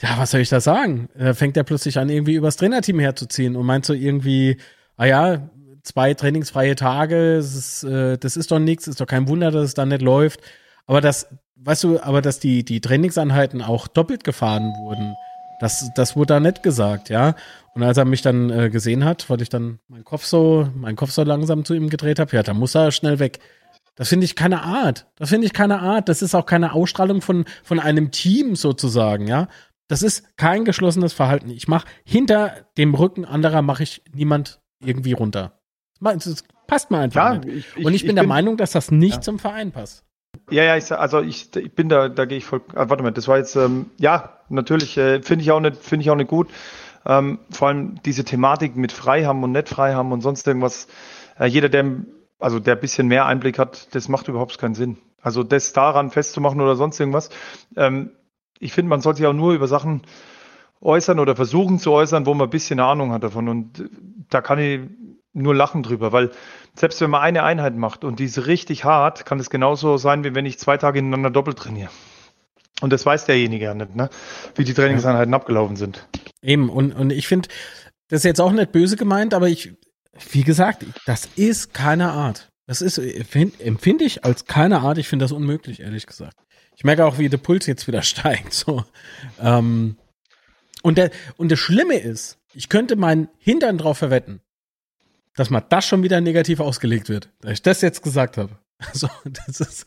[0.00, 1.08] ja, was soll ich da sagen?
[1.16, 4.58] Da fängt er plötzlich an, irgendwie übers Trainerteam herzuziehen und meint so irgendwie,
[4.96, 5.50] ah ja,
[5.82, 9.64] zwei trainingsfreie Tage, das ist, äh, das ist doch nichts, ist doch kein Wunder, dass
[9.64, 10.40] es dann nicht läuft.
[10.86, 15.14] Aber das, weißt du, aber dass die, die Trainingseinheiten auch doppelt gefahren wurden,
[15.60, 17.34] das, das wurde da nicht gesagt, ja.
[17.74, 20.96] Und als er mich dann äh, gesehen hat, weil ich dann meinen Kopf so, meinen
[20.96, 23.38] Kopf so langsam zu ihm gedreht habe, ja, da muss er schnell weg.
[23.96, 25.06] Das finde ich keine Art.
[25.16, 26.08] Das finde ich keine Art.
[26.08, 29.48] Das ist auch keine Ausstrahlung von, von einem Team sozusagen, ja.
[29.88, 31.50] Das ist kein geschlossenes Verhalten.
[31.50, 35.58] Ich mache hinter dem Rücken anderer mache ich niemand irgendwie runter.
[36.00, 37.48] Das passt mir einfach ja, nicht.
[37.48, 39.20] Ich, ich, Und ich bin ich der bin, Meinung, dass das nicht ja.
[39.20, 40.04] zum Verein passt.
[40.50, 42.60] Ja, ja, ich, also ich, ich bin da, da gehe ich voll.
[42.74, 46.02] Ah, warte mal, das war jetzt, ähm, ja, natürlich äh, finde ich auch nicht, finde
[46.02, 46.48] ich auch nicht gut.
[47.06, 50.88] Ähm, vor allem diese Thematik mit frei haben und nicht frei haben und sonst irgendwas.
[51.38, 51.84] Äh, jeder, der
[52.38, 54.98] also der bisschen mehr Einblick hat, das macht überhaupt keinen Sinn.
[55.20, 57.30] Also das daran festzumachen oder sonst irgendwas.
[57.76, 58.10] Ähm,
[58.58, 60.02] ich finde, man sollte sich auch nur über Sachen
[60.80, 63.48] äußern oder versuchen zu äußern, wo man ein bisschen Ahnung hat davon.
[63.48, 63.88] Und äh,
[64.30, 64.80] da kann ich
[65.32, 66.30] nur lachen drüber, weil
[66.74, 70.24] selbst wenn man eine Einheit macht und die ist richtig hart, kann es genauso sein,
[70.24, 71.90] wie wenn ich zwei Tage ineinander doppelt trainiere.
[72.80, 74.10] Und das weiß derjenige ja nicht, ne?
[74.54, 76.06] wie die Trainingseinheiten abgelaufen sind.
[76.42, 77.48] Eben, und, und ich finde,
[78.08, 79.74] das ist jetzt auch nicht böse gemeint, aber ich,
[80.30, 82.50] wie gesagt, das ist keine Art.
[82.66, 84.98] Das ist, empfinde ich als keine Art.
[84.98, 86.36] Ich finde das unmöglich, ehrlich gesagt.
[86.76, 88.52] Ich merke auch, wie der Puls jetzt wieder steigt.
[88.52, 88.84] So.
[89.40, 89.96] Ähm,
[90.82, 94.40] und, der, und das Schlimme ist, ich könnte meinen Hintern drauf verwetten,
[95.34, 98.58] dass mal das schon wieder negativ ausgelegt wird, dass ich das jetzt gesagt habe.
[98.78, 99.86] Also, das ist.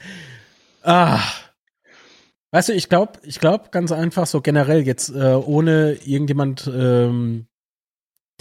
[0.82, 1.22] Ah.
[2.50, 7.46] Weißt du, ich glaube, ich glaube ganz einfach so generell jetzt, äh, ohne irgendjemand ähm,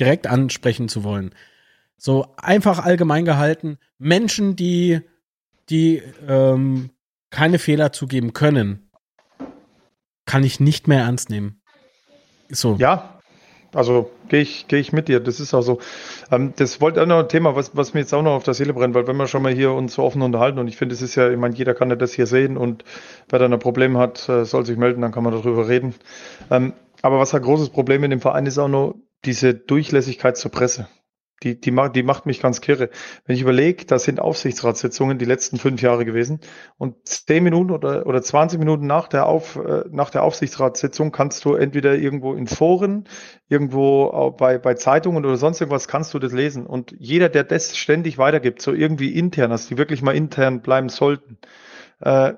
[0.00, 1.34] direkt ansprechen zu wollen.
[1.98, 3.78] So einfach allgemein gehalten.
[3.98, 5.00] Menschen, die,
[5.68, 6.90] die ähm,
[7.30, 8.90] keine Fehler zugeben können,
[10.24, 11.60] kann ich nicht mehr ernst nehmen.
[12.48, 12.76] So.
[12.78, 13.18] Ja,
[13.74, 15.20] also gehe ich, geh ich mit dir.
[15.20, 15.80] Das ist auch so.
[16.30, 18.54] Ähm, das wollte auch noch ein Thema, was, was mir jetzt auch noch auf der
[18.54, 20.94] Seele brennt, weil wenn wir schon mal hier uns so offen unterhalten und ich finde,
[20.94, 22.84] es ist ja, ich meine, jeder kann ja das hier sehen und
[23.28, 25.94] wer da ein Problem hat, äh, soll sich melden, dann kann man darüber reden.
[26.50, 26.72] Ähm,
[27.02, 28.94] aber was ein großes Problem in dem Verein ist auch noch
[29.24, 30.88] diese Durchlässigkeit zur Presse.
[31.42, 32.90] Die, die, macht, die macht mich ganz kirre.
[33.24, 36.40] Wenn ich überlege, da sind Aufsichtsratssitzungen die letzten fünf Jahre gewesen
[36.78, 41.44] und zehn Minuten oder, oder 20 Minuten nach der, Auf, äh, nach der Aufsichtsratssitzung kannst
[41.44, 43.04] du entweder irgendwo in Foren,
[43.48, 46.66] irgendwo bei, bei Zeitungen oder sonst irgendwas kannst du das lesen.
[46.66, 50.88] Und jeder, der das ständig weitergibt, so irgendwie intern, dass die wirklich mal intern bleiben
[50.88, 51.38] sollten,
[52.00, 52.34] äh,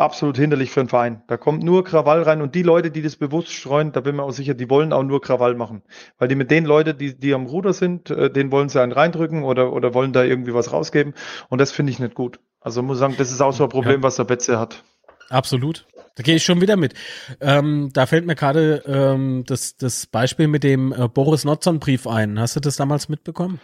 [0.00, 1.22] absolut hinderlich für einen Verein.
[1.26, 4.22] Da kommt nur Krawall rein und die Leute, die das bewusst streuen, da bin mir
[4.22, 5.82] auch sicher, die wollen auch nur Krawall machen.
[6.18, 8.92] Weil die mit den Leuten, die, die am Ruder sind, äh, den wollen sie einen
[8.92, 11.14] reindrücken oder, oder wollen da irgendwie was rausgeben.
[11.48, 12.40] Und das finde ich nicht gut.
[12.60, 14.02] Also muss sagen, das ist auch so ein Problem, ja.
[14.02, 14.82] was der Betze hat.
[15.28, 15.86] Absolut.
[16.16, 16.94] Da gehe ich schon wieder mit.
[17.40, 22.06] Ähm, da fällt mir gerade ähm, das, das Beispiel mit dem äh, Boris Notzon Brief
[22.06, 22.40] ein.
[22.40, 23.60] Hast du das damals mitbekommen?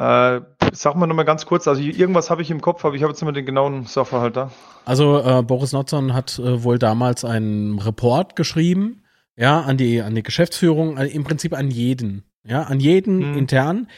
[0.00, 0.40] Äh,
[0.72, 3.20] sag mal nochmal ganz kurz, also irgendwas habe ich im Kopf, aber ich habe jetzt
[3.20, 4.50] immer den genauen Sachverhalt da.
[4.86, 9.02] Also äh, Boris Notzon hat äh, wohl damals einen Report geschrieben,
[9.36, 13.36] ja, an die, an die Geschäftsführung, äh, im Prinzip an jeden, ja, an jeden hm.
[13.36, 13.88] intern,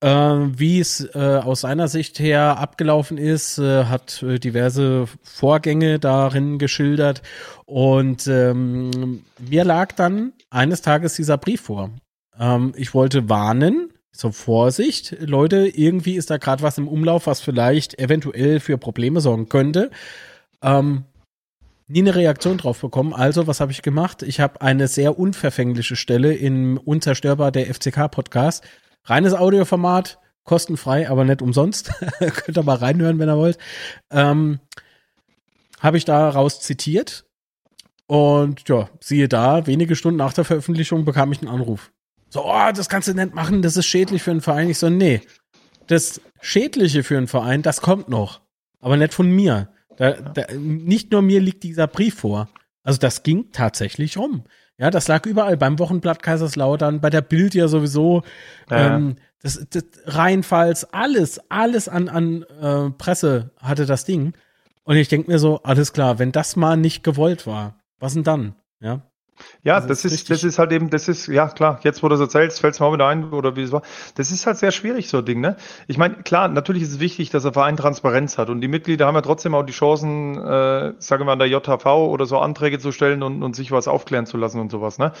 [0.00, 7.22] äh, wie es äh, aus seiner Sicht her abgelaufen ist, hat diverse Vorgänge darin geschildert
[7.64, 11.90] und ähm, mir lag dann eines Tages dieser Brief vor.
[12.40, 17.40] Ähm, ich wollte warnen, so Vorsicht, Leute, irgendwie ist da gerade was im Umlauf, was
[17.40, 19.90] vielleicht eventuell für Probleme sorgen könnte.
[20.62, 21.04] Ähm,
[21.88, 23.12] nie eine Reaktion drauf bekommen.
[23.12, 24.22] Also, was habe ich gemacht?
[24.22, 28.64] Ich habe eine sehr unverfängliche Stelle im Unzerstörbar der FCK Podcast.
[29.04, 31.92] Reines Audioformat, kostenfrei, aber nicht umsonst.
[32.18, 33.58] Könnt ihr mal reinhören, wenn ihr wollt.
[34.12, 34.60] Ähm,
[35.80, 37.26] habe ich daraus zitiert.
[38.06, 41.90] Und ja, siehe da, wenige Stunden nach der Veröffentlichung bekam ich einen Anruf.
[42.34, 44.68] So, oh, das kannst du nicht machen, das ist schädlich für einen Verein.
[44.68, 45.20] Ich so, nee,
[45.86, 48.40] das Schädliche für einen Verein, das kommt noch.
[48.80, 49.68] Aber nicht von mir.
[49.96, 52.48] Da, da, nicht nur mir liegt dieser Brief vor.
[52.82, 54.42] Also das ging tatsächlich rum.
[54.78, 58.24] Ja, das lag überall beim Wochenblatt Kaiserslautern, bei der Bild ja sowieso.
[58.68, 58.96] Ja.
[58.96, 64.32] Ähm, das, das Rheinpfalz, alles, alles an, an äh, Presse hatte das Ding.
[64.82, 68.24] Und ich denke mir so, alles klar, wenn das mal nicht gewollt war, was denn
[68.24, 68.56] dann?
[68.80, 69.08] Ja.
[69.62, 72.08] Ja, das, das ist, ist das ist halt eben, das ist, ja klar, jetzt wo
[72.08, 73.82] du es erzählst, fällt es mir auch wieder ein, oder wie es war.
[74.14, 75.56] Das ist halt sehr schwierig, so ein Ding, ne?
[75.86, 79.06] Ich meine, klar, natürlich ist es wichtig, dass der Verein Transparenz hat und die Mitglieder
[79.06, 82.78] haben ja trotzdem auch die Chancen, äh, sagen wir an der JHV oder so Anträge
[82.78, 85.12] zu stellen und, und sich was aufklären zu lassen und sowas, ne?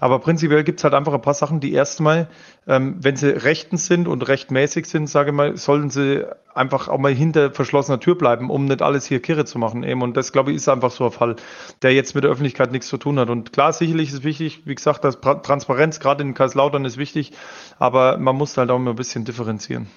[0.00, 2.28] Aber prinzipiell gibt's halt einfach ein paar Sachen, die erstmal,
[2.66, 6.98] ähm, wenn sie rechtens sind und rechtmäßig sind, sage ich mal, sollten sie einfach auch
[6.98, 9.82] mal hinter verschlossener Tür bleiben, um nicht alles hier kirre zu machen.
[9.82, 10.02] Eben.
[10.02, 11.36] Und das, glaube ich, ist einfach so ein Fall,
[11.82, 13.30] der jetzt mit der Öffentlichkeit nichts zu tun hat.
[13.30, 17.32] Und klar, sicherlich ist es wichtig, wie gesagt, dass Transparenz gerade in Kaiserslautern ist wichtig,
[17.78, 19.88] aber man muss halt auch mal ein bisschen differenzieren.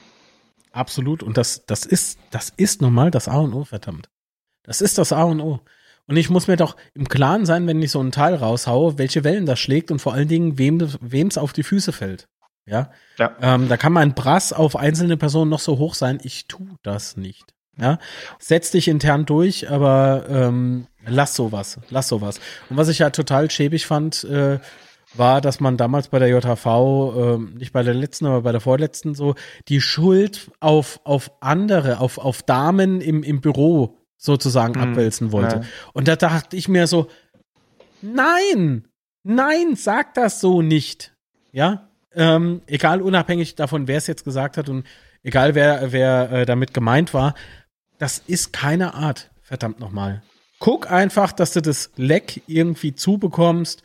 [0.71, 1.23] Absolut.
[1.23, 4.09] Und das, das ist, das ist nun mal das A und O, verdammt.
[4.63, 5.61] Das ist das A und O.
[6.07, 9.23] Und ich muss mir doch im Klaren sein, wenn ich so einen Teil raushaue, welche
[9.23, 12.27] Wellen das schlägt und vor allen Dingen, wem es auf die Füße fällt.
[12.65, 12.91] Ja.
[13.17, 13.35] ja.
[13.41, 16.19] Ähm, da kann mein Brass auf einzelne Personen noch so hoch sein.
[16.23, 17.53] Ich tu das nicht.
[17.79, 17.99] Ja.
[18.39, 21.79] Setz dich intern durch, aber ähm, lass sowas.
[21.89, 22.39] Lass sowas.
[22.69, 24.59] Und was ich ja total schäbig fand, äh,
[25.13, 28.61] war, dass man damals bei der JHV, äh, nicht bei der letzten, aber bei der
[28.61, 29.35] vorletzten so,
[29.67, 35.57] die Schuld auf, auf andere, auf, auf Damen im, im Büro sozusagen hm, abwälzen wollte.
[35.57, 35.61] Ja.
[35.93, 37.07] Und da dachte ich mir so,
[38.01, 38.87] nein,
[39.23, 41.13] nein, sag das so nicht.
[41.51, 44.85] Ja, ähm, egal unabhängig davon, wer es jetzt gesagt hat und
[45.23, 47.35] egal wer, wer äh, damit gemeint war,
[47.99, 50.23] das ist keine Art, verdammt nochmal.
[50.59, 53.83] Guck einfach, dass du das Leck irgendwie zubekommst,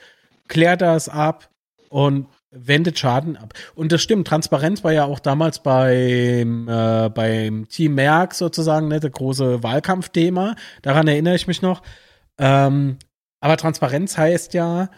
[0.48, 1.50] klär das ab
[1.88, 3.54] und wendet Schaden ab.
[3.74, 9.00] Und das stimmt, Transparenz war ja auch damals beim, äh, beim Team Merck sozusagen, ne,
[9.00, 10.54] das große Wahlkampfthema.
[10.82, 11.82] Daran erinnere ich mich noch.
[12.38, 12.98] Ähm,
[13.40, 14.90] aber Transparenz heißt ja,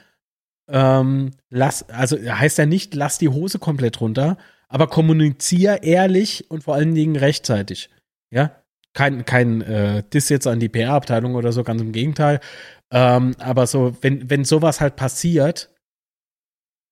[0.68, 4.36] ähm, lass, also heißt ja nicht, lass die Hose komplett runter,
[4.68, 7.90] aber kommunizier ehrlich und vor allen Dingen rechtzeitig.
[8.30, 8.50] Ja,
[8.92, 12.40] kein, kein äh, Diss jetzt an die PR-Abteilung oder so, ganz im Gegenteil.
[12.90, 15.73] Ähm, aber so, wenn, wenn sowas halt passiert,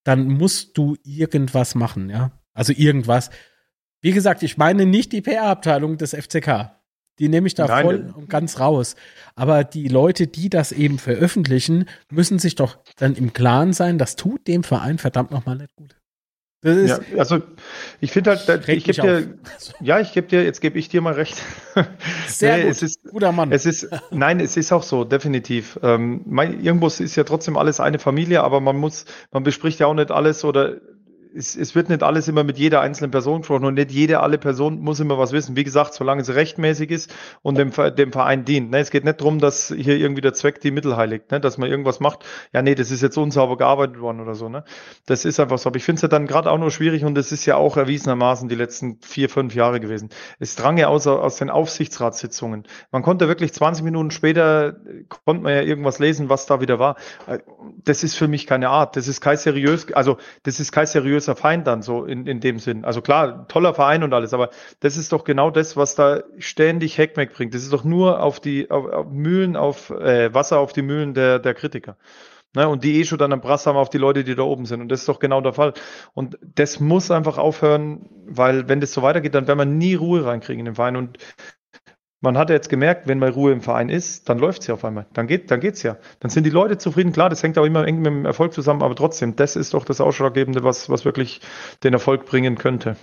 [0.05, 2.33] dann musst du irgendwas machen, ja.
[2.55, 3.31] Also irgendwas.
[4.01, 6.73] Wie gesagt, ich meine nicht die PR-Abteilung des FCK.
[7.19, 7.85] Die nehme ich da Nein.
[7.85, 8.97] voll und ganz raus.
[9.37, 14.17] Aber die Leute, die das eben veröffentlichen, müssen sich doch dann im Klaren sein, das
[14.17, 15.97] tut dem Verein verdammt nochmal nicht gut.
[16.65, 17.43] Ja, also
[18.01, 19.35] ich finde halt, ich gebe dir,
[19.81, 21.43] ja, ich gebe dir, jetzt gebe ich dir mal recht.
[22.29, 23.51] Sehr nee, gut, es ist, guter Mann.
[23.51, 25.79] Es ist, nein, es ist auch so, definitiv.
[25.83, 29.89] Ähm, mein, irgendwo ist ja trotzdem alles eine Familie, aber man muss, man bespricht ja
[29.89, 30.77] auch nicht alles oder
[31.35, 34.39] es, es wird nicht alles immer mit jeder einzelnen Person gesprochen und nicht jede alle
[34.39, 35.57] Person muss immer was wissen.
[35.57, 38.71] Wie gesagt, solange es rechtmäßig ist und dem, dem Verein dient.
[38.71, 38.79] Ne?
[38.79, 41.41] Es geht nicht darum, dass hier irgendwie der Zweck die Mittel heiligt, ne?
[41.41, 42.25] dass man irgendwas macht.
[42.53, 44.49] Ja, nee, das ist jetzt unsauber gearbeitet worden oder so.
[44.49, 44.65] Ne?
[45.07, 45.69] Das ist einfach so.
[45.69, 47.77] Aber ich finde es ja dann gerade auch nur schwierig und das ist ja auch
[47.77, 50.11] erwiesenermaßen die letzten vier, fünf Jahre gewesen.
[50.39, 52.65] Es drang ja aus, aus den Aufsichtsratssitzungen.
[52.91, 54.77] Man konnte wirklich 20 Minuten später,
[55.25, 56.97] konnte man ja irgendwas lesen, was da wieder war.
[57.85, 58.97] Das ist für mich keine Art.
[58.97, 62.41] Das ist kein seriös, also das ist kein seriös böser Feind dann so in, in
[62.41, 62.85] dem Sinn.
[62.85, 64.51] Also klar, toller Verein und alles, aber
[64.81, 67.55] das ist doch genau das, was da ständig Heckmeck bringt.
[67.55, 71.15] Das ist doch nur auf die auf, auf Mühlen, auf äh, Wasser auf die Mühlen
[71.15, 71.97] der, der Kritiker.
[72.55, 74.67] Ne, und die eh schon dann am Brass haben auf die Leute, die da oben
[74.67, 74.83] sind.
[74.83, 75.73] Und das ist doch genau der Fall.
[76.13, 80.27] Und das muss einfach aufhören, weil wenn das so weitergeht, dann werden wir nie Ruhe
[80.27, 80.97] reinkriegen in den Verein.
[80.97, 81.17] Und
[82.23, 84.85] man hat ja jetzt gemerkt, wenn mal Ruhe im Verein ist, dann läuft's ja auf
[84.85, 85.07] einmal.
[85.13, 85.99] Dann geht, dann geht's ja.
[86.21, 87.13] Dann sind die Leute zufrieden.
[87.13, 89.85] Klar, das hängt auch immer eng mit dem Erfolg zusammen, aber trotzdem, das ist doch
[89.85, 91.41] das Ausschlaggebende, was, was wirklich
[91.83, 92.97] den Erfolg bringen könnte.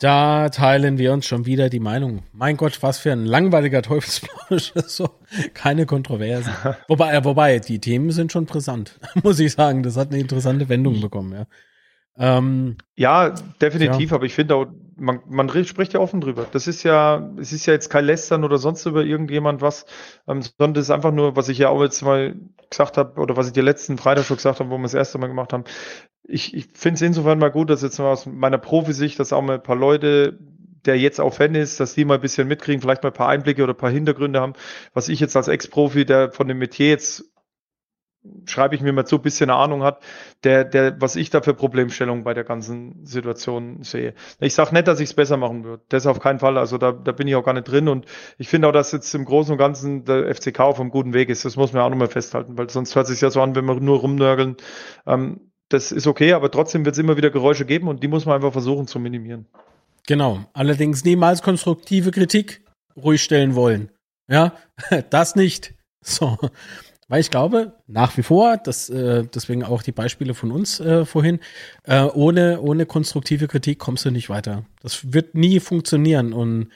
[0.00, 2.24] Da teilen wir uns schon wieder die Meinung.
[2.32, 4.72] Mein Gott, was für ein langweiliger Teufelsplausch.
[4.86, 5.08] so,
[5.54, 6.52] keine Kontroversen.
[6.88, 9.82] wobei, äh, wobei, die Themen sind schon brisant, muss ich sagen.
[9.82, 11.46] Das hat eine interessante Wendung bekommen, ja.
[12.16, 13.30] Ähm, ja,
[13.60, 14.16] definitiv, ja.
[14.16, 14.66] aber ich finde auch,
[14.96, 16.46] man, man spricht ja offen drüber.
[16.52, 19.86] Das ist ja, es ist ja jetzt kein Lästern oder sonst über irgendjemand was,
[20.28, 22.36] ähm, sondern das ist einfach nur, was ich ja auch jetzt mal
[22.70, 25.18] gesagt habe, oder was ich dir letzten Freitag schon gesagt habe, wo wir das erste
[25.18, 25.64] Mal gemacht haben.
[26.22, 29.42] Ich, ich finde es insofern mal gut, dass jetzt mal aus meiner Profisicht, dass auch
[29.42, 30.38] mal ein paar Leute,
[30.84, 33.28] der jetzt auch Fan ist, dass die mal ein bisschen mitkriegen, vielleicht mal ein paar
[33.28, 34.52] Einblicke oder ein paar Hintergründe haben,
[34.92, 37.24] was ich jetzt als Ex-Profi, der von dem Metier jetzt
[38.46, 40.02] schreibe ich mir mal zu, bisschen eine Ahnung hat,
[40.44, 44.14] der, der, was ich da für Problemstellungen bei der ganzen Situation sehe.
[44.40, 45.82] Ich sage nicht, dass ich es besser machen würde.
[45.88, 46.58] Das auf keinen Fall.
[46.58, 47.88] Also da, da bin ich auch gar nicht drin.
[47.88, 48.06] Und
[48.38, 51.28] ich finde auch, dass jetzt im Großen und Ganzen der FCK auf einem guten Weg
[51.28, 51.44] ist.
[51.44, 53.74] Das muss man auch nochmal festhalten, weil sonst hört sich ja so an, wenn wir
[53.74, 54.56] nur rumnörgeln.
[55.06, 58.26] Ähm, das ist okay, aber trotzdem wird es immer wieder Geräusche geben und die muss
[58.26, 59.46] man einfach versuchen zu minimieren.
[60.06, 60.44] Genau.
[60.52, 62.62] Allerdings niemals konstruktive Kritik
[62.96, 63.90] ruhig stellen wollen.
[64.28, 64.54] Ja,
[65.10, 65.74] das nicht.
[66.02, 66.36] So.
[67.08, 71.04] Weil ich glaube, nach wie vor, das, äh, deswegen auch die Beispiele von uns äh,
[71.04, 71.40] vorhin,
[71.84, 74.64] äh, ohne, ohne konstruktive Kritik kommst du nicht weiter.
[74.80, 76.32] Das wird nie funktionieren.
[76.32, 76.68] Und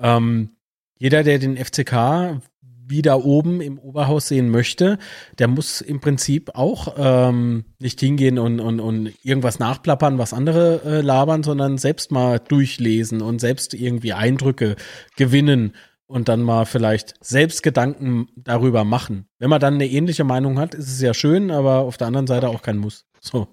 [0.00, 0.50] ähm,
[0.98, 2.40] jeder, der den FCK
[2.88, 4.98] wieder oben im Oberhaus sehen möchte,
[5.38, 10.82] der muss im Prinzip auch ähm, nicht hingehen und, und, und irgendwas nachplappern, was andere
[10.84, 14.76] äh, labern, sondern selbst mal durchlesen und selbst irgendwie Eindrücke
[15.16, 15.74] gewinnen
[16.08, 19.28] und dann mal vielleicht selbst Gedanken darüber machen.
[19.38, 22.26] Wenn man dann eine ähnliche Meinung hat, ist es ja schön, aber auf der anderen
[22.26, 23.04] Seite auch kein Muss.
[23.20, 23.48] So.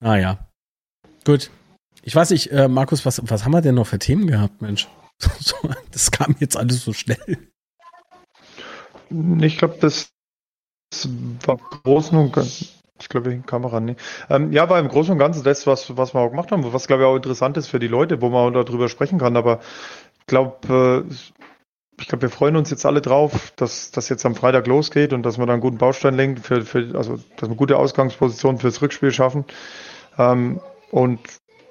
[0.00, 0.50] Naja.
[1.24, 1.50] Gut.
[2.02, 4.88] Ich weiß nicht, äh, Markus, was, was haben wir denn noch für Themen gehabt, Mensch?
[5.92, 7.38] das kam jetzt alles so schnell.
[9.40, 10.10] Ich glaube, das
[11.44, 12.68] war im Großen und Ganzen.
[13.00, 13.98] Ich glaube, die Kamera nicht.
[14.28, 16.86] Ähm, ja, war im Großen und Ganzen das, was, was wir auch gemacht haben, was
[16.86, 19.36] glaube ich auch interessant ist für die Leute, wo man darüber sprechen kann.
[19.36, 19.60] Aber
[20.26, 21.14] glaube, äh,
[22.00, 25.22] ich glaube, wir freuen uns jetzt alle drauf, dass das jetzt am Freitag losgeht und
[25.22, 28.80] dass wir da einen guten Baustein legen, für, für, also dass wir gute Ausgangspositionen fürs
[28.80, 29.44] Rückspiel schaffen.
[30.18, 30.60] Ähm,
[30.90, 31.20] und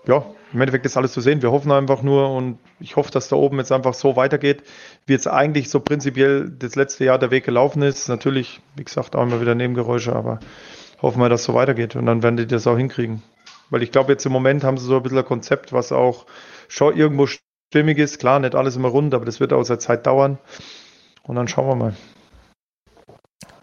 [0.07, 0.23] ja,
[0.53, 1.41] im Endeffekt ist alles zu sehen.
[1.41, 4.63] Wir hoffen einfach nur und ich hoffe, dass da oben jetzt einfach so weitergeht,
[5.05, 8.07] wie jetzt eigentlich so prinzipiell das letzte Jahr der Weg gelaufen ist.
[8.07, 10.39] Natürlich, wie gesagt, auch immer wieder Nebengeräusche, aber
[11.01, 13.21] hoffen wir, dass es so weitergeht und dann werden die das auch hinkriegen.
[13.69, 16.25] Weil ich glaube, jetzt im Moment haben sie so ein bisschen ein Konzept, was auch
[16.67, 17.27] schon irgendwo
[17.69, 18.19] stimmig ist.
[18.19, 20.37] Klar, nicht alles immer rund, aber das wird auch seit Zeit dauern.
[21.23, 21.95] Und dann schauen wir mal.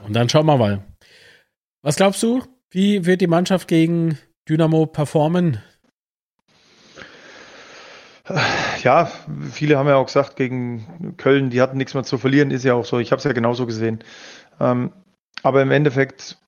[0.05, 0.85] Und dann schauen wir mal.
[1.83, 2.43] Was glaubst du?
[2.71, 4.19] Wie wird die Mannschaft gegen
[4.49, 5.61] Dynamo performen?
[8.83, 9.11] Ja,
[9.53, 12.75] viele haben ja auch gesagt, gegen Köln, die hatten nichts mehr zu verlieren, ist ja
[12.75, 12.99] auch so.
[12.99, 14.03] Ich habe es ja genauso gesehen.
[14.61, 14.93] Ähm,
[15.43, 16.39] aber im Endeffekt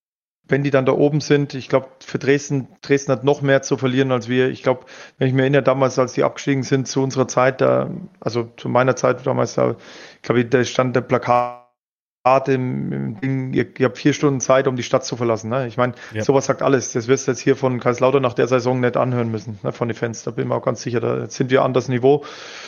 [0.48, 3.76] wenn die dann da oben sind, ich glaube, für Dresden, Dresden hat noch mehr zu
[3.76, 4.48] verlieren als wir.
[4.48, 4.86] Ich glaube,
[5.18, 8.68] wenn ich mir erinnere, damals, als die abgestiegen sind zu unserer Zeit, da, also zu
[8.68, 9.76] meiner Zeit damals, da,
[10.22, 11.68] glaube ich, da stand der Plakat
[12.46, 15.50] im, im Ding, ihr, ihr, habt vier Stunden Zeit, um die Stadt zu verlassen.
[15.50, 15.66] Ne?
[15.66, 16.24] Ich meine, ja.
[16.24, 16.92] sowas sagt alles.
[16.92, 19.88] Das wirst du jetzt hier von Kaiserslautern nach der Saison nicht anhören müssen, ne, von
[19.88, 20.24] den Fans.
[20.24, 22.24] Da bin ich mir auch ganz sicher, da sind wir an das Niveau.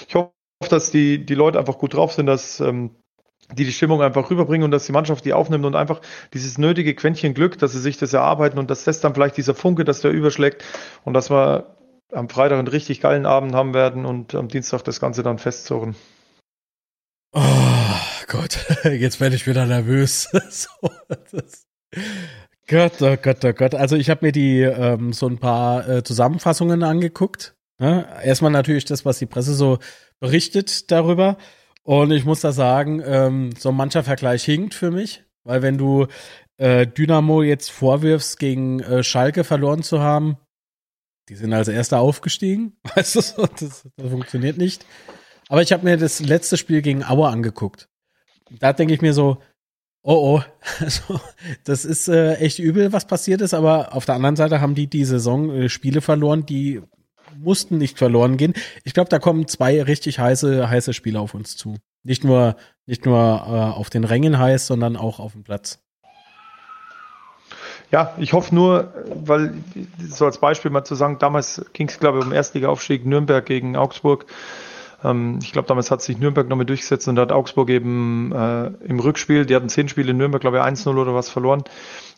[0.07, 0.33] Ich hoffe,
[0.69, 2.91] dass die, die Leute einfach gut drauf sind, dass ähm,
[3.53, 6.01] die die Stimmung einfach rüberbringen und dass die Mannschaft die aufnimmt und einfach
[6.35, 9.55] dieses nötige Quäntchen Glück, dass sie sich das erarbeiten und dass das dann vielleicht dieser
[9.55, 10.65] Funke, dass der überschlägt
[11.05, 11.77] und dass wir
[12.13, 15.95] am Freitag einen richtig geilen Abend haben werden und am Dienstag das Ganze dann festzurren.
[17.33, 17.41] Oh
[18.27, 20.29] Gott, jetzt werde ich wieder nervös.
[20.51, 20.69] so,
[22.67, 23.75] Gott, oh Gott, oh Gott.
[23.75, 27.55] Also ich habe mir die ähm, so ein paar äh, Zusammenfassungen angeguckt.
[27.79, 28.07] Ne?
[28.23, 29.79] Erstmal natürlich das, was die Presse so
[30.21, 31.37] berichtet darüber.
[31.83, 36.07] Und ich muss da sagen, ähm, so mancher Vergleich hinkt für mich, weil wenn du
[36.59, 40.37] äh, Dynamo jetzt vorwirfst, gegen äh, Schalke verloren zu haben,
[41.29, 44.85] die sind als erster aufgestiegen, weißt du, so, das, das funktioniert nicht.
[45.49, 47.89] Aber ich habe mir das letzte Spiel gegen Aue angeguckt.
[48.59, 49.39] Da denke ich mir so,
[50.03, 50.43] oh oh,
[50.81, 51.21] also,
[51.65, 54.87] das ist äh, echt übel, was passiert ist, aber auf der anderen Seite haben die
[54.87, 56.83] die Saison äh, Spiele verloren, die
[57.39, 58.55] mussten nicht verloren gehen.
[58.85, 61.77] Ich glaube, da kommen zwei richtig heiße, heiße Spiele auf uns zu.
[62.03, 65.81] Nicht nur, nicht nur äh, auf den Rängen heiß, sondern auch auf dem Platz.
[67.91, 68.95] Ja, ich hoffe nur,
[69.25, 69.55] weil,
[69.99, 73.77] so als Beispiel mal zu sagen, damals ging es, glaube ich, um Erstliga-Aufstieg Nürnberg gegen
[73.77, 74.27] Augsburg.
[75.03, 79.01] Ähm, ich glaube, damals hat sich Nürnberg nochmal durchgesetzt und hat Augsburg eben äh, im
[79.01, 81.65] Rückspiel, die hatten zehn Spiele in Nürnberg, glaube ich, 1-0 oder was verloren.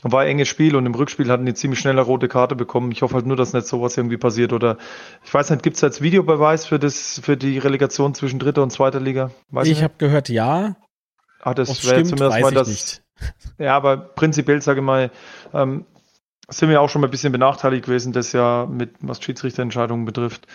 [0.02, 2.90] War ein enges Spiel und im Rückspiel hatten die ziemlich schnell eine rote Karte bekommen.
[2.90, 4.52] Ich hoffe halt nur, dass nicht sowas irgendwie passiert.
[4.52, 4.76] Oder
[5.24, 8.70] ich weiß nicht, gibt es jetzt Videobeweis für das, für die Relegation zwischen dritter und
[8.70, 9.30] zweiter Liga?
[9.50, 10.74] Weiß ich habe gehört, ja.
[11.40, 12.68] Ah, das wäre zumindest mal das.
[12.68, 13.02] Nicht.
[13.58, 15.10] Ja, aber prinzipiell sage ich mal,
[15.54, 15.84] ähm,
[16.48, 20.46] sind wir auch schon mal ein bisschen benachteiligt gewesen, das ja mit was Schiedsrichterentscheidungen betrifft.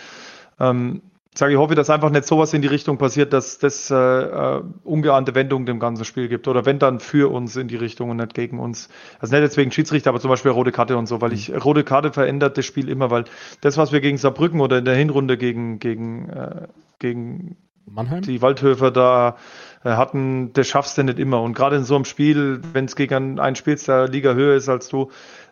[0.60, 1.02] Ähm,
[1.38, 4.62] sage ich hoffe, dass einfach nicht sowas in die Richtung passiert, dass das äh, äh,
[4.82, 6.48] ungeahnte Wendungen dem ganzen Spiel gibt.
[6.48, 8.88] Oder wenn dann für uns in die Richtung und nicht gegen uns.
[9.20, 12.12] Also nicht deswegen Schiedsrichter, aber zum Beispiel rote Karte und so, weil ich rote Karte
[12.12, 13.24] verändert das Spiel immer, weil
[13.60, 16.66] das, was wir gegen Saarbrücken oder in der Hinrunde gegen, gegen, äh,
[16.98, 17.56] gegen
[17.86, 18.22] Mannheim?
[18.22, 19.36] die Waldhöfer da
[19.84, 21.40] äh, hatten, das schaffst du nicht immer.
[21.40, 24.68] Und gerade in so einem Spiel, wenn es gegen einen spielst, der Liga höher ist
[24.68, 25.10] als du,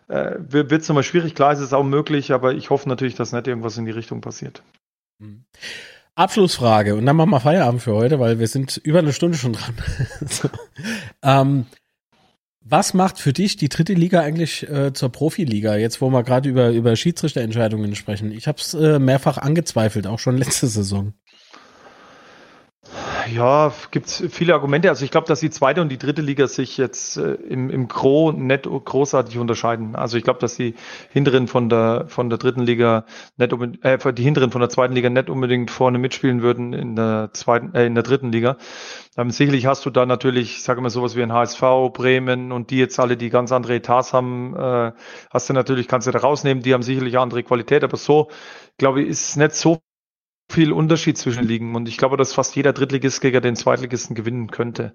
[0.09, 1.33] äh, wird es nochmal schwierig.
[1.33, 4.19] Klar ist es auch möglich, aber ich hoffe natürlich, dass nicht irgendwas in die Richtung
[4.19, 4.61] passiert.
[5.19, 5.45] Mhm.
[6.15, 9.53] Abschlussfrage und dann machen wir Feierabend für heute, weil wir sind über eine Stunde schon
[9.53, 9.75] dran.
[10.27, 10.49] so.
[11.21, 11.67] ähm,
[12.61, 16.49] was macht für dich die dritte Liga eigentlich äh, zur Profiliga, jetzt wo wir gerade
[16.49, 18.31] über, über Schiedsrichterentscheidungen sprechen?
[18.31, 21.13] Ich habe es äh, mehrfach angezweifelt, auch schon letzte Saison.
[23.33, 24.89] Ja, gibt es viele Argumente.
[24.89, 27.87] Also ich glaube, dass die zweite und die dritte Liga sich jetzt äh, im, im
[27.87, 29.95] Gro nicht großartig unterscheiden.
[29.95, 30.75] Also ich glaube, dass die
[31.09, 33.05] hinteren von der von der dritten Liga
[33.37, 33.51] nicht
[33.83, 37.73] äh, die hinteren von der zweiten Liga nicht unbedingt vorne mitspielen würden in der zweiten,
[37.73, 38.57] äh, in der dritten Liga.
[39.17, 41.61] Ähm, sicherlich hast du da natürlich, sage mal sowas wie ein HSV,
[41.93, 44.91] Bremen und die jetzt alle, die ganz andere Etats haben, äh,
[45.31, 48.29] hast du natürlich, kannst du da rausnehmen, die haben sicherlich andere Qualität, aber so,
[48.77, 49.79] glaube ich, ist nicht so
[50.49, 54.49] viel Unterschied zwischen Ligen und ich glaube, dass fast jeder Drittligist gegen den Zweitligisten gewinnen
[54.49, 54.93] könnte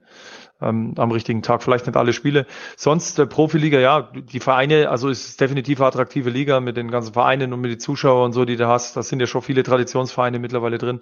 [0.62, 1.62] ähm, am richtigen Tag.
[1.62, 2.46] Vielleicht nicht alle Spiele.
[2.76, 7.12] Sonst äh, Profiliga, ja, die Vereine, also ist definitiv eine attraktive Liga mit den ganzen
[7.12, 8.96] Vereinen und mit den Zuschauern und so, die du hast.
[8.96, 11.00] Da sind ja schon viele Traditionsvereine mittlerweile drin.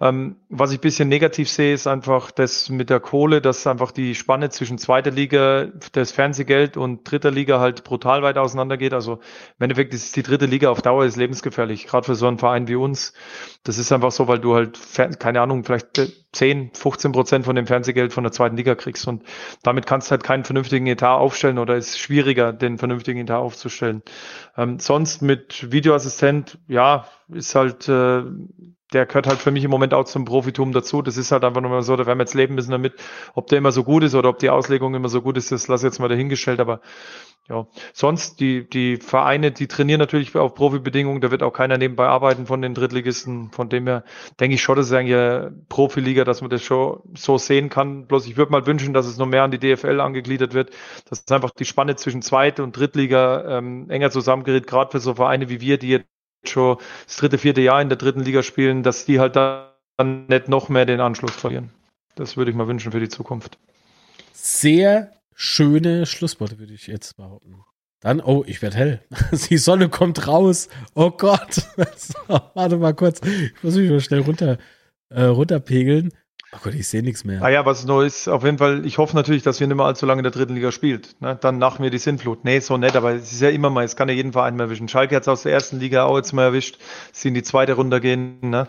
[0.00, 4.14] Ähm, was ich bisschen negativ sehe, ist einfach das mit der Kohle, dass einfach die
[4.14, 8.94] Spanne zwischen zweiter Liga, das Fernsehgeld und dritter Liga halt brutal weit auseinander geht.
[8.94, 12.38] Also im Endeffekt ist die dritte Liga auf Dauer ist lebensgefährlich, gerade für so einen
[12.38, 13.12] Verein wie uns.
[13.64, 14.78] Das ist einfach so, weil du halt,
[15.18, 16.00] keine Ahnung, vielleicht
[16.32, 19.24] 10, 15 Prozent von dem Fernsehgeld von der zweiten Liga kriegst und
[19.62, 24.02] damit kannst du halt keinen vernünftigen Etat aufstellen oder ist schwieriger, den vernünftigen Etat aufzustellen.
[24.56, 28.22] Ähm, sonst mit Videoassistent, ja, ist halt äh,
[28.92, 31.02] der gehört halt für mich im Moment auch zum Profitum dazu.
[31.02, 32.94] Das ist halt einfach nur mal so, da werden wir jetzt leben müssen damit,
[33.34, 35.68] ob der immer so gut ist oder ob die Auslegung immer so gut ist, das
[35.68, 36.80] lasse ich jetzt mal dahingestellt, aber
[37.48, 42.06] ja, sonst die, die Vereine, die trainieren natürlich auf Profibedingungen, da wird auch keiner nebenbei
[42.06, 44.04] arbeiten von den Drittligisten, von dem her
[44.38, 48.06] denke ich schon, das ist eigentlich eine Profiliga, dass man das schon so sehen kann.
[48.06, 50.70] Bloß ich würde mal wünschen, dass es noch mehr an die DFL angegliedert wird,
[51.08, 55.48] dass einfach die Spanne zwischen Zweit- und Drittliga ähm, enger zusammengerät, gerade für so Vereine
[55.48, 56.17] wie wir, die jetzt
[56.48, 60.48] schon das dritte, vierte Jahr in der dritten Liga spielen, dass die halt dann nicht
[60.48, 61.70] noch mehr den Anschluss verlieren.
[62.14, 63.58] Das würde ich mal wünschen für die Zukunft.
[64.32, 67.62] Sehr schöne Schlussworte, würde ich jetzt behaupten.
[68.00, 69.00] Dann, oh, ich werde hell.
[69.50, 70.68] Die Sonne kommt raus.
[70.94, 71.62] Oh Gott.
[71.96, 73.20] So, warte mal kurz.
[73.24, 74.58] Ich muss mich mal schnell runter,
[75.10, 76.12] äh, runterpegeln.
[76.52, 77.42] Oh Gott, ich sehe nichts mehr.
[77.42, 79.84] Ah ja, was neu ist, auf jeden Fall, ich hoffe natürlich, dass wir nicht mehr
[79.84, 81.20] allzu lange in der dritten Liga spielt.
[81.20, 81.36] Ne?
[81.38, 82.44] Dann nach mir die Sintflut.
[82.44, 84.64] Nee, so nett, aber es ist ja immer mal, es kann ja jeden Verein mal
[84.64, 84.88] erwischen.
[84.88, 86.78] Schalke hat es aus der ersten Liga auch jetzt mal erwischt,
[87.12, 88.38] sie in die zweite Runde gehen.
[88.40, 88.66] Ne?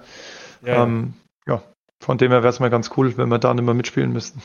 [0.61, 1.13] Ja, ähm,
[1.47, 1.63] ja,
[2.01, 4.41] von dem her wäre es mal ganz cool, wenn wir da nicht mehr mitspielen müssten.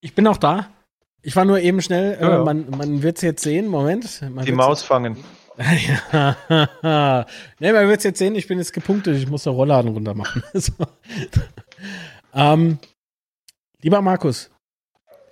[0.00, 0.70] Ich bin auch da.
[1.22, 4.22] Ich war nur eben schnell, äh, ja, äh, man, man wird es jetzt sehen, Moment.
[4.46, 5.16] die Maus fangen
[6.82, 7.26] ja.
[7.58, 10.14] ne, man wird es jetzt sehen, ich bin jetzt gepunktet, ich muss den Rollladen runter
[10.14, 10.42] machen.
[10.54, 10.72] so.
[12.34, 12.78] ähm,
[13.82, 14.50] lieber Markus,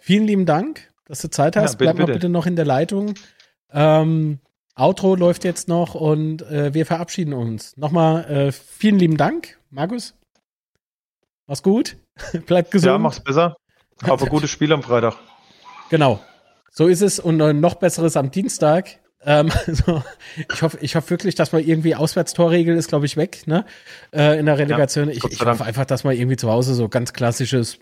[0.01, 1.73] vielen lieben Dank, dass du Zeit hast.
[1.73, 3.15] Ja, bitte, Bleib mal bitte noch in der Leitung.
[3.73, 4.41] Ähm,
[4.75, 7.77] Outro läuft jetzt noch und äh, wir verabschieden uns.
[7.77, 10.15] Nochmal äh, vielen lieben Dank, Markus.
[11.47, 11.97] Mach's gut.
[12.47, 12.87] Bleib gesund.
[12.87, 13.57] Ja, mach's besser.
[14.03, 15.17] Aber gutes Spiel am Freitag.
[15.89, 16.21] Genau.
[16.71, 19.01] So ist es und äh, noch besseres am Dienstag.
[19.25, 20.03] Ähm, so,
[20.37, 23.65] ich hoffe, ich hoffe wirklich, dass mal irgendwie Auswärtstorregel ist, glaube ich, weg, ne?
[24.13, 25.09] Äh, in der Relegation.
[25.09, 27.79] Ja, ich, ich hoffe einfach, dass mal irgendwie zu Hause so ganz klassisches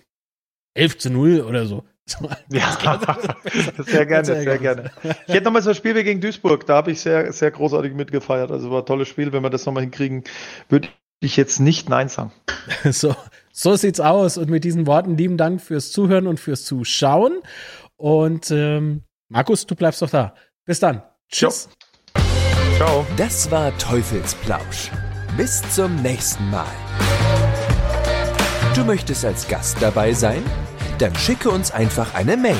[0.74, 1.84] 11 zu 0 oder so.
[2.06, 2.70] so ja,
[3.78, 4.90] sehr gerne, sehr, sehr gerne.
[5.26, 7.94] Ich hätte nochmal so ein Spiel wie gegen Duisburg, da habe ich sehr, sehr großartig
[7.94, 8.50] mitgefeiert.
[8.50, 10.22] Also war ein tolles Spiel, wenn wir das nochmal hinkriegen,
[10.68, 10.88] würde
[11.20, 12.32] ich jetzt nicht Nein sagen.
[12.84, 13.16] so,
[13.52, 14.38] so sieht's aus.
[14.38, 17.40] Und mit diesen Worten lieben Dank fürs Zuhören und fürs Zuschauen.
[17.96, 20.34] Und ähm, Markus, du bleibst doch da.
[20.64, 21.02] Bis dann.
[21.30, 21.68] Tschüss.
[22.76, 23.06] Ciao.
[23.16, 24.90] Das war Teufelsplausch.
[25.36, 26.66] Bis zum nächsten Mal.
[28.74, 30.42] Du möchtest als Gast dabei sein?
[30.98, 32.56] Dann schicke uns einfach eine Mail